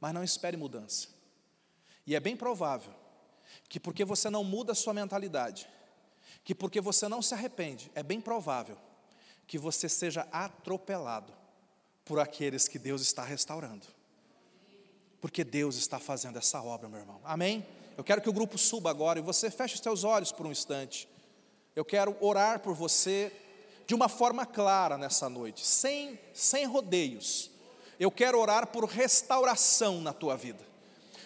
mas 0.00 0.12
não 0.12 0.22
espere 0.22 0.56
mudança. 0.56 1.08
E 2.06 2.14
é 2.14 2.20
bem 2.20 2.36
provável 2.36 2.92
que 3.68 3.80
porque 3.80 4.04
você 4.04 4.28
não 4.28 4.44
muda 4.44 4.72
a 4.72 4.74
sua 4.74 4.92
mentalidade, 4.92 5.68
que 6.44 6.54
porque 6.54 6.80
você 6.80 7.08
não 7.08 7.22
se 7.22 7.34
arrepende, 7.34 7.90
é 7.94 8.02
bem 8.02 8.20
provável 8.20 8.76
que 9.46 9.58
você 9.58 9.88
seja 9.88 10.26
atropelado 10.32 11.32
por 12.04 12.18
aqueles 12.18 12.68
que 12.68 12.78
Deus 12.78 13.00
está 13.00 13.22
restaurando. 13.22 13.86
Porque 15.20 15.44
Deus 15.44 15.76
está 15.76 15.98
fazendo 15.98 16.38
essa 16.38 16.60
obra, 16.62 16.88
meu 16.88 16.98
irmão. 16.98 17.20
Amém? 17.24 17.66
Eu 17.96 18.02
quero 18.02 18.20
que 18.20 18.28
o 18.28 18.32
grupo 18.32 18.58
suba 18.58 18.90
agora 18.90 19.18
e 19.18 19.22
você 19.22 19.50
feche 19.50 19.74
os 19.74 19.80
seus 19.80 20.04
olhos 20.04 20.32
por 20.32 20.46
um 20.46 20.50
instante. 20.50 21.08
Eu 21.76 21.84
quero 21.84 22.16
orar 22.20 22.60
por 22.60 22.74
você 22.74 23.32
de 23.86 23.94
uma 23.94 24.08
forma 24.08 24.46
clara 24.46 24.96
nessa 24.96 25.28
noite, 25.28 25.66
sem, 25.66 26.18
sem 26.32 26.64
rodeios. 26.66 27.50
Eu 27.98 28.10
quero 28.10 28.38
orar 28.38 28.66
por 28.68 28.84
restauração 28.84 30.00
na 30.00 30.12
tua 30.12 30.36
vida, 30.36 30.64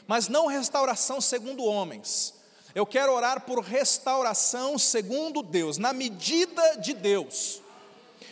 mas 0.06 0.28
não 0.28 0.46
restauração 0.46 1.20
segundo 1.20 1.64
homens. 1.64 2.34
Eu 2.74 2.84
quero 2.84 3.12
orar 3.12 3.40
por 3.40 3.60
restauração 3.60 4.78
segundo 4.78 5.42
Deus, 5.42 5.78
na 5.78 5.92
medida 5.92 6.76
de 6.76 6.92
Deus. 6.92 7.62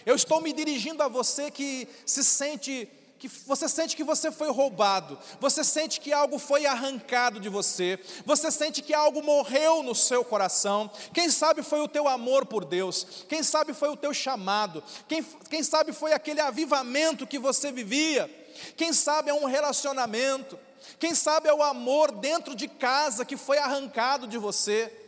Eu 0.04 0.14
estou 0.14 0.40
me 0.40 0.52
dirigindo 0.52 1.02
a 1.02 1.08
você 1.08 1.50
que 1.50 1.88
se 2.04 2.22
sente 2.22 2.86
que 3.18 3.28
você 3.46 3.68
sente 3.68 3.96
que 3.96 4.04
você 4.04 4.30
foi 4.30 4.50
roubado, 4.50 5.18
você 5.40 5.64
sente 5.64 6.00
que 6.00 6.12
algo 6.12 6.38
foi 6.38 6.66
arrancado 6.66 7.40
de 7.40 7.48
você, 7.48 7.98
você 8.24 8.50
sente 8.50 8.82
que 8.82 8.92
algo 8.92 9.22
morreu 9.22 9.82
no 9.82 9.94
seu 9.94 10.24
coração. 10.24 10.90
Quem 11.12 11.30
sabe 11.30 11.62
foi 11.62 11.80
o 11.80 11.88
teu 11.88 12.06
amor 12.06 12.44
por 12.46 12.64
Deus, 12.64 13.24
quem 13.28 13.42
sabe 13.42 13.72
foi 13.72 13.88
o 13.88 13.96
teu 13.96 14.12
chamado, 14.12 14.82
quem, 15.08 15.22
quem 15.48 15.62
sabe 15.62 15.92
foi 15.92 16.12
aquele 16.12 16.40
avivamento 16.40 17.26
que 17.26 17.38
você 17.38 17.72
vivia, 17.72 18.28
quem 18.76 18.92
sabe 18.92 19.30
é 19.30 19.34
um 19.34 19.46
relacionamento, 19.46 20.58
quem 20.98 21.14
sabe 21.14 21.48
é 21.48 21.54
o 21.54 21.62
amor 21.62 22.12
dentro 22.12 22.54
de 22.54 22.68
casa 22.68 23.24
que 23.24 23.36
foi 23.36 23.58
arrancado 23.58 24.26
de 24.26 24.38
você. 24.38 25.03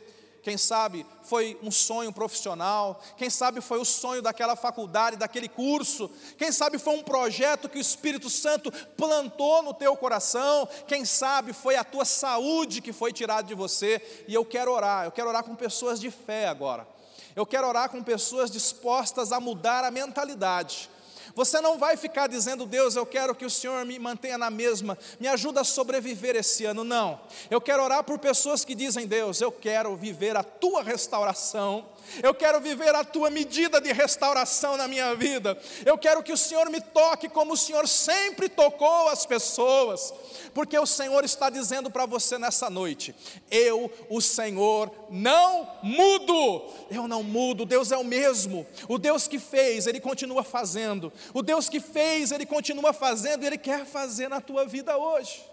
Quem 0.47 0.57
sabe 0.57 1.05
foi 1.25 1.59
um 1.61 1.73
sonho 1.73 2.13
profissional, 2.13 3.01
quem 3.17 3.29
sabe 3.29 3.61
foi 3.61 3.81
o 3.81 3.85
sonho 3.85 4.23
daquela 4.23 4.55
faculdade, 4.55 5.17
daquele 5.17 5.49
curso, 5.49 6.09
quem 6.39 6.53
sabe 6.53 6.79
foi 6.79 6.95
um 6.95 7.03
projeto 7.03 7.69
que 7.69 7.79
o 7.79 7.81
Espírito 7.81 8.31
Santo 8.31 8.71
plantou 8.97 9.61
no 9.65 9.75
teu 9.75 9.97
coração, 9.97 10.69
quem 10.87 11.05
sabe 11.05 11.53
foi 11.53 11.75
a 11.75 11.83
tua 11.83 12.05
saúde 12.05 12.81
que 12.81 12.93
foi 12.93 13.13
tirada 13.13 13.43
de 13.43 13.57
você. 13.57 14.01
E 14.29 14.35
eu 14.35 14.45
quero 14.45 14.71
orar, 14.71 15.07
eu 15.07 15.11
quero 15.11 15.29
orar 15.29 15.43
com 15.43 15.57
pessoas 15.57 15.99
de 15.99 16.13
fé 16.13 16.47
agora. 16.47 16.87
Eu 17.35 17.45
quero 17.45 17.67
orar 17.67 17.91
com 17.91 18.01
pessoas 18.01 18.49
dispostas 18.49 19.33
a 19.33 19.41
mudar 19.41 19.83
a 19.83 19.91
mentalidade 19.91 20.89
você 21.37 21.61
não 21.61 21.77
vai 21.77 21.99
ficar 21.99 22.29
dizendo, 22.29 22.65
Deus, 22.65 22.97
eu 22.97 23.05
quero 23.05 23.35
que 23.35 23.45
o 23.45 23.51
Senhor 23.51 23.85
me 23.85 23.99
mantenha 23.99 24.39
na 24.39 24.49
mesma, 24.49 24.97
me 25.21 25.29
ajuda 25.29 25.61
a 25.61 25.65
sobreviver 25.65 26.35
esse 26.35 26.65
ano. 26.65 26.83
Não. 26.83 27.21
Eu 27.51 27.61
quero 27.61 27.83
orar 27.85 28.03
por 28.03 28.19
pessoas 28.19 28.65
que 28.65 28.75
dizem, 28.75 29.07
Deus, 29.07 29.43
eu 29.43 29.53
quero 29.53 29.95
viver 29.97 30.35
a 30.35 30.43
tua 30.43 30.83
restauração 30.83 31.85
eu 32.23 32.35
quero 32.35 32.61
viver 32.61 32.95
a 32.95 33.05
tua 33.05 33.31
medida 33.31 33.81
de 33.81 33.93
restauração 33.93 34.77
na 34.77 34.89
minha 34.89 35.15
vida. 35.15 35.59
Eu 35.85 35.99
quero 35.99 36.23
que 36.23 36.33
o 36.33 36.37
Senhor 36.37 36.71
me 36.71 36.81
toque 36.81 37.29
como 37.29 37.53
o 37.53 37.57
Senhor 37.57 37.87
sempre 37.89 38.49
tocou 38.49 39.09
as 39.09 39.27
pessoas, 39.27 40.13
porque 40.55 40.79
o 40.79 40.87
Senhor 40.87 41.25
está 41.25 41.51
dizendo 41.51 41.91
para 41.91 42.07
você 42.07 42.39
nessa 42.39 42.71
noite: 42.71 43.15
eu, 43.51 43.91
o 44.09 44.21
Senhor, 44.21 44.91
não 45.11 45.69
mudo. 45.83 46.63
Eu 46.91 47.09
não 47.09 47.23
mudo, 47.23 47.65
Deus 47.65 47.93
é 47.93 47.97
o 47.97 48.05
mesmo. 48.05 48.67
O 48.89 48.99
Deus 48.99 49.27
que 49.29 49.39
fez, 49.39 49.87
Ele 49.87 50.01
continua 50.01 50.43
fazendo. 50.43 51.13
O 51.35 51.43
Deus 51.43 51.69
que 51.69 51.81
fez, 51.81 52.33
Ele 52.33 52.47
continua 52.47 52.93
fazendo 52.93 53.43
e 53.43 53.47
Ele 53.47 53.59
quer 53.59 53.85
fazer 53.85 54.29
na 54.29 54.41
tua 54.41 54.65
vida 54.65 54.97
hoje. 54.97 55.45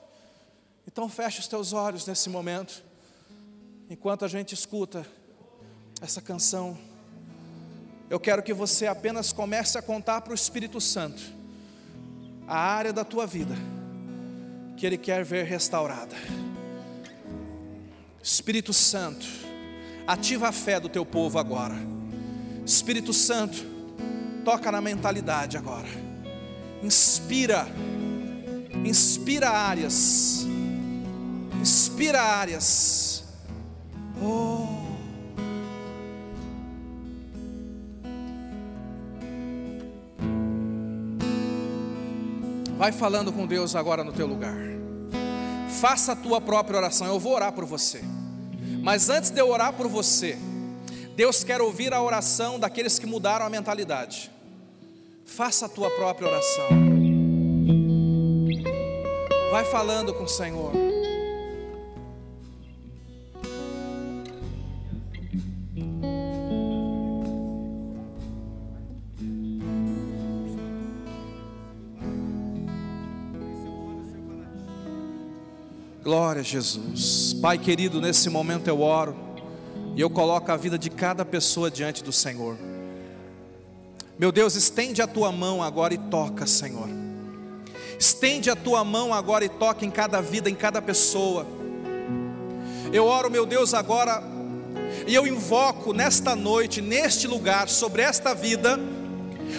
Então 0.87 1.09
feche 1.09 1.39
os 1.39 1.47
teus 1.47 1.73
olhos 1.73 2.05
nesse 2.05 2.29
momento, 2.29 2.83
enquanto 3.89 4.25
a 4.25 4.27
gente 4.27 4.53
escuta 4.53 5.05
essa 6.03 6.21
canção, 6.21 6.77
eu 8.09 8.19
quero 8.19 8.43
que 8.43 8.53
você 8.53 8.87
apenas 8.87 9.31
comece 9.31 9.77
a 9.77 9.81
contar 9.81 10.19
para 10.19 10.31
o 10.31 10.35
Espírito 10.35 10.81
Santo 10.81 11.23
a 12.45 12.57
área 12.57 12.91
da 12.91 13.05
tua 13.05 13.25
vida 13.25 13.55
que 14.75 14.85
Ele 14.85 14.97
quer 14.97 15.23
ver 15.23 15.45
restaurada. 15.45 16.13
Espírito 18.21 18.73
Santo, 18.73 19.25
ativa 20.05 20.49
a 20.49 20.51
fé 20.51 20.77
do 20.77 20.89
teu 20.89 21.05
povo 21.05 21.39
agora. 21.39 21.75
Espírito 22.65 23.13
Santo, 23.13 23.65
toca 24.43 24.69
na 24.73 24.81
mentalidade 24.81 25.57
agora. 25.57 25.87
Inspira, 26.83 27.65
inspira 28.83 29.49
áreas, 29.49 30.45
inspira 31.61 32.21
áreas. 32.21 33.23
Oh. 34.21 34.62
Vai 42.84 42.91
falando 42.91 43.31
com 43.31 43.47
Deus 43.47 43.77
agora 43.77 44.03
no 44.03 44.11
teu 44.11 44.27
lugar. 44.27 44.57
Faça 45.79 46.11
a 46.11 46.15
tua 46.17 46.41
própria 46.41 46.75
oração. 46.75 47.07
Eu 47.07 47.17
vou 47.17 47.34
orar 47.34 47.53
por 47.53 47.63
você. 47.63 48.03
Mas 48.81 49.07
antes 49.07 49.29
de 49.29 49.39
eu 49.39 49.49
orar 49.49 49.71
por 49.71 49.88
você, 49.88 50.38
Deus 51.15 51.45
quer 51.45 51.61
ouvir 51.61 51.93
a 51.93 52.01
oração 52.01 52.59
daqueles 52.59 52.99
que 52.99 53.05
mudaram 53.05 53.45
a 53.45 53.49
mentalidade. 53.49 54.29
Faça 55.25 55.67
a 55.67 55.69
tua 55.69 55.89
própria 55.91 56.27
oração. 56.27 56.67
Vai 59.49 59.63
falando 59.63 60.13
com 60.13 60.25
o 60.25 60.27
Senhor. 60.27 60.82
Glória 76.34 76.41
a 76.41 76.51
Jesus. 76.51 77.36
Pai 77.39 77.59
querido, 77.59 78.01
nesse 78.01 78.27
momento 78.27 78.67
eu 78.67 78.81
oro 78.81 79.15
e 79.95 80.01
eu 80.01 80.09
coloco 80.09 80.51
a 80.51 80.57
vida 80.57 80.79
de 80.79 80.89
cada 80.89 81.23
pessoa 81.23 81.69
diante 81.69 82.03
do 82.03 82.11
Senhor. 82.11 82.57
Meu 84.17 84.31
Deus, 84.31 84.55
estende 84.55 84.99
a 84.99 85.05
tua 85.05 85.31
mão 85.31 85.61
agora 85.61 85.93
e 85.93 85.97
toca, 85.99 86.47
Senhor. 86.47 86.89
Estende 87.99 88.49
a 88.49 88.55
tua 88.55 88.84
mão 88.84 89.13
agora 89.13 89.45
e 89.45 89.49
toca 89.49 89.86
em 89.86 89.91
cada 89.91 90.21
vida, 90.21 90.49
em 90.49 90.55
cada 90.55 90.81
pessoa. 90.81 91.45
Eu 92.91 93.05
oro, 93.05 93.29
meu 93.29 93.45
Deus, 93.45 93.75
agora 93.75 94.23
e 95.05 95.13
eu 95.13 95.27
invoco 95.27 95.93
nesta 95.93 96.36
noite, 96.36 96.81
neste 96.81 97.27
lugar, 97.27 97.69
sobre 97.69 98.01
esta 98.01 98.34
vida, 98.34 98.79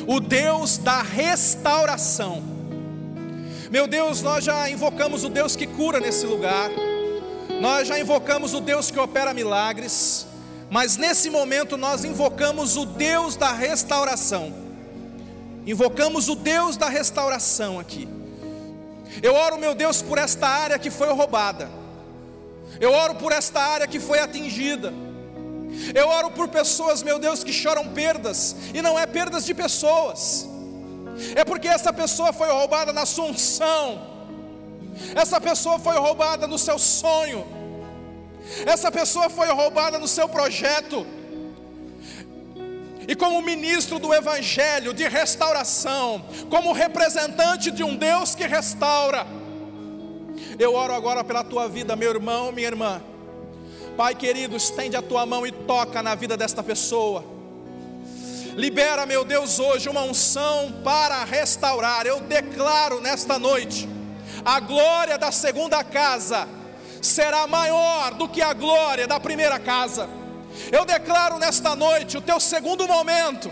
o 0.08 0.18
Deus 0.18 0.76
da 0.76 1.02
restauração 1.02 2.53
meu 3.70 3.86
Deus, 3.86 4.22
nós 4.22 4.44
já 4.44 4.68
invocamos 4.68 5.24
o 5.24 5.28
Deus 5.28 5.56
que 5.56 5.66
cura 5.66 6.00
nesse 6.00 6.26
lugar, 6.26 6.70
nós 7.60 7.88
já 7.88 7.98
invocamos 7.98 8.54
o 8.54 8.60
Deus 8.60 8.90
que 8.90 8.98
opera 8.98 9.32
milagres, 9.32 10.26
mas 10.70 10.96
nesse 10.96 11.30
momento 11.30 11.76
nós 11.76 12.04
invocamos 12.04 12.76
o 12.76 12.84
Deus 12.84 13.36
da 13.36 13.52
restauração. 13.52 14.52
Invocamos 15.66 16.28
o 16.28 16.34
Deus 16.34 16.76
da 16.76 16.88
restauração 16.88 17.78
aqui. 17.78 18.08
Eu 19.22 19.34
oro, 19.34 19.58
meu 19.58 19.74
Deus, 19.74 20.02
por 20.02 20.18
esta 20.18 20.46
área 20.46 20.78
que 20.78 20.90
foi 20.90 21.08
roubada. 21.12 21.70
Eu 22.80 22.92
oro 22.92 23.14
por 23.14 23.32
esta 23.32 23.60
área 23.60 23.86
que 23.86 24.00
foi 24.00 24.18
atingida. 24.18 24.92
Eu 25.94 26.08
oro 26.08 26.30
por 26.30 26.48
pessoas, 26.48 27.02
meu 27.02 27.18
Deus, 27.18 27.42
que 27.42 27.52
choram 27.52 27.88
perdas, 27.88 28.54
e 28.72 28.82
não 28.82 28.98
é 28.98 29.06
perdas 29.06 29.44
de 29.44 29.54
pessoas, 29.54 30.46
é 31.34 31.44
porque 31.44 31.68
essa 31.68 31.92
pessoa 31.92 32.32
foi 32.32 32.48
roubada 32.48 32.92
na 32.92 33.06
sua 33.06 33.26
unção, 33.26 34.00
essa 35.14 35.40
pessoa 35.40 35.78
foi 35.78 35.96
roubada 35.96 36.46
no 36.46 36.58
seu 36.58 36.78
sonho, 36.78 37.46
essa 38.66 38.90
pessoa 38.90 39.28
foi 39.30 39.48
roubada 39.48 39.98
no 39.98 40.08
seu 40.08 40.28
projeto, 40.28 41.06
e 43.06 43.14
como 43.14 43.42
ministro 43.42 43.98
do 43.98 44.14
Evangelho 44.14 44.94
de 44.94 45.06
restauração, 45.06 46.24
como 46.48 46.72
representante 46.72 47.70
de 47.70 47.84
um 47.84 47.96
Deus 47.96 48.34
que 48.34 48.46
restaura. 48.46 49.26
Eu 50.58 50.74
oro 50.74 50.94
agora 50.94 51.22
pela 51.22 51.44
tua 51.44 51.68
vida, 51.68 51.94
meu 51.96 52.10
irmão, 52.10 52.50
minha 52.50 52.66
irmã. 52.66 53.02
Pai 53.96 54.14
querido, 54.14 54.56
estende 54.56 54.96
a 54.96 55.02
tua 55.02 55.26
mão 55.26 55.46
e 55.46 55.52
toca 55.52 56.02
na 56.02 56.14
vida 56.14 56.36
desta 56.36 56.62
pessoa. 56.62 57.33
Libera, 58.56 59.04
meu 59.04 59.24
Deus, 59.24 59.58
hoje 59.58 59.88
uma 59.88 60.02
unção 60.02 60.72
para 60.84 61.24
restaurar. 61.24 62.06
Eu 62.06 62.20
declaro 62.20 63.00
nesta 63.00 63.36
noite: 63.36 63.88
a 64.44 64.60
glória 64.60 65.18
da 65.18 65.32
segunda 65.32 65.82
casa 65.82 66.48
será 67.02 67.46
maior 67.48 68.14
do 68.14 68.28
que 68.28 68.40
a 68.40 68.52
glória 68.52 69.08
da 69.08 69.18
primeira 69.18 69.58
casa. 69.58 70.08
Eu 70.70 70.84
declaro 70.84 71.36
nesta 71.36 71.74
noite: 71.74 72.16
o 72.16 72.22
teu 72.22 72.38
segundo 72.38 72.86
momento 72.86 73.50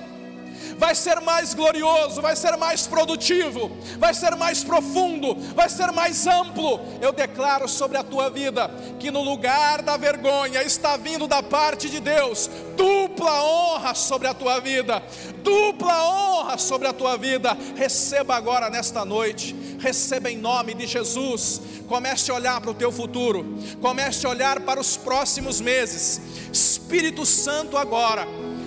vai 0.78 0.94
ser 0.94 1.20
mais 1.20 1.54
glorioso, 1.54 2.20
vai 2.20 2.36
ser 2.36 2.56
mais 2.56 2.86
produtivo, 2.86 3.70
vai 3.98 4.14
ser 4.14 4.34
mais 4.36 4.62
profundo, 4.62 5.34
vai 5.54 5.68
ser 5.68 5.90
mais 5.92 6.26
amplo. 6.26 6.80
Eu 7.00 7.12
declaro 7.12 7.68
sobre 7.68 7.98
a 7.98 8.02
tua 8.02 8.30
vida 8.30 8.70
que 8.98 9.10
no 9.10 9.22
lugar 9.22 9.82
da 9.82 9.96
vergonha 9.96 10.62
está 10.62 10.96
vindo 10.96 11.26
da 11.26 11.42
parte 11.42 11.88
de 11.88 12.00
Deus 12.00 12.50
dupla 12.76 13.44
honra 13.44 13.94
sobre 13.94 14.28
a 14.28 14.34
tua 14.34 14.60
vida, 14.60 15.02
dupla 15.42 16.04
honra 16.04 16.58
sobre 16.58 16.88
a 16.88 16.92
tua 16.92 17.16
vida. 17.16 17.56
Receba 17.76 18.34
agora 18.34 18.70
nesta 18.70 19.04
noite, 19.04 19.54
receba 19.78 20.30
em 20.30 20.36
nome 20.36 20.74
de 20.74 20.86
Jesus. 20.86 21.60
Comece 21.86 22.30
a 22.30 22.34
olhar 22.34 22.60
para 22.60 22.70
o 22.70 22.74
teu 22.74 22.90
futuro, 22.90 23.58
comece 23.80 24.26
a 24.26 24.30
olhar 24.30 24.60
para 24.60 24.80
os 24.80 24.96
próximos 24.96 25.60
meses. 25.60 26.20
Espírito 26.52 27.26
Santo 27.26 27.76
agora 27.76 28.26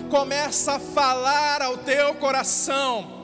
começa 0.10 0.74
a 0.74 0.80
falar 0.80 1.62
ao 1.62 1.78
teu 1.78 2.16
coração 2.16 3.16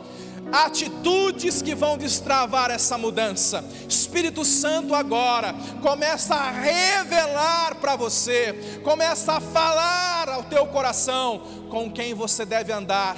atitudes 0.51 1.61
que 1.61 1.75
vão 1.75 1.97
destravar 1.97 2.71
essa 2.71 2.97
mudança. 2.97 3.63
Espírito 3.88 4.43
Santo 4.43 4.93
agora 4.93 5.53
começa 5.82 6.36
a 6.36 6.51
revelar 6.51 7.75
para 7.75 7.95
você, 7.95 8.79
começa 8.84 9.34
a 9.34 9.41
falar 9.41 10.29
ao 10.29 10.43
teu 10.43 10.65
coração 10.67 11.41
com 11.69 11.91
quem 11.91 12.13
você 12.13 12.45
deve 12.45 12.71
andar, 12.71 13.17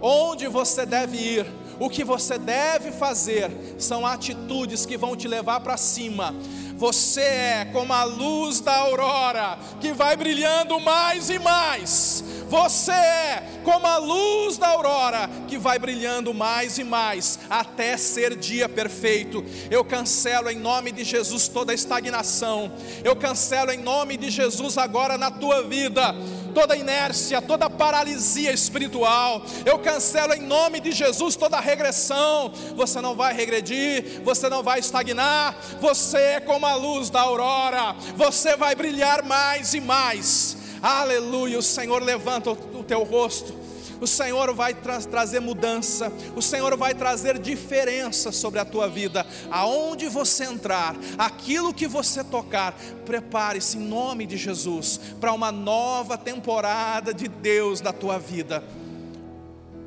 onde 0.00 0.46
você 0.46 0.84
deve 0.86 1.16
ir. 1.16 1.46
O 1.78 1.90
que 1.90 2.04
você 2.04 2.38
deve 2.38 2.92
fazer 2.92 3.50
são 3.78 4.06
atitudes 4.06 4.86
que 4.86 4.96
vão 4.96 5.16
te 5.16 5.26
levar 5.26 5.58
para 5.58 5.76
cima. 5.76 6.32
Você 6.76 7.20
é 7.20 7.68
como 7.72 7.92
a 7.92 8.04
luz 8.04 8.60
da 8.60 8.76
aurora 8.76 9.58
que 9.80 9.92
vai 9.92 10.16
brilhando 10.16 10.78
mais 10.78 11.30
e 11.30 11.38
mais 11.38 12.22
você 12.48 12.92
é 12.92 13.42
como 13.64 13.86
a 13.86 13.96
luz 13.96 14.58
da 14.58 14.68
aurora 14.68 15.28
que 15.48 15.58
vai 15.58 15.78
brilhando 15.78 16.34
mais 16.34 16.78
e 16.78 16.84
mais 16.84 17.38
até 17.48 17.96
ser 17.96 18.36
dia 18.36 18.68
perfeito. 18.68 19.44
Eu 19.70 19.84
cancelo 19.84 20.50
em 20.50 20.58
nome 20.58 20.92
de 20.92 21.04
Jesus 21.04 21.48
toda 21.48 21.74
estagnação. 21.74 22.72
Eu 23.02 23.16
cancelo 23.16 23.70
em 23.70 23.78
nome 23.78 24.16
de 24.16 24.30
Jesus 24.30 24.76
agora 24.78 25.16
na 25.16 25.30
tua 25.30 25.62
vida 25.62 26.14
toda 26.54 26.76
inércia, 26.76 27.42
toda 27.42 27.68
paralisia 27.68 28.52
espiritual. 28.52 29.44
Eu 29.66 29.78
cancelo 29.80 30.32
em 30.32 30.40
nome 30.40 30.80
de 30.80 30.92
Jesus 30.92 31.34
toda 31.36 31.58
regressão. 31.60 32.52
Você 32.76 33.00
não 33.00 33.16
vai 33.16 33.34
regredir, 33.34 34.22
você 34.22 34.48
não 34.48 34.62
vai 34.62 34.78
estagnar. 34.78 35.56
Você 35.80 36.16
é 36.18 36.40
como 36.40 36.64
a 36.64 36.76
luz 36.76 37.10
da 37.10 37.22
aurora. 37.22 37.96
Você 38.16 38.56
vai 38.56 38.74
brilhar 38.74 39.24
mais 39.24 39.74
e 39.74 39.80
mais 39.80 40.63
Aleluia. 40.84 41.58
O 41.58 41.62
Senhor 41.62 42.02
levanta 42.02 42.50
o 42.50 42.84
teu 42.84 43.04
rosto. 43.04 43.54
O 44.02 44.06
Senhor 44.06 44.52
vai 44.52 44.74
tra 44.74 45.00
trazer 45.00 45.40
mudança, 45.40 46.12
o 46.36 46.42
Senhor 46.42 46.76
vai 46.76 46.94
trazer 46.94 47.38
diferença 47.38 48.30
sobre 48.30 48.60
a 48.60 48.64
tua 48.64 48.86
vida. 48.86 49.24
Aonde 49.50 50.08
você 50.08 50.44
entrar, 50.44 50.94
aquilo 51.16 51.72
que 51.72 51.86
você 51.86 52.22
tocar, 52.22 52.74
prepare-se 53.06 53.78
em 53.78 53.80
nome 53.80 54.26
de 54.26 54.36
Jesus 54.36 55.00
para 55.18 55.32
uma 55.32 55.50
nova 55.50 56.18
temporada 56.18 57.14
de 57.14 57.28
Deus 57.28 57.80
na 57.80 57.94
tua 57.94 58.18
vida. 58.18 58.62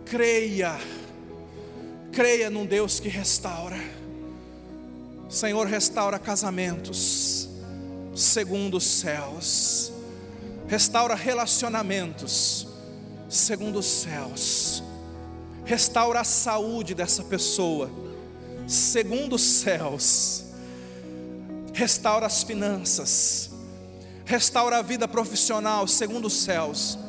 Creia, 0.04 0.80
creia 2.12 2.50
num 2.50 2.66
Deus 2.66 3.00
que 3.00 3.10
restaura. 3.10 3.78
Senhor, 5.30 5.68
restaura 5.68 6.18
casamentos 6.18 7.48
segundo 8.16 8.78
os 8.78 8.86
céus 8.86 9.92
restaura 10.68 11.16
relacionamentos 11.16 12.68
segundo 13.30 13.80
os 13.80 13.86
céus, 13.86 14.84
restaura 15.66 16.22
a 16.22 16.24
saúde 16.24 16.94
dessa 16.94 17.24
pessoa 17.24 17.90
segundo 18.68 19.36
os 19.36 19.44
céus, 19.44 20.44
restaura 21.74 22.26
as 22.26 22.44
finanças, 22.44 23.50
restaura 24.26 24.78
a 24.78 24.82
vida 24.82 25.08
profissional 25.08 25.88
segundo 25.88 26.26
os 26.26 26.34
céus, 26.34 27.00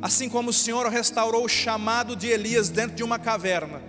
assim 0.00 0.30
como 0.30 0.48
o 0.48 0.52
Senhor 0.52 0.86
restaurou 0.88 1.44
o 1.44 1.48
chamado 1.48 2.16
de 2.16 2.28
Elias 2.28 2.70
dentro 2.70 2.96
de 2.96 3.04
uma 3.04 3.18
caverna. 3.18 3.82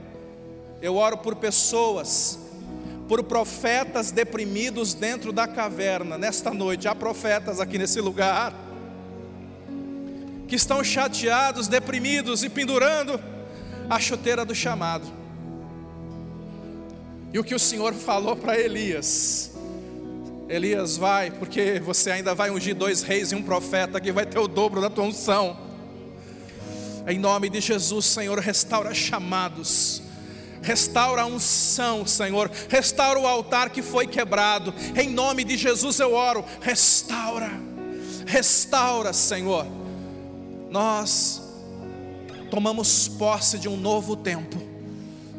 Eu 0.82 0.98
oro 0.98 1.18
por 1.18 1.36
pessoas 1.36 2.40
por 3.08 3.22
profetas 3.24 4.12
deprimidos 4.12 4.94
dentro 4.94 5.34
da 5.34 5.46
caverna. 5.46 6.18
Nesta 6.18 6.52
noite, 6.52 6.88
há 6.88 6.96
profetas 6.96 7.60
aqui 7.60 7.78
nesse 7.78 8.00
lugar 8.00 8.54
que 10.48 10.56
estão 10.56 10.84
chateados, 10.84 11.68
deprimidos 11.68 12.44
e 12.44 12.50
pendurando 12.50 13.20
a 13.90 14.00
chuteira 14.00 14.46
do 14.46 14.56
chamado. 14.56 15.06
E 17.32 17.40
o 17.40 17.44
que 17.44 17.56
o 17.56 17.60
Senhor 17.60 17.94
falou 17.94 18.36
para 18.36 18.60
Elias: 18.60 19.52
Elias, 20.48 20.98
vai, 20.98 21.32
porque 21.32 21.80
você 21.80 22.12
ainda 22.12 22.36
vai 22.36 22.52
ungir 22.52 22.76
dois 22.76 23.02
reis 23.02 23.32
e 23.32 23.36
um 23.36 23.42
profeta 23.42 24.00
que 24.00 24.12
vai 24.12 24.26
ter 24.26 24.40
o 24.40 24.48
dobro 24.48 24.82
da 24.82 24.90
tua 24.90 25.06
unção. 25.06 25.58
Em 27.08 27.20
nome 27.20 27.50
de 27.50 27.60
Jesus, 27.60 28.06
Senhor, 28.06 28.38
restaura 28.40 28.94
chamados. 28.94 30.02
Restaura 30.62 31.24
a 31.24 31.26
unção, 31.26 32.08
Senhor. 32.08 32.50
Restaura 32.70 33.20
o 33.20 33.28
altar 33.28 33.70
que 33.70 33.82
foi 33.82 34.08
quebrado. 34.08 34.74
Em 34.96 35.10
nome 35.10 35.44
de 35.44 35.58
Jesus 35.58 36.00
eu 36.00 36.14
oro. 36.14 36.46
Restaura. 36.62 37.52
Restaura, 38.26 39.12
Senhor 39.12 39.83
nós 40.74 41.40
tomamos 42.50 43.08
posse 43.08 43.60
de 43.60 43.70
um 43.70 43.78
novo 43.78 44.16
tempo, 44.16 44.60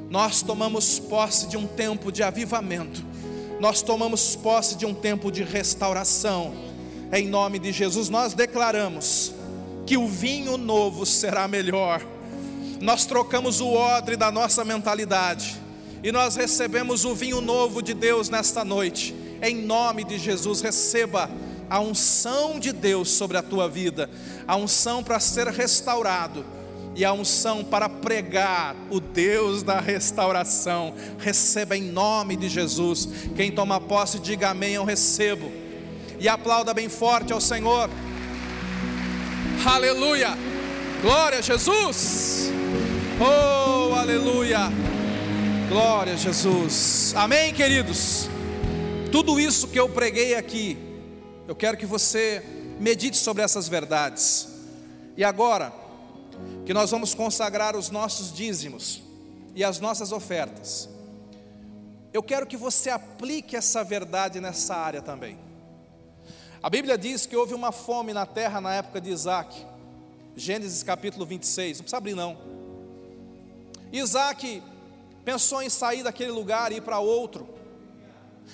nós 0.08 0.42
tomamos 0.42 1.00
posse 1.00 1.48
de 1.48 1.56
um 1.56 1.66
tempo 1.66 2.12
de 2.12 2.22
avivamento, 2.22 3.04
nós 3.58 3.82
tomamos 3.82 4.36
posse 4.36 4.76
de 4.76 4.86
um 4.86 4.94
tempo 4.94 5.32
de 5.32 5.42
restauração, 5.42 6.54
em 7.12 7.26
nome 7.26 7.58
de 7.58 7.72
Jesus, 7.72 8.08
nós 8.08 8.32
declaramos 8.32 9.34
que 9.84 9.96
o 9.96 10.06
vinho 10.06 10.56
novo 10.56 11.04
será 11.04 11.48
melhor, 11.48 12.00
nós 12.80 13.04
trocamos 13.04 13.60
o 13.60 13.72
odre 13.72 14.16
da 14.16 14.30
nossa 14.30 14.64
mentalidade, 14.64 15.60
e 16.00 16.12
nós 16.12 16.36
recebemos 16.36 17.04
o 17.04 17.12
vinho 17.12 17.40
novo 17.40 17.82
de 17.82 17.92
Deus 17.92 18.28
nesta 18.28 18.64
noite, 18.64 19.12
em 19.42 19.56
nome 19.56 20.04
de 20.04 20.16
Jesus, 20.16 20.60
receba 20.60 21.28
a 21.74 21.80
unção 21.80 22.60
de 22.60 22.72
Deus 22.72 23.10
sobre 23.10 23.36
a 23.36 23.42
tua 23.42 23.68
vida, 23.68 24.08
a 24.46 24.54
unção 24.54 25.02
para 25.02 25.18
ser 25.18 25.48
restaurado 25.48 26.46
e 26.94 27.04
a 27.04 27.12
unção 27.12 27.64
para 27.64 27.88
pregar 27.88 28.76
o 28.92 29.00
Deus 29.00 29.64
da 29.64 29.80
restauração. 29.80 30.94
Receba 31.18 31.76
em 31.76 31.82
nome 31.82 32.36
de 32.36 32.48
Jesus. 32.48 33.08
Quem 33.34 33.50
toma 33.50 33.80
posse, 33.80 34.20
diga 34.20 34.50
amém, 34.50 34.74
eu 34.74 34.84
recebo. 34.84 35.50
E 36.20 36.28
aplauda 36.28 36.72
bem 36.72 36.88
forte 36.88 37.32
ao 37.32 37.40
Senhor. 37.40 37.90
Aleluia. 39.66 40.38
Glória 41.02 41.40
a 41.40 41.42
Jesus. 41.42 42.52
Oh, 43.18 43.96
aleluia. 43.96 44.70
Glória 45.68 46.12
a 46.12 46.16
Jesus. 46.16 47.12
Amém, 47.16 47.52
queridos. 47.52 48.30
Tudo 49.10 49.40
isso 49.40 49.66
que 49.66 49.80
eu 49.80 49.88
preguei 49.88 50.36
aqui 50.36 50.93
eu 51.46 51.54
quero 51.54 51.76
que 51.76 51.86
você 51.86 52.42
medite 52.80 53.16
sobre 53.16 53.42
essas 53.42 53.68
verdades. 53.68 54.48
E 55.16 55.22
agora, 55.22 55.72
que 56.64 56.72
nós 56.72 56.90
vamos 56.90 57.14
consagrar 57.14 57.76
os 57.76 57.90
nossos 57.90 58.32
dízimos 58.32 59.02
e 59.54 59.62
as 59.62 59.78
nossas 59.78 60.10
ofertas, 60.10 60.88
eu 62.12 62.22
quero 62.22 62.46
que 62.46 62.56
você 62.56 62.90
aplique 62.90 63.56
essa 63.56 63.84
verdade 63.84 64.40
nessa 64.40 64.74
área 64.74 65.02
também. 65.02 65.38
A 66.62 66.70
Bíblia 66.70 66.96
diz 66.96 67.26
que 67.26 67.36
houve 67.36 67.52
uma 67.52 67.72
fome 67.72 68.12
na 68.12 68.24
terra 68.24 68.60
na 68.60 68.74
época 68.74 69.00
de 69.00 69.10
Isaac, 69.10 69.66
Gênesis 70.34 70.82
capítulo 70.82 71.26
26, 71.26 71.78
não 71.78 71.82
precisa 71.82 71.96
abrir 71.98 72.14
não. 72.14 72.38
Isaac 73.92 74.62
pensou 75.24 75.62
em 75.62 75.68
sair 75.68 76.02
daquele 76.02 76.30
lugar 76.32 76.72
e 76.72 76.76
ir 76.76 76.80
para 76.80 76.98
outro, 76.98 77.48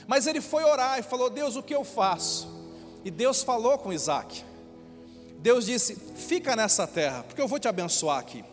mas 0.06 0.26
ele 0.26 0.40
foi 0.40 0.64
orar 0.64 0.98
e 0.98 1.02
falou: 1.02 1.30
Deus, 1.30 1.56
o 1.56 1.62
que 1.62 1.74
eu 1.74 1.84
faço? 1.84 2.59
E 3.04 3.10
Deus 3.10 3.42
falou 3.42 3.78
com 3.78 3.92
Isaac. 3.92 4.44
Deus 5.38 5.66
disse: 5.66 5.96
fica 5.96 6.54
nessa 6.54 6.86
terra, 6.86 7.22
porque 7.22 7.40
eu 7.40 7.48
vou 7.48 7.58
te 7.58 7.68
abençoar 7.68 8.18
aqui. 8.18 8.44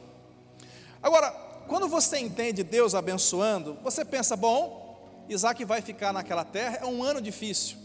Agora, 1.01 1.31
quando 1.67 1.87
você 1.87 2.17
entende 2.17 2.63
Deus 2.63 2.95
abençoando, 2.95 3.77
você 3.83 4.05
pensa, 4.05 4.35
bom, 4.35 5.25
Isaac 5.29 5.63
vai 5.65 5.81
ficar 5.81 6.13
naquela 6.13 6.45
terra, 6.45 6.79
é 6.81 6.85
um 6.85 7.03
ano 7.03 7.21
difícil, 7.21 7.77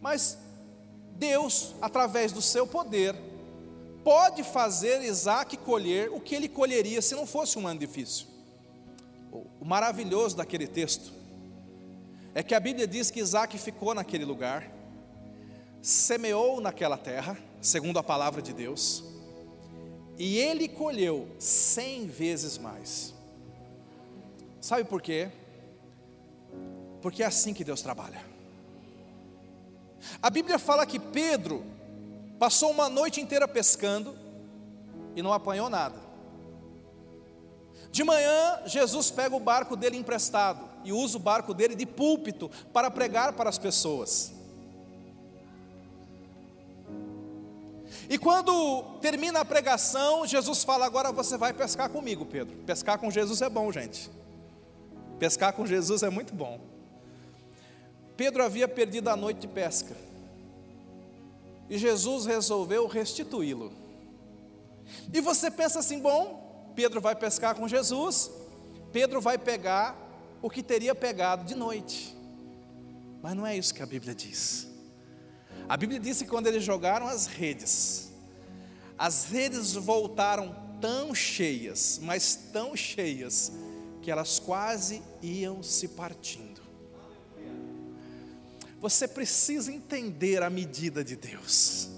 mas 0.00 0.36
Deus, 1.12 1.74
através 1.80 2.32
do 2.32 2.42
seu 2.42 2.66
poder, 2.66 3.14
pode 4.02 4.42
fazer 4.42 5.00
Isaac 5.02 5.56
colher 5.58 6.10
o 6.12 6.20
que 6.20 6.34
ele 6.34 6.48
colheria 6.48 7.00
se 7.00 7.14
não 7.14 7.26
fosse 7.26 7.58
um 7.58 7.66
ano 7.66 7.78
difícil. 7.78 8.26
O 9.32 9.64
maravilhoso 9.64 10.36
daquele 10.36 10.66
texto 10.66 11.12
é 12.34 12.42
que 12.42 12.54
a 12.54 12.60
Bíblia 12.60 12.86
diz 12.86 13.10
que 13.10 13.20
Isaac 13.20 13.56
ficou 13.58 13.94
naquele 13.94 14.24
lugar, 14.24 14.70
semeou 15.84 16.62
naquela 16.62 16.96
terra, 16.96 17.36
segundo 17.60 17.98
a 17.98 18.02
palavra 18.02 18.40
de 18.40 18.54
Deus, 18.54 19.04
e 20.16 20.38
ele 20.38 20.66
colheu 20.66 21.28
cem 21.38 22.06
vezes 22.06 22.56
mais. 22.56 23.12
Sabe 24.62 24.84
por 24.84 25.02
quê? 25.02 25.30
Porque 27.02 27.22
é 27.22 27.26
assim 27.26 27.52
que 27.52 27.62
Deus 27.62 27.82
trabalha. 27.82 28.24
A 30.22 30.30
Bíblia 30.30 30.58
fala 30.58 30.86
que 30.86 30.98
Pedro 30.98 31.62
passou 32.38 32.70
uma 32.70 32.88
noite 32.88 33.20
inteira 33.20 33.46
pescando 33.46 34.16
e 35.14 35.20
não 35.20 35.34
apanhou 35.34 35.68
nada. 35.68 36.00
De 37.90 38.02
manhã, 38.02 38.62
Jesus 38.64 39.10
pega 39.10 39.36
o 39.36 39.40
barco 39.40 39.76
dele 39.76 39.98
emprestado 39.98 40.66
e 40.82 40.94
usa 40.94 41.18
o 41.18 41.20
barco 41.20 41.52
dele 41.52 41.74
de 41.74 41.84
púlpito 41.84 42.50
para 42.72 42.90
pregar 42.90 43.34
para 43.34 43.50
as 43.50 43.58
pessoas. 43.58 44.32
E 48.08 48.18
quando 48.18 48.82
termina 49.00 49.40
a 49.40 49.44
pregação, 49.44 50.26
Jesus 50.26 50.62
fala: 50.62 50.86
Agora 50.86 51.12
você 51.12 51.36
vai 51.36 51.52
pescar 51.52 51.88
comigo, 51.88 52.24
Pedro. 52.26 52.56
Pescar 52.66 52.98
com 52.98 53.10
Jesus 53.10 53.40
é 53.42 53.48
bom, 53.48 53.70
gente. 53.72 54.10
Pescar 55.18 55.52
com 55.52 55.66
Jesus 55.66 56.02
é 56.02 56.10
muito 56.10 56.34
bom. 56.34 56.60
Pedro 58.16 58.44
havia 58.44 58.68
perdido 58.68 59.08
a 59.08 59.16
noite 59.16 59.40
de 59.40 59.48
pesca. 59.48 59.96
E 61.68 61.78
Jesus 61.78 62.26
resolveu 62.26 62.86
restituí-lo. 62.86 63.72
E 65.12 65.20
você 65.20 65.50
pensa 65.50 65.78
assim: 65.78 66.00
bom, 66.00 66.72
Pedro 66.74 67.00
vai 67.00 67.14
pescar 67.14 67.54
com 67.54 67.66
Jesus, 67.66 68.30
Pedro 68.92 69.20
vai 69.20 69.38
pegar 69.38 69.96
o 70.42 70.50
que 70.50 70.62
teria 70.62 70.94
pegado 70.94 71.44
de 71.44 71.54
noite. 71.54 72.14
Mas 73.22 73.34
não 73.34 73.46
é 73.46 73.56
isso 73.56 73.72
que 73.72 73.82
a 73.82 73.86
Bíblia 73.86 74.14
diz. 74.14 74.73
A 75.68 75.76
Bíblia 75.76 75.98
diz 75.98 76.20
que 76.20 76.28
quando 76.28 76.46
eles 76.46 76.62
jogaram 76.62 77.06
as 77.06 77.26
redes, 77.26 78.10
as 78.98 79.24
redes 79.24 79.72
voltaram 79.74 80.54
tão 80.80 81.14
cheias, 81.14 81.98
mas 82.02 82.36
tão 82.52 82.76
cheias, 82.76 83.50
que 84.02 84.10
elas 84.10 84.38
quase 84.38 85.02
iam 85.22 85.62
se 85.62 85.88
partindo. 85.88 86.60
Você 88.78 89.08
precisa 89.08 89.72
entender 89.72 90.42
a 90.42 90.50
medida 90.50 91.02
de 91.02 91.16
Deus. 91.16 91.88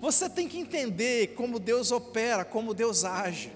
Você 0.00 0.28
tem 0.28 0.48
que 0.48 0.58
entender 0.58 1.28
como 1.36 1.60
Deus 1.60 1.92
opera, 1.92 2.44
como 2.44 2.74
Deus 2.74 3.04
age, 3.04 3.52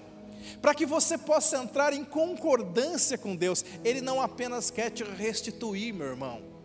para 0.61 0.73
que 0.73 0.85
você 0.85 1.17
possa 1.17 1.57
entrar 1.57 1.91
em 1.91 2.05
concordância 2.05 3.17
com 3.17 3.35
Deus. 3.35 3.65
Ele 3.83 3.99
não 3.99 4.21
apenas 4.21 4.71
quer 4.71 4.89
te 4.89 5.03
restituir, 5.03 5.93
meu 5.93 6.07
irmão. 6.07 6.56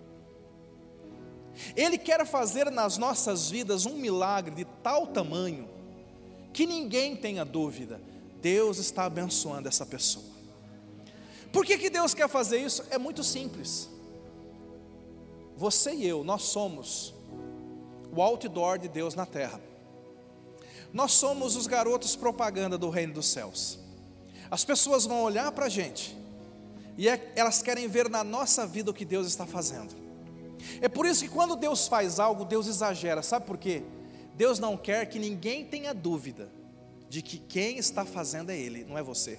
Ele 1.76 1.98
quer 1.98 2.24
fazer 2.26 2.70
nas 2.70 2.98
nossas 2.98 3.50
vidas 3.50 3.86
um 3.86 3.96
milagre 3.96 4.54
de 4.54 4.64
tal 4.82 5.06
tamanho 5.06 5.68
que 6.52 6.66
ninguém 6.66 7.16
tenha 7.16 7.44
dúvida, 7.44 8.00
Deus 8.40 8.78
está 8.78 9.04
abençoando 9.04 9.68
essa 9.68 9.86
pessoa. 9.86 10.24
Por 11.52 11.64
que, 11.64 11.78
que 11.78 11.90
Deus 11.90 12.14
quer 12.14 12.28
fazer 12.28 12.58
isso? 12.58 12.84
É 12.90 12.98
muito 12.98 13.22
simples. 13.22 13.88
Você 15.56 15.94
e 15.94 16.06
eu, 16.06 16.24
nós 16.24 16.42
somos 16.42 17.14
o 18.14 18.20
outdoor 18.20 18.78
de 18.78 18.88
Deus 18.88 19.14
na 19.14 19.24
terra. 19.24 19.60
Nós 20.92 21.12
somos 21.12 21.56
os 21.56 21.66
garotos 21.66 22.16
propaganda 22.16 22.76
do 22.76 22.90
reino 22.90 23.14
dos 23.14 23.26
céus. 23.26 23.78
As 24.50 24.64
pessoas 24.64 25.06
vão 25.06 25.22
olhar 25.22 25.50
para 25.52 25.66
a 25.66 25.70
gente 25.70 26.16
e 26.98 27.08
é, 27.08 27.32
elas 27.34 27.62
querem 27.62 27.88
ver 27.88 28.10
na 28.10 28.22
nossa 28.22 28.66
vida 28.66 28.90
o 28.90 28.94
que 28.94 29.04
Deus 29.04 29.26
está 29.26 29.46
fazendo. 29.46 29.94
É 30.80 30.88
por 30.88 31.06
isso 31.06 31.24
que 31.24 31.30
quando 31.30 31.56
Deus 31.56 31.86
faz 31.86 32.18
algo, 32.18 32.44
Deus 32.44 32.66
exagera. 32.66 33.22
Sabe 33.22 33.46
por 33.46 33.58
quê? 33.58 33.82
Deus 34.34 34.58
não 34.58 34.76
quer 34.76 35.06
que 35.06 35.18
ninguém 35.18 35.64
tenha 35.64 35.92
dúvida 35.92 36.48
de 37.08 37.20
que 37.20 37.38
quem 37.38 37.78
está 37.78 38.04
fazendo 38.04 38.50
é 38.50 38.58
Ele, 38.58 38.84
não 38.84 38.96
é 38.96 39.02
você. 39.02 39.38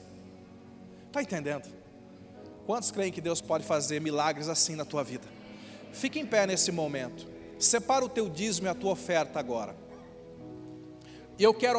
Está 1.07 1.21
entendendo? 1.21 1.67
Quantos 2.65 2.91
creem 2.91 3.11
que 3.11 3.21
Deus 3.21 3.41
pode 3.41 3.63
fazer 3.63 3.99
milagres 3.99 4.47
assim 4.47 4.75
na 4.75 4.85
tua 4.85 5.03
vida? 5.03 5.27
Fique 5.91 6.19
em 6.19 6.25
pé 6.25 6.47
nesse 6.47 6.71
momento. 6.71 7.27
Separa 7.59 8.03
o 8.05 8.09
teu 8.09 8.29
dízimo 8.29 8.67
e 8.67 8.69
a 8.69 8.75
tua 8.75 8.91
oferta 8.91 9.39
agora. 9.39 9.75
E 11.37 11.43
eu 11.43 11.53
quero 11.53 11.71